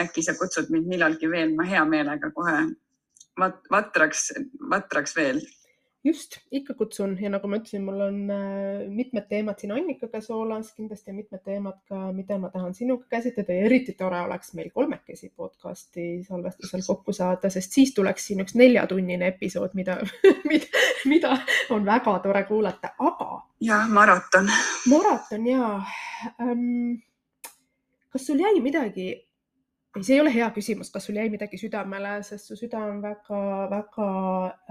äkki 0.03 0.25
sa 0.25 0.35
kutsud 0.39 0.71
mind 0.73 0.89
millalgi 0.89 1.29
veel, 1.31 1.53
ma 1.57 1.67
hea 1.69 1.83
meelega 1.85 2.31
kohe 2.35 2.57
vat, 3.39 3.61
vatraks, 3.71 4.31
vatraks 4.71 5.15
veel 5.17 5.41
just, 6.07 6.37
ikka 6.51 6.73
kutsun 6.77 7.15
ja 7.21 7.29
nagu 7.31 7.49
ma 7.49 7.59
ütlesin, 7.59 7.83
mul 7.85 8.01
on 8.05 8.17
äh, 8.31 8.85
mitmed 8.93 9.27
teemad 9.29 9.59
siin 9.59 9.73
Annikaga 9.75 10.21
soolas, 10.23 10.71
kindlasti 10.77 11.11
on 11.11 11.19
mitmed 11.19 11.43
teemad 11.45 11.79
ka, 11.89 11.99
mida 12.15 12.37
ma 12.41 12.51
tahan 12.53 12.75
sinuga 12.77 13.07
käsitleda 13.11 13.57
ja 13.57 13.67
eriti 13.67 13.95
tore 13.99 14.19
oleks 14.25 14.53
meil 14.57 14.71
kolmekesi 14.73 15.31
podcast'i 15.35 16.07
salvestusel 16.27 16.85
kokku 16.87 17.15
saada, 17.15 17.51
sest 17.53 17.75
siis 17.77 17.93
tuleks 17.97 18.29
siin 18.29 18.43
üks 18.45 18.55
neljatunnine 18.59 19.31
episood, 19.33 19.75
mida, 19.77 19.99
mida, 20.51 20.83
mida 21.09 21.35
on 21.75 21.85
väga 21.87 22.17
tore 22.25 22.43
kuulata, 22.49 22.93
aga. 23.11 23.41
jah, 23.67 23.87
maraton. 23.91 24.51
maraton 24.89 25.47
ja 25.51 25.71
ähm,. 26.41 26.99
kas 28.09 28.29
sul 28.29 28.39
jäi 28.41 28.61
midagi 28.63 29.11
ei, 29.97 30.03
see 30.05 30.17
ei 30.17 30.21
ole 30.21 30.33
hea 30.33 30.47
küsimus, 30.55 30.91
kas 30.93 31.07
sul 31.07 31.17
jäi 31.19 31.27
midagi 31.33 31.59
südamele, 31.61 32.17
sest 32.27 32.51
su 32.51 32.57
süda 32.59 32.81
on 32.89 33.01
väga-väga 33.03 34.09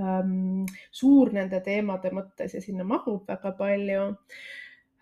ähm, 0.03 0.65
suur 0.95 1.33
nende 1.35 1.61
teemade 1.65 2.13
mõttes 2.15 2.57
ja 2.57 2.63
sinna 2.65 2.87
mahub 2.87 3.27
väga 3.29 3.53
palju 3.59 4.07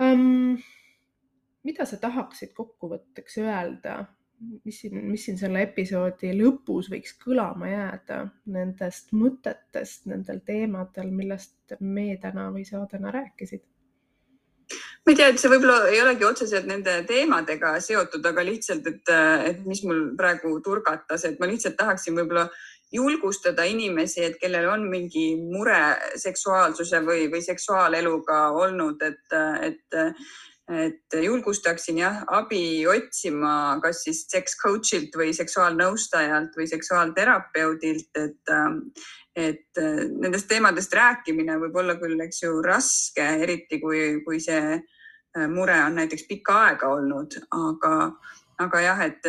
ähm,. 0.02 0.56
mida 1.64 1.86
sa 1.88 1.96
tahaksid 1.96 2.52
kokkuvõtteks 2.56 3.38
öelda, 3.40 4.02
mis 4.64 4.80
siin, 4.82 4.98
mis 5.08 5.24
siin 5.24 5.38
selle 5.40 5.62
episoodi 5.64 6.34
lõpus 6.36 6.90
võiks 6.92 7.14
kõlama 7.22 7.70
jääda 7.70 8.18
nendest 8.52 9.14
mõtetest, 9.16 10.04
nendel 10.10 10.42
teemadel, 10.44 11.12
millest 11.14 11.78
meie 11.80 12.18
täna 12.20 12.50
või 12.52 12.66
sa 12.68 12.84
täna 12.90 13.14
rääkisid? 13.14 13.64
Ma 15.04 15.12
ei 15.12 15.16
tea, 15.18 15.26
et 15.28 15.40
see 15.40 15.50
võib-olla 15.52 15.90
ei 15.92 15.98
olegi 16.00 16.24
otseselt 16.24 16.64
nende 16.68 16.94
teemadega 17.08 17.74
seotud, 17.84 18.24
aga 18.24 18.44
lihtsalt, 18.46 18.86
et, 18.88 19.10
et 19.50 19.66
mis 19.68 19.82
mul 19.84 20.14
praegu 20.16 20.54
turgatas, 20.64 21.26
et 21.28 21.36
ma 21.40 21.48
lihtsalt 21.50 21.76
tahaksin 21.76 22.16
võib-olla 22.16 22.46
julgustada 22.94 23.66
inimesi, 23.68 24.22
et 24.24 24.38
kellel 24.40 24.68
on 24.70 24.86
mingi 24.88 25.34
mure 25.36 25.82
seksuaalsuse 26.20 27.02
või, 27.04 27.26
või 27.32 27.42
seksuaaleluga 27.44 28.38
olnud, 28.56 29.02
et, 29.04 29.36
et, 29.66 29.98
et 30.86 31.18
julgustaksin 31.26 32.00
jah, 32.00 32.22
abi 32.38 32.86
otsima, 32.88 33.76
kas 33.84 34.06
siis 34.06 34.24
seks 34.30 34.56
coach'ilt 34.62 35.20
või 35.20 35.34
seksuaalnõustajalt 35.36 36.56
või 36.56 36.70
seksuaalterapeudilt, 36.70 38.24
et, 38.24 38.56
et 39.36 39.84
nendest 40.16 40.48
teemadest 40.48 40.96
rääkimine 40.96 41.60
võib 41.66 41.82
olla 41.82 42.00
küll, 42.00 42.16
eks 42.24 42.44
ju, 42.46 42.56
raske, 42.64 43.30
eriti 43.44 43.82
kui, 43.82 44.06
kui 44.24 44.40
see 44.40 44.78
mure 45.50 45.76
on 45.82 45.94
näiteks 45.98 46.26
pikka 46.28 46.58
aega 46.64 46.88
olnud, 46.94 47.38
aga, 47.50 47.94
aga 48.62 48.80
jah, 48.80 49.00
et 49.02 49.26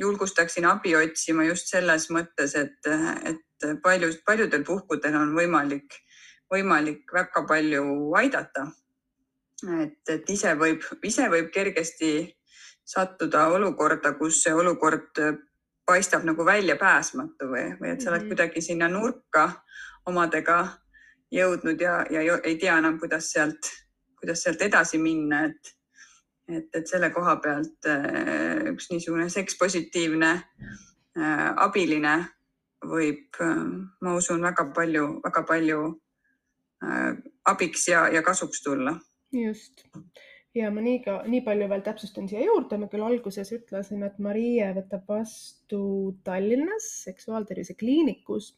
julgustaksin 0.00 0.66
abi 0.66 0.94
otsima 0.96 1.44
just 1.44 1.68
selles 1.68 2.08
mõttes, 2.10 2.54
et, 2.56 2.88
et 3.28 3.66
paljus, 3.82 4.20
paljudel 4.26 4.64
puhkudel 4.64 5.16
on 5.16 5.34
võimalik, 5.36 5.98
võimalik 6.52 7.12
väga 7.12 7.44
palju 7.48 7.84
aidata. 8.16 8.66
et, 9.82 10.00
et 10.08 10.30
ise 10.30 10.54
võib, 10.56 10.84
ise 11.04 11.28
võib 11.28 11.50
kergesti 11.52 12.12
sattuda 12.84 13.46
olukorda, 13.48 14.14
kus 14.18 14.42
see 14.42 14.54
olukord 14.54 15.20
paistab 15.86 16.24
nagu 16.24 16.46
väljapääsmatu 16.46 17.50
või, 17.50 17.66
või 17.80 17.92
et 17.92 18.00
sa 18.00 18.10
oled 18.10 18.22
mm 18.22 18.24
-hmm. 18.24 18.28
kuidagi 18.28 18.62
sinna 18.62 18.88
nurka 18.88 19.50
omadega 20.06 20.58
jõudnud 21.30 21.80
ja, 21.80 22.04
ja 22.10 22.38
ei 22.44 22.56
tea 22.56 22.78
enam, 22.78 22.98
kuidas 22.98 23.30
sealt, 23.32 23.70
kuidas 24.20 24.44
sealt 24.44 24.62
edasi 24.62 25.00
minna, 25.00 25.44
et, 25.48 25.72
et, 26.48 26.68
et 26.76 26.86
selle 26.88 27.10
koha 27.14 27.36
pealt 27.42 27.88
äh, 27.88 28.70
üks 28.72 28.90
niisugune 28.92 29.28
sekspositiivne 29.32 30.30
äh, 30.36 31.48
abiline 31.64 32.16
võib, 32.86 33.28
äh, 33.40 33.64
ma 34.04 34.16
usun, 34.16 34.42
väga 34.44 34.70
palju, 34.76 35.08
väga 35.24 35.44
palju 35.48 35.82
abiks 37.44 37.82
ja, 37.90 38.06
ja 38.08 38.22
kasuks 38.24 38.62
tulla. 38.64 38.94
just. 39.36 39.82
Ja 40.56 40.70
ma 40.74 40.80
nii 40.82 41.02
ka, 41.04 41.18
nii 41.30 41.42
palju 41.44 41.66
veel 41.68 41.82
täpsustan 41.84 42.24
siia 42.26 42.40
juurde, 42.42 42.78
ma 42.80 42.88
küll 42.90 43.04
alguses 43.04 43.52
ütlesin, 43.54 44.00
et 44.02 44.16
Marie 44.18 44.64
võtab 44.74 45.04
vastu 45.12 45.82
Tallinnas 46.24 46.88
seksuaaltervise 47.04 47.76
kliinikus 47.78 48.54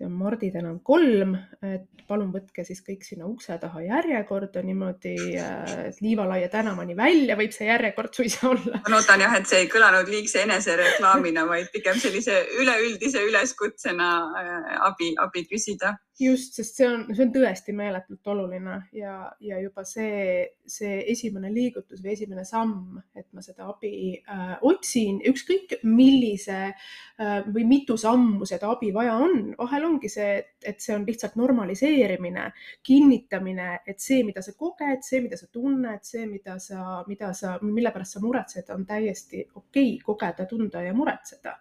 see 0.00 0.06
on 0.06 0.12
Mardi 0.16 0.48
tänav 0.52 0.78
kolm, 0.82 1.34
et 1.60 2.04
palun 2.08 2.30
võtke 2.32 2.64
siis 2.64 2.80
kõik 2.86 3.04
sinna 3.04 3.26
ukse 3.28 3.56
taha 3.60 3.82
järjekorda 3.84 4.62
niimoodi, 4.64 5.14
äh, 5.38 5.72
et 5.90 6.00
Liivalaia 6.00 6.48
tänavani 6.50 6.96
välja 6.96 7.36
võib 7.38 7.52
see 7.54 7.68
järjekord 7.68 8.16
suisa 8.16 8.48
olla. 8.48 8.80
ma 8.80 8.94
loodan 8.94 9.24
jah, 9.26 9.36
et 9.36 9.50
see 9.50 9.64
ei 9.64 9.68
kõlanud 9.70 10.08
liigse 10.10 10.44
enesereklaamina, 10.46 11.44
vaid 11.48 11.68
pigem 11.74 12.00
sellise 12.00 12.38
üleüldise 12.62 13.24
üleskutsena 13.28 14.12
äh, 14.40 14.70
abi, 14.88 15.12
abi 15.20 15.44
küsida. 15.50 15.98
just, 16.20 16.56
sest 16.56 16.80
see 16.80 16.88
on, 16.88 17.04
see 17.14 17.24
on 17.24 17.30
tõesti 17.32 17.72
meeletult 17.76 18.32
oluline 18.32 18.80
ja, 18.92 19.14
ja 19.40 19.60
juba 19.60 19.84
see, 19.88 20.42
see 20.68 20.98
esimene 21.12 21.48
liigutus 21.52 22.02
või 22.04 22.12
esimene 22.12 22.44
samm, 22.44 22.98
et 23.16 23.28
ma 23.32 23.44
seda 23.44 23.68
abi 23.68 24.16
äh, 24.20 24.56
otsin, 24.68 25.20
ükskõik 25.28 25.78
millise 25.84 26.58
äh, 26.72 27.38
või 27.52 27.64
mitu 27.68 27.96
sammu 28.00 28.48
seda 28.48 28.72
abi 28.74 28.92
vaja 28.96 29.16
on, 29.20 29.54
vahel 29.60 29.80
vahel 29.80 29.89
ongi 29.90 30.08
see, 30.12 30.38
et 30.66 30.80
see 30.82 30.94
on 30.94 31.04
lihtsalt 31.06 31.36
normaliseerimine, 31.40 32.46
kinnitamine, 32.86 33.68
et 33.88 34.00
see, 34.02 34.22
mida 34.26 34.42
sa 34.44 34.54
koged, 34.58 35.04
see, 35.06 35.20
mida 35.24 35.38
sa 35.40 35.50
tunned, 35.52 36.02
see, 36.06 36.26
mida 36.30 36.56
sa, 36.62 37.02
mida 37.08 37.32
sa, 37.36 37.56
mille 37.66 37.92
pärast 37.94 38.16
sa 38.16 38.24
muretsed, 38.24 38.72
on 38.74 38.86
täiesti 38.88 39.44
okei 39.44 39.94
okay, 39.94 40.02
kogeda, 40.06 40.46
tunda 40.50 40.84
ja 40.86 40.94
muretseda. 40.96 41.56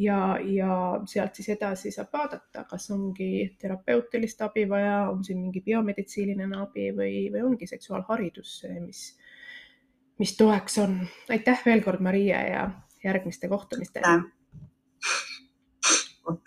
Ja, 0.00 0.38
ja 0.40 0.74
sealt 1.06 1.36
siis 1.36 1.50
edasi 1.52 1.90
saab 1.92 2.14
vaadata, 2.16 2.64
kas 2.68 2.88
ongi 2.94 3.56
terapeutilist 3.60 4.40
abi 4.42 4.64
vaja, 4.68 5.02
on 5.12 5.20
siin 5.24 5.42
mingi 5.42 5.60
biomeditsiiniline 5.66 6.62
abi 6.64 6.88
või, 6.96 7.26
või 7.34 7.44
ongi 7.50 7.68
seksuaalharidus 7.68 8.54
see, 8.62 8.78
mis, 8.80 9.02
mis 10.18 10.32
toeks 10.38 10.80
on. 10.82 10.96
aitäh 11.28 11.60
veel 11.66 11.84
kord, 11.84 12.00
Marie 12.00 12.32
ja 12.32 12.70
järgmiste 13.04 13.52
kohtumisteni 13.52 14.22